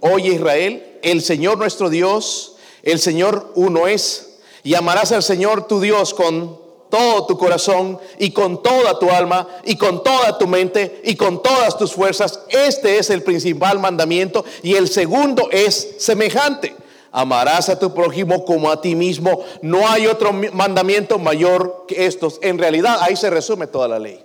oye 0.00 0.34
Israel, 0.34 0.98
el 1.02 1.22
Señor 1.22 1.56
nuestro 1.56 1.88
Dios, 1.88 2.56
el 2.82 2.98
Señor 2.98 3.52
uno 3.54 3.86
es, 3.86 4.40
y 4.62 4.74
amarás 4.74 5.12
al 5.12 5.22
Señor 5.22 5.66
tu 5.66 5.80
Dios 5.80 6.12
con 6.12 6.60
todo 6.90 7.26
tu 7.26 7.38
corazón 7.38 7.98
y 8.18 8.32
con 8.32 8.62
toda 8.62 8.98
tu 8.98 9.10
alma 9.10 9.48
y 9.64 9.76
con 9.76 10.02
toda 10.02 10.36
tu 10.38 10.46
mente 10.46 11.00
y 11.04 11.16
con 11.16 11.42
todas 11.42 11.78
tus 11.78 11.92
fuerzas. 11.92 12.40
Este 12.50 12.98
es 12.98 13.08
el 13.10 13.22
principal 13.22 13.78
mandamiento 13.78 14.44
y 14.62 14.74
el 14.74 14.88
segundo 14.88 15.48
es 15.50 15.96
semejante. 15.98 16.74
Amarás 17.10 17.68
a 17.68 17.78
tu 17.78 17.94
prójimo 17.94 18.44
como 18.44 18.70
a 18.70 18.80
ti 18.80 18.94
mismo. 18.94 19.44
No 19.62 19.88
hay 19.88 20.06
otro 20.06 20.32
mandamiento 20.32 21.18
mayor 21.18 21.84
que 21.88 22.06
estos. 22.06 22.38
En 22.42 22.58
realidad 22.58 22.98
ahí 23.00 23.16
se 23.16 23.30
resume 23.30 23.66
toda 23.66 23.88
la 23.88 23.98
ley. 23.98 24.24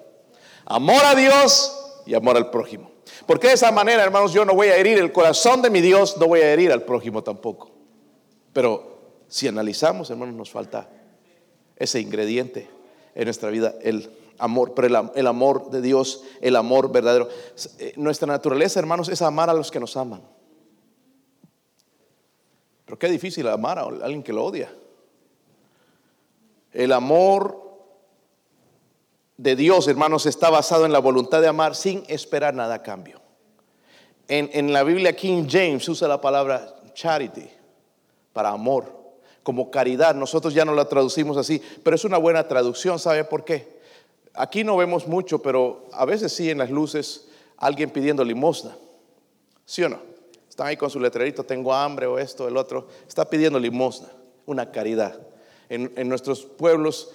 Amor 0.66 1.04
a 1.06 1.16
Dios 1.16 1.76
y 2.06 2.14
amor 2.14 2.38
al 2.38 2.50
prójimo. 2.50 2.92
Porque 3.26 3.48
de 3.48 3.54
esa 3.54 3.72
manera, 3.72 4.04
hermanos, 4.04 4.34
yo 4.34 4.46
no 4.46 4.54
voy 4.54 4.68
a 4.68 4.76
herir 4.76 4.98
el 4.98 5.12
corazón 5.12 5.62
de 5.62 5.70
mi 5.70 5.82
Dios, 5.82 6.18
no 6.18 6.28
voy 6.28 6.42
a 6.42 6.52
herir 6.52 6.72
al 6.72 6.84
prójimo 6.84 7.24
tampoco. 7.24 7.72
Pero 8.52 9.22
si 9.28 9.48
analizamos, 9.48 10.10
hermanos, 10.10 10.36
nos 10.36 10.52
falta 10.52 10.90
ese 11.76 12.00
ingrediente 12.00 12.70
en 13.16 13.26
nuestra 13.26 13.50
vida, 13.50 13.76
el 13.82 14.10
amor, 14.38 14.74
pero 14.74 14.88
el, 15.16 15.28
amor 15.28 15.70
de 15.70 15.82
Dios, 15.82 16.24
el 16.42 16.56
amor 16.56 16.92
verdadero. 16.92 17.30
Eh, 17.80 17.94
nuestra 17.96 18.28
naturaleza, 18.28 18.80
hermanos, 18.80 19.10
es 19.10 19.22
amar 19.22 19.50
a 19.50 19.54
los 19.54 19.72
que 19.72 19.80
nos 19.80 19.96
aman. 19.98 20.22
Pero 22.86 23.00
qué 23.00 23.10
difícil 23.10 23.48
amar 23.48 23.80
a 23.80 23.84
alguien 23.84 24.24
que 24.24 24.34
lo 24.34 24.44
odia. 24.44 24.72
El 26.72 26.92
amor 26.92 27.62
de 29.38 29.56
Dios, 29.56 29.88
hermanos, 29.88 30.26
está 30.26 30.50
basado 30.50 30.86
en 30.86 30.92
la 30.92 31.00
voluntad 31.00 31.42
de 31.42 31.48
amar 31.48 31.76
sin 31.76 32.04
esperar 32.08 32.54
nada 32.54 32.76
a 32.76 32.84
cambio. 32.84 33.22
En, 34.28 34.50
en 34.54 34.74
la 34.74 34.84
Biblia 34.84 35.16
King 35.16 35.48
James 35.50 35.88
usa 35.88 36.08
la 36.08 36.20
palabra 36.20 36.76
charity 36.94 37.50
para 38.32 38.50
amor 38.50 39.04
como 39.44 39.70
caridad. 39.70 40.16
Nosotros 40.16 40.54
ya 40.54 40.66
no 40.66 40.74
la 40.74 40.86
traducimos 40.86 41.38
así, 41.38 41.62
pero 41.84 41.96
es 41.96 42.06
una 42.06 42.18
buena 42.18 42.48
traducción. 42.48 42.98
¿Sabe 43.00 43.24
por 43.24 43.44
qué? 43.44 43.82
Aquí 44.34 44.64
no 44.64 44.78
vemos 44.78 45.08
mucho, 45.08 45.42
pero 45.42 45.88
a 45.92 46.06
veces 46.06 46.34
sí 46.34 46.50
en 46.50 46.58
las 46.58 46.72
luces 46.72 47.28
alguien 47.58 47.92
pidiendo 47.92 48.24
limosna. 48.24 48.76
¿Sí 49.66 49.84
o 49.84 49.90
no? 49.90 50.13
Están 50.54 50.68
ahí 50.68 50.78
con 50.78 50.92
su 50.92 51.00
letrerito, 51.00 51.44
tengo 51.44 51.74
hambre 51.74 52.06
o 52.06 52.20
esto, 52.20 52.48
el 52.48 52.58
otro. 52.58 52.88
Está 53.08 53.28
pidiendo 53.28 53.58
limosna, 53.58 54.10
una 54.46 54.70
caridad. 54.70 55.20
En, 55.68 56.08
nuestros 56.08 56.46
pueblos, 56.46 57.10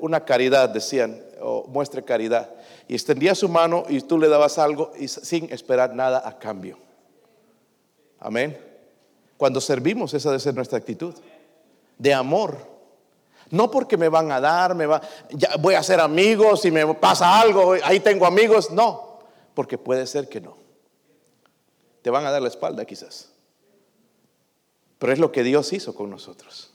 una 0.00 0.24
caridad 0.24 0.70
decían, 0.70 1.22
o 1.42 1.66
muestre 1.68 2.02
caridad. 2.02 2.48
Y 2.88 2.94
extendía 2.94 3.34
su 3.34 3.50
mano 3.50 3.84
y 3.90 4.00
tú 4.00 4.18
le 4.18 4.26
dabas 4.26 4.56
algo 4.56 4.90
y 4.98 5.06
sin 5.06 5.52
esperar 5.52 5.94
nada 5.94 6.26
a 6.26 6.38
cambio. 6.38 6.78
Amén. 8.18 8.58
Cuando 9.36 9.60
servimos, 9.60 10.14
esa 10.14 10.30
debe 10.30 10.40
ser 10.40 10.54
nuestra 10.54 10.78
actitud 10.78 11.14
de 11.98 12.14
amor. 12.14 12.56
No 13.50 13.70
porque 13.70 13.98
me 13.98 14.08
van 14.08 14.32
a 14.32 14.40
dar, 14.40 14.74
me 14.74 14.86
va, 14.86 15.02
voy 15.60 15.74
a 15.74 15.82
ser 15.82 16.00
amigos, 16.00 16.62
si 16.62 16.70
me 16.70 16.86
pasa 16.94 17.38
algo, 17.38 17.74
ahí 17.84 18.00
tengo 18.00 18.24
amigos. 18.24 18.70
No, 18.70 19.18
porque 19.52 19.76
puede 19.76 20.06
ser 20.06 20.26
que 20.26 20.40
no. 20.40 20.61
Te 22.02 22.10
van 22.10 22.26
a 22.26 22.30
dar 22.30 22.42
la 22.42 22.48
espalda 22.48 22.84
quizás. 22.84 23.30
Pero 24.98 25.12
es 25.12 25.18
lo 25.18 25.32
que 25.32 25.42
Dios 25.42 25.72
hizo 25.72 25.94
con 25.94 26.10
nosotros. 26.10 26.72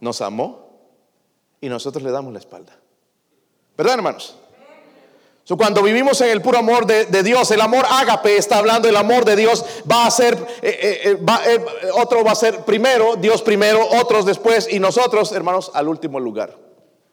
Nos 0.00 0.20
amó 0.20 0.68
y 1.60 1.68
nosotros 1.68 2.02
le 2.02 2.10
damos 2.10 2.32
la 2.32 2.38
espalda. 2.38 2.78
¿Verdad, 3.76 3.94
hermanos? 3.94 4.36
cuando 5.56 5.82
vivimos 5.82 6.20
en 6.20 6.28
el 6.28 6.42
puro 6.42 6.58
amor 6.58 6.84
de, 6.84 7.22
Dios, 7.22 7.50
el 7.52 7.60
amor 7.62 7.86
ágape 7.88 8.36
está 8.36 8.58
hablando, 8.58 8.88
el 8.88 8.96
amor 8.96 9.24
de 9.24 9.34
Dios 9.34 9.64
va 9.90 10.04
a 10.04 10.10
ser, 10.10 10.34
eh, 10.60 11.00
eh, 11.04 11.18
eh, 11.46 11.64
otro 11.94 12.22
va 12.22 12.32
a 12.32 12.34
ser 12.34 12.64
primero, 12.64 13.16
Dios 13.16 13.40
primero, 13.40 13.80
otros 13.98 14.26
después 14.26 14.68
y 14.70 14.78
nosotros, 14.78 15.32
hermanos, 15.32 15.70
al 15.72 15.88
último 15.88 16.20
lugar. 16.20 16.54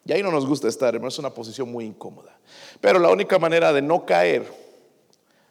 Y 0.03 0.11
ahí 0.11 0.21
no 0.21 0.31
nos 0.31 0.45
gusta 0.45 0.67
estar, 0.67 0.93
hermanos, 0.93 1.13
es 1.13 1.19
una 1.19 1.33
posición 1.33 1.71
muy 1.71 1.85
incómoda. 1.85 2.37
Pero 2.81 2.99
la 2.99 3.09
única 3.09 3.39
manera 3.39 3.71
de 3.71 3.81
no 3.81 4.05
caer, 4.05 4.51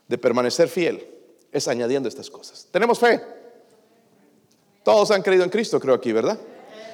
de 0.06 0.18
permanecer 0.18 0.68
fiel, 0.68 1.13
es 1.54 1.68
añadiendo 1.68 2.08
estas 2.08 2.28
cosas. 2.28 2.66
¿Tenemos 2.70 2.98
fe? 2.98 3.22
Todos 4.82 5.10
han 5.12 5.22
creído 5.22 5.44
en 5.44 5.50
Cristo, 5.50 5.80
creo 5.80 5.94
aquí, 5.94 6.12
¿verdad? 6.12 6.38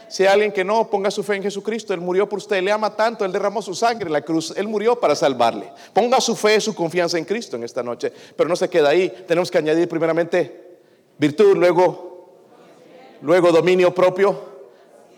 Si 0.08 0.22
hay 0.24 0.28
alguien 0.28 0.52
que 0.52 0.64
no 0.64 0.90
ponga 0.90 1.11
su 1.11 1.22
fe 1.22 1.36
en 1.36 1.42
Jesucristo, 1.42 1.94
Él 1.94 2.00
murió 2.00 2.28
por 2.28 2.38
usted, 2.38 2.62
le 2.62 2.70
ama 2.70 2.94
tanto, 2.94 3.24
Él 3.24 3.32
derramó 3.32 3.62
su 3.62 3.74
sangre 3.74 4.06
en 4.06 4.12
la 4.12 4.20
cruz, 4.22 4.52
Él 4.56 4.68
murió 4.68 5.00
para 5.00 5.14
salvarle. 5.14 5.72
Ponga 5.94 6.20
su 6.20 6.36
fe, 6.36 6.61
su 6.61 6.74
confianza 6.74 7.16
en 7.16 7.24
Cristo 7.24 7.56
en 7.56 7.64
esta 7.64 7.82
noche, 7.82 8.12
pero 8.36 8.48
no 8.48 8.54
se 8.54 8.68
queda 8.68 8.90
ahí. 8.90 9.08
Tenemos 9.26 9.50
que 9.50 9.58
añadir 9.58 9.88
primeramente 9.88 10.78
virtud, 11.16 11.56
luego, 11.56 12.34
luego 13.22 13.50
dominio 13.50 13.94
propio, 13.94 14.38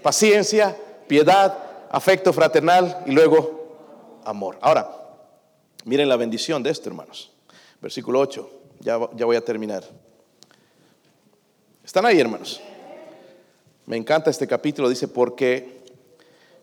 paciencia, 0.03 0.77
piedad, 1.09 1.59
afecto 1.91 2.33
fraternal 2.33 3.03
y 3.07 3.11
luego 3.11 4.21
amor. 4.25 4.57
Ahora, 4.61 4.89
miren 5.85 6.09
la 6.09 6.17
bendición 6.17 6.63
de 6.63 6.71
esto, 6.71 6.89
hermanos. 6.89 7.33
Versículo 7.81 8.21
8, 8.21 8.62
ya, 8.83 8.99
ya 9.17 9.25
voy 9.25 9.37
a 9.37 9.45
terminar. 9.45 9.85
¿Están 11.85 12.05
ahí, 12.05 12.21
hermanos? 12.21 12.61
Me 13.87 13.97
encanta 13.97 14.31
este 14.31 14.47
capítulo, 14.47 14.89
dice, 14.89 15.09
porque 15.09 15.83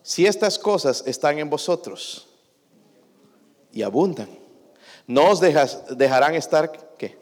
si 0.02 0.26
estas 0.26 0.58
cosas 0.58 1.02
están 1.06 1.38
en 1.38 1.50
vosotros 1.50 2.28
y 3.72 3.82
abundan, 3.82 4.28
no 5.06 5.30
os 5.30 5.40
dejarán 5.40 6.34
estar, 6.34 6.94
¿qué? 6.96 7.18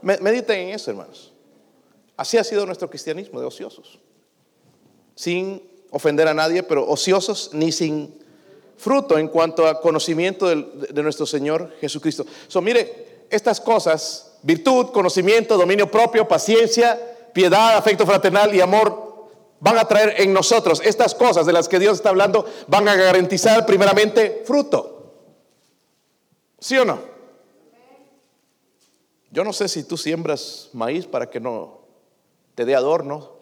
Mediten 0.00 0.60
en 0.60 0.68
eso, 0.70 0.90
hermanos. 0.90 1.32
Así 2.16 2.38
ha 2.38 2.44
sido 2.44 2.64
nuestro 2.66 2.88
cristianismo 2.88 3.40
de 3.40 3.46
ociosos. 3.46 3.98
Sin 5.14 5.62
ofender 5.90 6.28
a 6.28 6.34
nadie, 6.34 6.62
pero 6.62 6.88
ociosos 6.88 7.50
ni 7.52 7.72
sin 7.72 8.14
fruto 8.76 9.18
en 9.18 9.28
cuanto 9.28 9.66
a 9.66 9.80
conocimiento 9.80 10.48
de, 10.48 11.02
nuestro 11.02 11.26
Señor 11.26 11.74
Jesucristo. 11.80 12.24
So, 12.48 12.62
mire, 12.62 13.09
estas 13.30 13.60
cosas, 13.60 14.38
virtud, 14.42 14.90
conocimiento, 14.92 15.56
dominio 15.56 15.90
propio, 15.90 16.26
paciencia, 16.26 16.98
piedad, 17.32 17.76
afecto 17.76 18.06
fraternal 18.06 18.54
y 18.54 18.60
amor 18.60 19.10
van 19.60 19.78
a 19.78 19.86
traer 19.86 20.20
en 20.20 20.32
nosotros 20.32 20.80
estas 20.84 21.14
cosas 21.14 21.46
de 21.46 21.52
las 21.52 21.68
que 21.68 21.78
Dios 21.78 21.96
está 21.96 22.08
hablando, 22.08 22.46
van 22.66 22.88
a 22.88 22.96
garantizar 22.96 23.64
primeramente 23.66 24.42
fruto. 24.46 25.12
¿Sí 26.58 26.76
o 26.78 26.84
no? 26.84 26.98
Yo 29.30 29.44
no 29.44 29.52
sé 29.52 29.68
si 29.68 29.84
tú 29.84 29.96
siembras 29.96 30.70
maíz 30.72 31.06
para 31.06 31.30
que 31.30 31.38
no 31.38 31.82
te 32.54 32.64
dé 32.64 32.74
adorno 32.74 33.32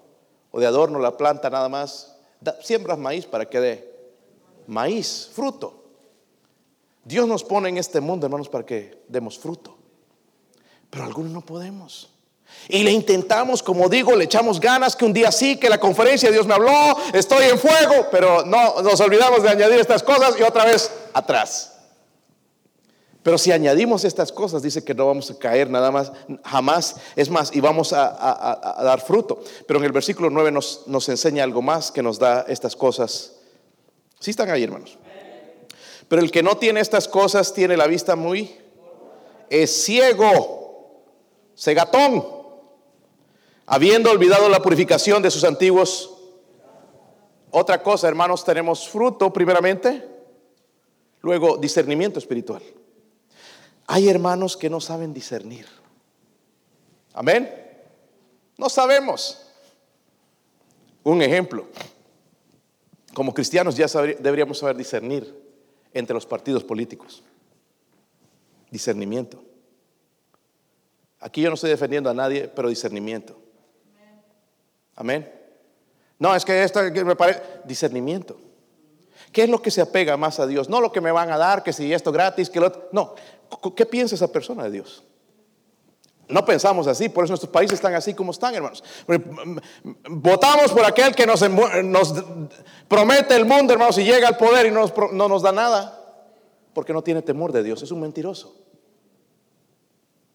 o 0.51 0.61
de 0.61 0.67
adorno 0.67 0.99
la 0.99 1.17
planta 1.17 1.49
nada 1.49 1.69
más. 1.69 2.17
siembras 2.63 2.99
maíz 2.99 3.25
para 3.25 3.49
que 3.49 3.61
dé 3.61 3.99
maíz, 4.67 5.31
fruto. 5.33 5.85
Dios 7.05 7.27
nos 7.27 7.43
pone 7.43 7.71
en 7.71 7.79
este 7.79 8.01
mundo, 8.01 8.27
hermanos, 8.27 8.51
para 8.51 8.67
que 8.67 9.03
demos 9.09 9.39
fruto. 9.39 9.78
Pero 10.91 11.05
algunos 11.05 11.33
no 11.33 11.41
podemos. 11.41 12.11
Y 12.69 12.83
le 12.83 12.93
intentamos, 12.93 13.63
como 13.63 13.89
digo, 13.89 14.15
le 14.17 14.25
echamos 14.25 14.61
ganas 14.61 14.97
que 14.97 15.05
un 15.05 15.13
día 15.13 15.31
sí, 15.31 15.57
que 15.57 15.69
la 15.69 15.79
conferencia 15.79 16.31
Dios 16.31 16.47
me 16.47 16.55
habló, 16.55 16.97
estoy 17.13 17.47
en 17.47 17.59
fuego, 17.59 18.07
pero 18.11 18.45
no 18.45 18.83
nos 18.83 19.01
olvidamos 19.01 19.43
de 19.43 19.51
añadir 19.51 19.79
estas 19.79 20.03
cosas 20.03 20.35
y 20.39 20.43
otra 20.43 20.65
vez 20.65 20.91
atrás. 21.13 21.75
Pero 23.23 23.37
si 23.37 23.53
añadimos 23.53 24.05
estas 24.05 24.33
cosas, 24.33 24.63
dice 24.63 24.85
que 24.85 24.95
no 24.95 25.07
vamos 25.07 25.31
a 25.31 25.39
caer 25.39 25.69
nada 25.69 25.91
más, 25.91 26.13
jamás, 26.45 26.97
es 27.17 27.29
más, 27.29 27.55
y 27.55 27.61
vamos 27.61 27.93
a, 27.93 28.79
dar 28.83 29.01
fruto. 29.01 29.43
Pero 29.67 29.79
en 29.81 29.85
el 29.85 29.93
versículo 29.93 30.31
9 30.31 30.51
nos, 30.51 30.85
nos, 30.87 31.09
enseña 31.09 31.45
algo 31.45 31.61
más 31.61 31.91
que 31.91 32.03
nos 32.03 32.19
da 32.19 32.47
estas 32.49 32.75
cosas. 32.75 33.33
¿Sí 34.19 34.31
están 34.31 34.51
ahí, 34.51 34.65
hermanos? 34.65 34.97
Pero 36.09 36.23
el 36.23 36.31
que 36.31 36.43
no 36.43 36.57
tiene 36.57 36.81
estas 36.81 37.07
cosas 37.07 37.53
tiene 37.53 37.77
la 37.77 37.87
vista 37.87 38.17
muy, 38.17 38.57
es 39.51 39.85
ciego, 39.85 40.68
cegatón 41.59 42.39
habiendo 43.67 44.11
olvidado 44.11 44.49
la 44.49 44.63
purificación 44.63 45.23
de 45.23 45.31
sus 45.31 45.45
antiguos. 45.45 46.15
Otra 47.51 47.83
cosa, 47.83 48.09
hermanos, 48.09 48.45
tenemos 48.45 48.89
fruto 48.89 49.33
primeramente, 49.33 50.07
luego 51.21 51.57
discernimiento 51.59 52.19
espiritual. 52.19 52.63
Hay 53.87 54.09
hermanos 54.09 54.57
que 54.57 54.71
no 54.71 54.81
saben 54.81 55.13
discernir. 55.13 55.67
Amén. 57.13 57.51
No 58.57 58.69
sabemos. 58.69 59.47
Un 61.05 61.23
ejemplo. 61.23 61.67
Como 63.15 63.35
cristianos 63.35 63.77
ya 63.77 63.87
deberíamos 64.19 64.59
saber 64.59 64.77
discernir 64.77 65.35
entre 65.93 66.15
los 66.15 66.27
partidos 66.27 66.65
políticos. 66.65 67.23
Discernimiento. 68.71 69.43
Aquí 71.21 71.43
yo 71.43 71.49
no 71.49 71.55
estoy 71.55 71.71
defendiendo 71.71 72.11
a 72.11 72.15
nadie, 72.15 72.49
pero 72.49 72.69
discernimiento. 72.69 73.37
Amén. 74.95 75.33
No, 76.19 76.35
es 76.35 76.45
que 76.45 76.63
esto 76.63 76.81
me 77.05 77.17
parece 77.17 77.43
discernimiento. 77.65 78.37
¿Qué 79.33 79.45
es 79.45 79.51
lo 79.51 79.61
que 79.61 79.71
se 79.71 79.81
apega 79.81 80.17
más 80.17 80.41
a 80.41 80.47
Dios? 80.47 80.69
No 80.69 80.81
lo 80.81 80.91
que 80.91 81.01
me 81.01 81.13
van 81.13 81.31
a 81.31 81.39
dar, 81.39 81.63
que 81.63 81.73
si 81.73 81.93
esto 81.93 82.11
gratis, 82.13 82.51
que 82.51 82.61
lo 82.61 82.69
otro. 82.69 82.89
No, 82.93 83.15
¿qué 83.77 83.87
piensa 83.87 84.15
esa 84.15 84.29
persona 84.29 84.65
de 84.65 84.71
Dios? 84.71 85.05
No 86.29 86.45
pensamos 86.45 86.87
así, 86.87 87.09
por 87.09 87.25
eso 87.25 87.33
nuestros 87.33 87.51
países 87.51 87.75
están 87.75 87.95
así 87.95 88.13
como 88.13 88.33
están, 88.33 88.55
hermanos. 88.55 88.85
Votamos 90.11 90.73
por 90.73 90.85
aquel 90.85 91.15
que 91.15 91.27
nos, 91.27 91.43
promete 92.87 93.35
el 93.35 93.47
mundo, 93.47 93.73
hermanos, 93.73 93.97
y 93.99 94.05
llega 94.05 94.29
al 94.29 94.37
poder 94.37 94.67
y 94.67 94.71
no 94.71 95.29
nos 95.29 95.43
da 95.43 95.53
nada, 95.53 95.99
porque 96.75 96.93
no 96.93 97.03
tiene 97.03 97.23
temor 97.23 97.53
de 97.53 97.63
Dios, 97.63 97.83
es 97.83 97.91
un 97.91 98.01
mentiroso. 98.01 98.55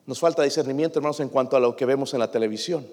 Nos 0.05 0.19
falta 0.19 0.43
discernimiento, 0.43 0.99
hermanos, 0.99 1.19
en 1.19 1.29
cuanto 1.29 1.55
a 1.55 1.59
lo 1.59 1.75
que 1.75 1.85
vemos 1.85 2.13
en 2.13 2.19
la 2.19 2.29
televisión. 2.29 2.85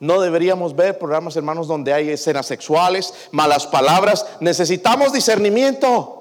No 0.00 0.20
deberíamos 0.20 0.74
ver 0.74 0.98
programas, 0.98 1.36
hermanos, 1.36 1.66
donde 1.66 1.92
hay 1.92 2.10
escenas 2.10 2.46
sexuales, 2.46 3.14
malas 3.30 3.66
palabras. 3.66 4.26
Necesitamos 4.40 5.12
discernimiento. 5.12 6.20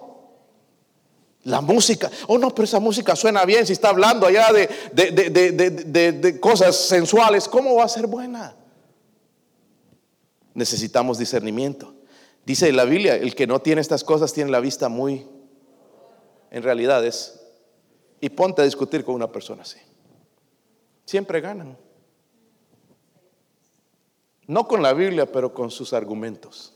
La 1.44 1.60
música, 1.60 2.10
oh 2.28 2.38
no, 2.38 2.56
pero 2.56 2.64
esa 2.64 2.80
música 2.80 3.18
suena 3.18 3.44
bien 3.44 3.68
si 3.68 3.74
está 3.74 3.90
hablando 3.90 4.26
allá 4.26 4.48
de, 4.54 4.70
de, 4.94 6.40
cosas 6.40 6.74
sensuales, 6.74 7.50
¿cómo 7.50 7.76
va 7.76 7.84
a 7.84 7.90
ser 7.90 8.08
buena? 8.08 8.56
Necesitamos 10.54 11.18
discernimiento. 11.18 11.94
Dice 12.46 12.72
la 12.72 12.86
Biblia, 12.86 13.16
el 13.16 13.36
que 13.36 13.46
no 13.46 13.60
tiene 13.60 13.82
estas 13.82 14.06
cosas 14.06 14.32
tiene 14.32 14.52
la 14.52 14.62
vista 14.62 14.88
muy, 14.88 15.28
en 16.50 16.64
realidad 16.64 17.06
es, 17.06 17.43
y 18.24 18.30
ponte 18.30 18.62
a 18.62 18.66
discutir 18.66 19.04
con 19.04 19.16
una 19.16 19.30
persona 19.30 19.64
así. 19.64 19.80
Siempre 21.04 21.42
ganan. 21.42 21.78
No 24.48 24.66
con 24.66 24.82
la 24.82 24.94
Biblia, 24.94 25.30
pero 25.30 25.54
con 25.54 25.70
sus 25.70 25.92
argumentos. 25.92 26.74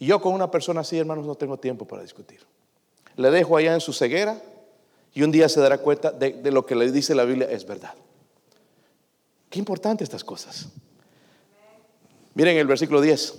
Y 0.00 0.06
yo 0.06 0.20
con 0.20 0.34
una 0.34 0.50
persona 0.50 0.80
así, 0.80 0.98
hermanos, 0.98 1.24
no 1.24 1.36
tengo 1.36 1.56
tiempo 1.56 1.86
para 1.86 2.02
discutir. 2.02 2.40
Le 3.14 3.30
dejo 3.30 3.56
allá 3.56 3.74
en 3.74 3.80
su 3.80 3.92
ceguera 3.92 4.42
y 5.14 5.22
un 5.22 5.30
día 5.30 5.48
se 5.48 5.60
dará 5.60 5.78
cuenta 5.78 6.10
de, 6.10 6.50
lo 6.50 6.66
que 6.66 6.74
le 6.74 6.90
dice 6.90 7.14
la 7.14 7.22
Biblia 7.22 7.48
es 7.48 7.64
verdad. 7.64 7.94
Qué 9.48 9.60
importante 9.60 10.02
estas 10.02 10.24
cosas. 10.24 10.66
Miren 12.34 12.56
el 12.56 12.66
versículo 12.66 13.00
10. 13.00 13.34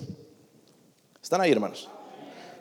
Están 1.22 1.42
ahí, 1.42 1.52
hermanos. 1.52 1.90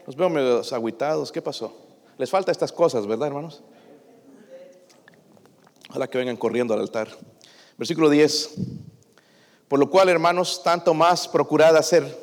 Los 0.05 0.17
veo 0.17 0.29
medio 0.29 0.61
agüitados. 0.73 1.31
¿Qué 1.31 1.41
pasó? 1.41 1.82
Les 2.23 2.29
falta 2.29 2.53
estas 2.53 2.71
cosas, 2.71 3.05
¿verdad, 3.05 3.27
hermanos? 3.27 3.61
Ojalá 5.89 6.09
que 6.09 6.17
vengan 6.17 6.37
corriendo 6.37 6.73
al 6.73 6.79
altar. 6.79 7.09
Versículo 7.77 8.09
10. 8.09 8.51
Por 9.67 9.77
lo 9.77 9.89
cual, 9.89 10.07
hermanos, 10.07 10.63
tanto 10.63 10.93
más 10.93 11.27
procurad 11.27 11.75
hacer 11.75 12.17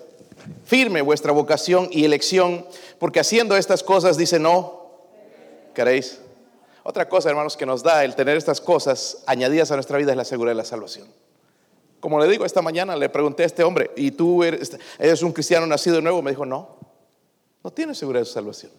firme 0.65 1.03
vuestra 1.03 1.33
vocación 1.33 1.91
y 1.91 2.07
elección, 2.07 2.65
porque 2.99 3.21
haciendo 3.21 3.59
estas 3.59 3.83
cosas, 3.83 4.17
dice, 4.17 4.39
no, 4.39 4.89
queréis. 5.75 6.19
Otra 6.83 7.07
cosa, 7.07 7.29
hermanos, 7.29 7.59
que 7.59 7.67
nos 7.67 7.83
da 7.83 8.03
el 8.03 8.15
tener 8.15 8.39
estas 8.39 8.63
cosas 8.63 9.23
añadidas 9.27 9.71
a 9.71 9.75
nuestra 9.75 9.99
vida 9.99 10.13
es 10.13 10.17
la 10.17 10.25
seguridad 10.25 10.53
de 10.53 10.63
la 10.63 10.65
salvación. 10.65 11.09
Como 12.01 12.19
le 12.19 12.27
digo, 12.27 12.47
esta 12.47 12.63
mañana 12.63 12.97
le 12.97 13.11
pregunté 13.11 13.43
a 13.43 13.47
este 13.47 13.65
hombre, 13.65 13.91
¿y 13.97 14.13
tú 14.13 14.45
eres, 14.45 14.79
eres 14.99 15.23
un 15.23 15.33
cristiano 15.33 15.67
nacido 15.67 15.97
de 15.97 16.03
nuevo? 16.03 16.23
Me 16.23 16.31
dijo, 16.31 16.47
no, 16.47 16.79
no 17.63 17.71
tiene 17.71 17.95
seguridad 17.95 18.23
de 18.23 18.25
su 18.25 18.33
salvación. 18.33 18.73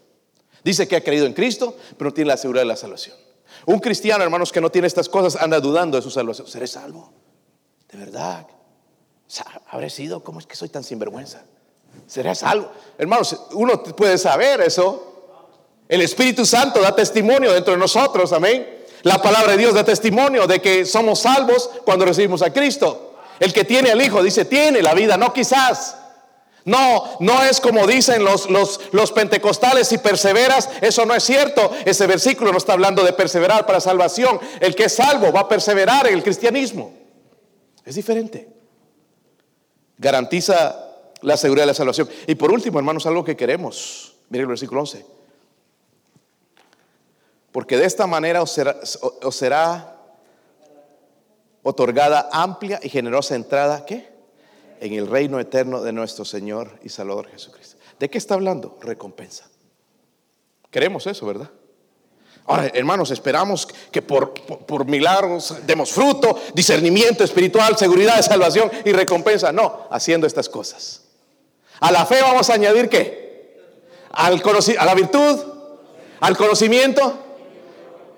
Dice 0.63 0.87
que 0.87 0.95
ha 0.95 1.03
creído 1.03 1.25
en 1.25 1.33
Cristo, 1.33 1.75
pero 1.97 2.09
no 2.09 2.13
tiene 2.13 2.29
la 2.29 2.37
seguridad 2.37 2.61
de 2.61 2.67
la 2.67 2.75
salvación. 2.75 3.15
Un 3.65 3.79
cristiano, 3.79 4.23
hermanos, 4.23 4.51
que 4.51 4.61
no 4.61 4.69
tiene 4.69 4.87
estas 4.87 5.09
cosas, 5.09 5.41
anda 5.41 5.59
dudando 5.59 5.97
de 5.97 6.03
su 6.03 6.09
salvación. 6.11 6.47
¿Seré 6.47 6.67
salvo? 6.67 7.11
¿De 7.91 7.97
verdad? 7.97 8.47
¿Habré 9.69 9.89
sido? 9.89 10.23
¿Cómo 10.23 10.39
es 10.39 10.45
que 10.45 10.55
soy 10.55 10.69
tan 10.69 10.83
sinvergüenza? 10.83 11.43
¿Seré 12.07 12.33
salvo? 12.35 12.71
Hermanos, 12.97 13.47
uno 13.53 13.81
puede 13.83 14.17
saber 14.17 14.61
eso. 14.61 15.07
El 15.87 16.01
Espíritu 16.01 16.45
Santo 16.45 16.81
da 16.81 16.95
testimonio 16.95 17.51
dentro 17.51 17.73
de 17.73 17.79
nosotros, 17.79 18.31
amén. 18.33 18.85
La 19.03 19.21
palabra 19.21 19.53
de 19.53 19.57
Dios 19.57 19.73
da 19.73 19.83
testimonio 19.83 20.47
de 20.47 20.61
que 20.61 20.85
somos 20.85 21.19
salvos 21.19 21.69
cuando 21.83 22.05
recibimos 22.05 22.41
a 22.41 22.53
Cristo. 22.53 23.15
El 23.39 23.51
que 23.51 23.65
tiene 23.65 23.91
al 23.91 24.01
Hijo 24.01 24.21
dice, 24.21 24.45
tiene 24.45 24.81
la 24.81 24.93
vida, 24.93 25.17
no 25.17 25.33
quizás. 25.33 25.97
No, 26.65 27.17
no 27.19 27.43
es 27.43 27.59
como 27.59 27.87
dicen 27.87 28.23
los, 28.23 28.49
los, 28.49 28.79
los, 28.91 29.11
pentecostales, 29.11 29.87
si 29.87 29.97
perseveras, 29.97 30.69
eso 30.81 31.05
no 31.05 31.15
es 31.15 31.23
cierto. 31.23 31.71
Ese 31.85 32.07
versículo 32.07 32.51
no 32.51 32.57
está 32.57 32.73
hablando 32.73 33.03
de 33.03 33.13
perseverar 33.13 33.65
para 33.65 33.79
salvación. 33.79 34.39
El 34.59 34.75
que 34.75 34.85
es 34.85 34.95
salvo 34.95 35.31
va 35.31 35.41
a 35.41 35.49
perseverar 35.49 36.07
en 36.07 36.13
el 36.13 36.23
cristianismo. 36.23 36.93
Es 37.83 37.95
diferente 37.95 38.61
garantiza 40.01 40.87
la 41.21 41.37
seguridad 41.37 41.63
de 41.63 41.67
la 41.67 41.73
salvación. 41.75 42.09
Y 42.25 42.35
por 42.35 42.51
último, 42.51 42.79
hermanos, 42.79 43.05
algo 43.05 43.23
que 43.23 43.37
queremos. 43.37 44.15
Miren 44.29 44.45
el 44.45 44.47
versículo 44.47 44.81
11. 44.81 45.05
Porque 47.51 47.77
de 47.77 47.85
esta 47.85 48.07
manera 48.07 48.41
os 48.41 48.51
será, 48.51 48.77
os 49.21 49.35
será 49.35 49.97
otorgada 51.61 52.29
amplia 52.31 52.79
y 52.81 52.89
generosa 52.89 53.35
entrada, 53.35 53.85
¿qué? 53.85 54.10
En 54.81 54.93
el 54.93 55.07
reino 55.07 55.39
eterno 55.39 55.81
de 55.81 55.93
nuestro 55.93 56.25
Señor 56.25 56.77
y 56.83 56.89
Salvador 56.89 57.29
Jesucristo. 57.29 57.77
¿De 57.99 58.09
qué 58.09 58.17
está 58.17 58.33
hablando? 58.33 58.77
Recompensa. 58.81 59.45
Queremos 60.71 61.05
eso, 61.07 61.25
¿verdad? 61.27 61.51
Ahora, 62.47 62.71
hermanos, 62.73 63.11
esperamos 63.11 63.67
que 63.91 64.01
por, 64.01 64.33
milagros 64.87 65.55
demos 65.67 65.91
fruto, 65.91 66.37
discernimiento 66.55 67.23
espiritual, 67.23 67.77
seguridad 67.77 68.17
de 68.17 68.23
salvación 68.23 68.71
y 68.83 68.91
recompensa. 68.91 69.51
No, 69.51 69.87
haciendo 69.91 70.25
estas 70.25 70.49
cosas. 70.49 71.03
A 71.79 71.91
la 71.91 72.05
fe 72.05 72.19
vamos 72.21 72.49
a 72.49 72.55
añadir 72.55 72.89
qué? 72.89 73.55
Al 74.11 74.41
a 74.43 74.85
la 74.85 74.95
virtud, 74.95 75.39
al 76.19 76.35
conocimiento, 76.35 77.19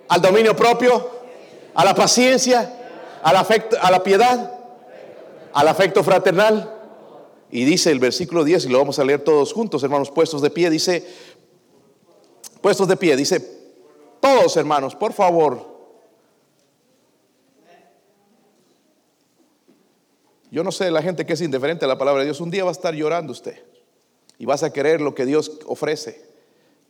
al 0.07 0.22
dominio 0.22 0.55
propio, 0.55 1.11
a 1.76 1.84
la 1.84 1.93
paciencia, 1.93 2.74
al 3.22 3.36
afecto, 3.36 3.78
a 3.82 3.91
la 3.91 4.01
piedad, 4.01 4.62
al 5.54 5.68
afecto 5.68 6.04
fraternal. 6.04 6.80
Y 7.51 7.66
dice 7.66 7.91
el 7.91 7.99
versículo 7.99 8.43
10, 8.43 8.66
y 8.66 8.70
lo 8.70 8.80
vamos 8.80 8.97
a 8.97 9.04
leer 9.04 9.24
todos 9.24 9.54
juntos, 9.54 9.84
hermanos, 9.84 10.10
puestos 10.10 10.41
de 10.41 10.49
pie, 10.49 10.72
dice, 10.72 11.06
puestos 12.62 12.88
de 12.88 12.97
pie, 12.97 13.16
dice, 13.16 13.39
todos, 14.20 14.58
hermanos, 14.58 14.95
por 14.95 15.14
favor. 15.14 15.72
Yo 20.49 20.64
no 20.64 20.72
sé, 20.72 20.89
la 20.89 21.01
gente 21.01 21.26
que 21.26 21.34
es 21.34 21.41
indiferente 21.41 21.86
a 21.86 21.88
la 21.88 21.97
palabra 21.97 22.22
de 22.22 22.28
Dios, 22.28 22.41
un 22.41 22.49
día 22.49 22.64
va 22.64 22.70
a 22.70 22.74
estar 22.74 22.93
llorando 22.95 23.32
usted 23.32 23.62
y 24.38 24.45
vas 24.45 24.64
a 24.64 24.74
querer 24.74 25.01
lo 25.01 25.14
que 25.14 25.26
Dios 25.26 25.60
ofrece. 25.66 26.26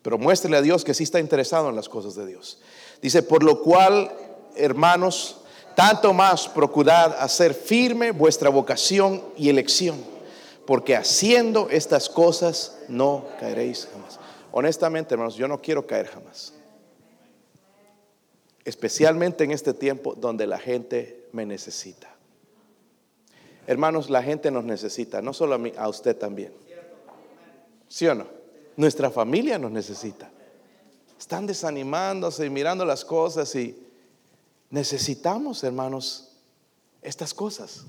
Pero 0.01 0.17
muéstrele 0.17 0.57
a 0.57 0.61
Dios 0.61 0.83
que 0.83 0.93
sí 0.93 1.03
está 1.03 1.19
interesado 1.19 1.69
en 1.69 1.75
las 1.75 1.87
cosas 1.87 2.15
de 2.15 2.25
Dios. 2.25 2.59
Dice, 3.01 3.23
por 3.23 3.43
lo 3.43 3.61
cual, 3.61 4.11
hermanos, 4.55 5.42
tanto 5.75 6.13
más 6.13 6.47
procurad 6.47 7.15
hacer 7.19 7.53
firme 7.53 8.11
vuestra 8.11 8.49
vocación 8.49 9.23
y 9.35 9.49
elección, 9.49 10.03
porque 10.65 10.95
haciendo 10.95 11.69
estas 11.69 12.09
cosas 12.09 12.77
no 12.87 13.25
caeréis 13.39 13.87
jamás. 13.91 14.19
Honestamente, 14.51 15.13
hermanos, 15.13 15.35
yo 15.35 15.47
no 15.47 15.61
quiero 15.61 15.85
caer 15.85 16.07
jamás 16.07 16.53
especialmente 18.65 19.43
en 19.43 19.51
este 19.51 19.73
tiempo 19.73 20.15
donde 20.15 20.47
la 20.47 20.57
gente 20.57 21.27
me 21.31 21.45
necesita. 21.45 22.09
Hermanos, 23.67 24.09
la 24.09 24.21
gente 24.23 24.51
nos 24.51 24.63
necesita, 24.63 25.21
no 25.21 25.33
solo 25.33 25.55
a 25.55 25.57
mí, 25.57 25.73
a 25.77 25.87
usted 25.87 26.17
también. 26.17 26.53
¿Sí 27.87 28.07
o 28.07 28.15
no? 28.15 28.27
Nuestra 28.75 29.09
familia 29.09 29.57
nos 29.57 29.71
necesita. 29.71 30.31
Están 31.17 31.45
desanimándose 31.45 32.45
y 32.45 32.49
mirando 32.49 32.85
las 32.85 33.05
cosas 33.05 33.53
y 33.55 33.77
necesitamos, 34.73 35.63
hermanos, 35.63 36.31
estas 37.01 37.33
cosas. 37.33 37.85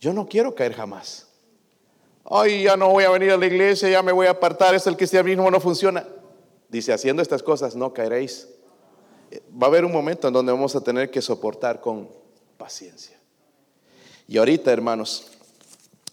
Yo 0.00 0.12
no 0.12 0.28
quiero 0.28 0.54
caer 0.54 0.74
jamás. 0.74 1.28
Ay, 2.24 2.64
ya 2.64 2.76
no 2.76 2.90
voy 2.90 3.04
a 3.04 3.10
venir 3.10 3.30
a 3.30 3.36
la 3.36 3.46
iglesia, 3.46 3.88
ya 3.88 4.02
me 4.02 4.12
voy 4.12 4.26
a 4.26 4.32
apartar, 4.32 4.74
es 4.74 4.86
el 4.86 4.96
cristianismo 4.96 5.50
no 5.50 5.60
funciona. 5.60 6.06
Dice, 6.68 6.92
haciendo 6.92 7.22
estas 7.22 7.42
cosas 7.42 7.74
no 7.76 7.94
caeréis 7.94 8.48
va 9.50 9.66
a 9.66 9.70
haber 9.70 9.84
un 9.84 9.92
momento 9.92 10.28
en 10.28 10.34
donde 10.34 10.52
vamos 10.52 10.74
a 10.76 10.80
tener 10.80 11.10
que 11.10 11.22
soportar 11.22 11.80
con 11.80 12.08
paciencia. 12.58 13.18
Y 14.28 14.38
ahorita, 14.38 14.72
hermanos, 14.72 15.30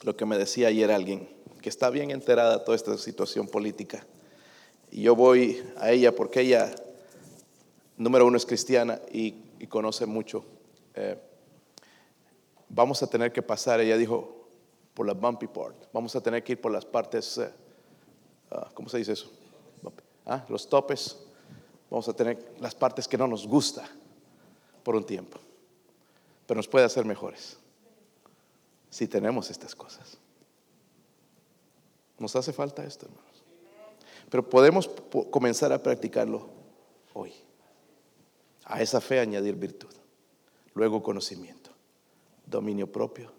lo 0.03 0.15
que 0.15 0.25
me 0.25 0.37
decía 0.37 0.67
ayer 0.67 0.91
alguien, 0.91 1.29
que 1.61 1.69
está 1.69 1.89
bien 1.89 2.11
enterada 2.11 2.59
de 2.59 2.65
toda 2.65 2.75
esta 2.75 2.97
situación 2.97 3.47
política, 3.47 4.05
y 4.91 5.03
yo 5.03 5.15
voy 5.15 5.63
a 5.77 5.91
ella 5.91 6.15
porque 6.15 6.41
ella, 6.41 6.73
número 7.99 8.25
uno, 8.25 8.37
es 8.37 8.45
cristiana 8.45 8.99
y, 9.11 9.33
conoce 9.67 10.05
mucho. 10.05 10.43
Eh, 10.95 11.17
vamos 12.69 13.03
a 13.03 13.07
tener 13.07 13.31
que 13.31 13.43
pasar, 13.43 13.79
ella 13.81 13.97
dijo, 13.97 14.47
por 14.93 15.05
la 15.05 15.13
bumpy 15.13 15.47
part, 15.47 15.85
vamos 15.93 16.15
a 16.15 16.21
tener 16.21 16.43
que 16.43 16.53
ir 16.53 16.61
por 16.61 16.71
las 16.71 16.85
partes, 16.85 17.37
eh, 17.37 17.51
ah, 18.51 18.69
¿cómo 18.73 18.89
se 18.89 18.97
dice 18.97 19.13
eso? 19.13 19.31
Ah, 20.25 20.45
los 20.47 20.67
topes 20.67 21.17
vamos 21.89 22.07
a 22.07 22.13
tener 22.13 22.53
las 22.59 22.75
partes 22.75 23.07
que 23.07 23.17
no 23.17 23.27
nos 23.27 23.47
gusta 23.47 23.87
por 24.83 24.95
un 24.95 25.03
tiempo, 25.03 25.39
pero 26.45 26.57
nos 26.57 26.67
puede 26.67 26.85
hacer 26.85 27.03
mejores 27.03 27.57
si 28.89 29.07
tenemos 29.07 29.49
estas 29.49 29.75
cosas. 29.75 30.17
Nos 32.17 32.35
hace 32.35 32.53
falta 32.53 32.83
esto, 32.83 33.05
hermanos. 33.05 33.43
Pero 34.29 34.47
podemos 34.47 34.89
comenzar 35.31 35.73
a 35.73 35.81
practicarlo 35.81 36.47
hoy. 37.13 37.33
A 38.69 38.81
esa 38.81 39.01
fe 39.01 39.19
añadir 39.19 39.55
virtud, 39.55 39.93
luego 40.75 41.01
conocimiento, 41.01 41.71
dominio 42.45 42.91
propio, 42.91 43.33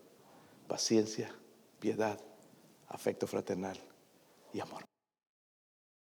paciencia, 0.67 1.33
piedad, 1.79 2.19
afecto 2.89 3.29
fraternal 3.29 3.79
y 4.53 4.59
amor. 4.59 4.90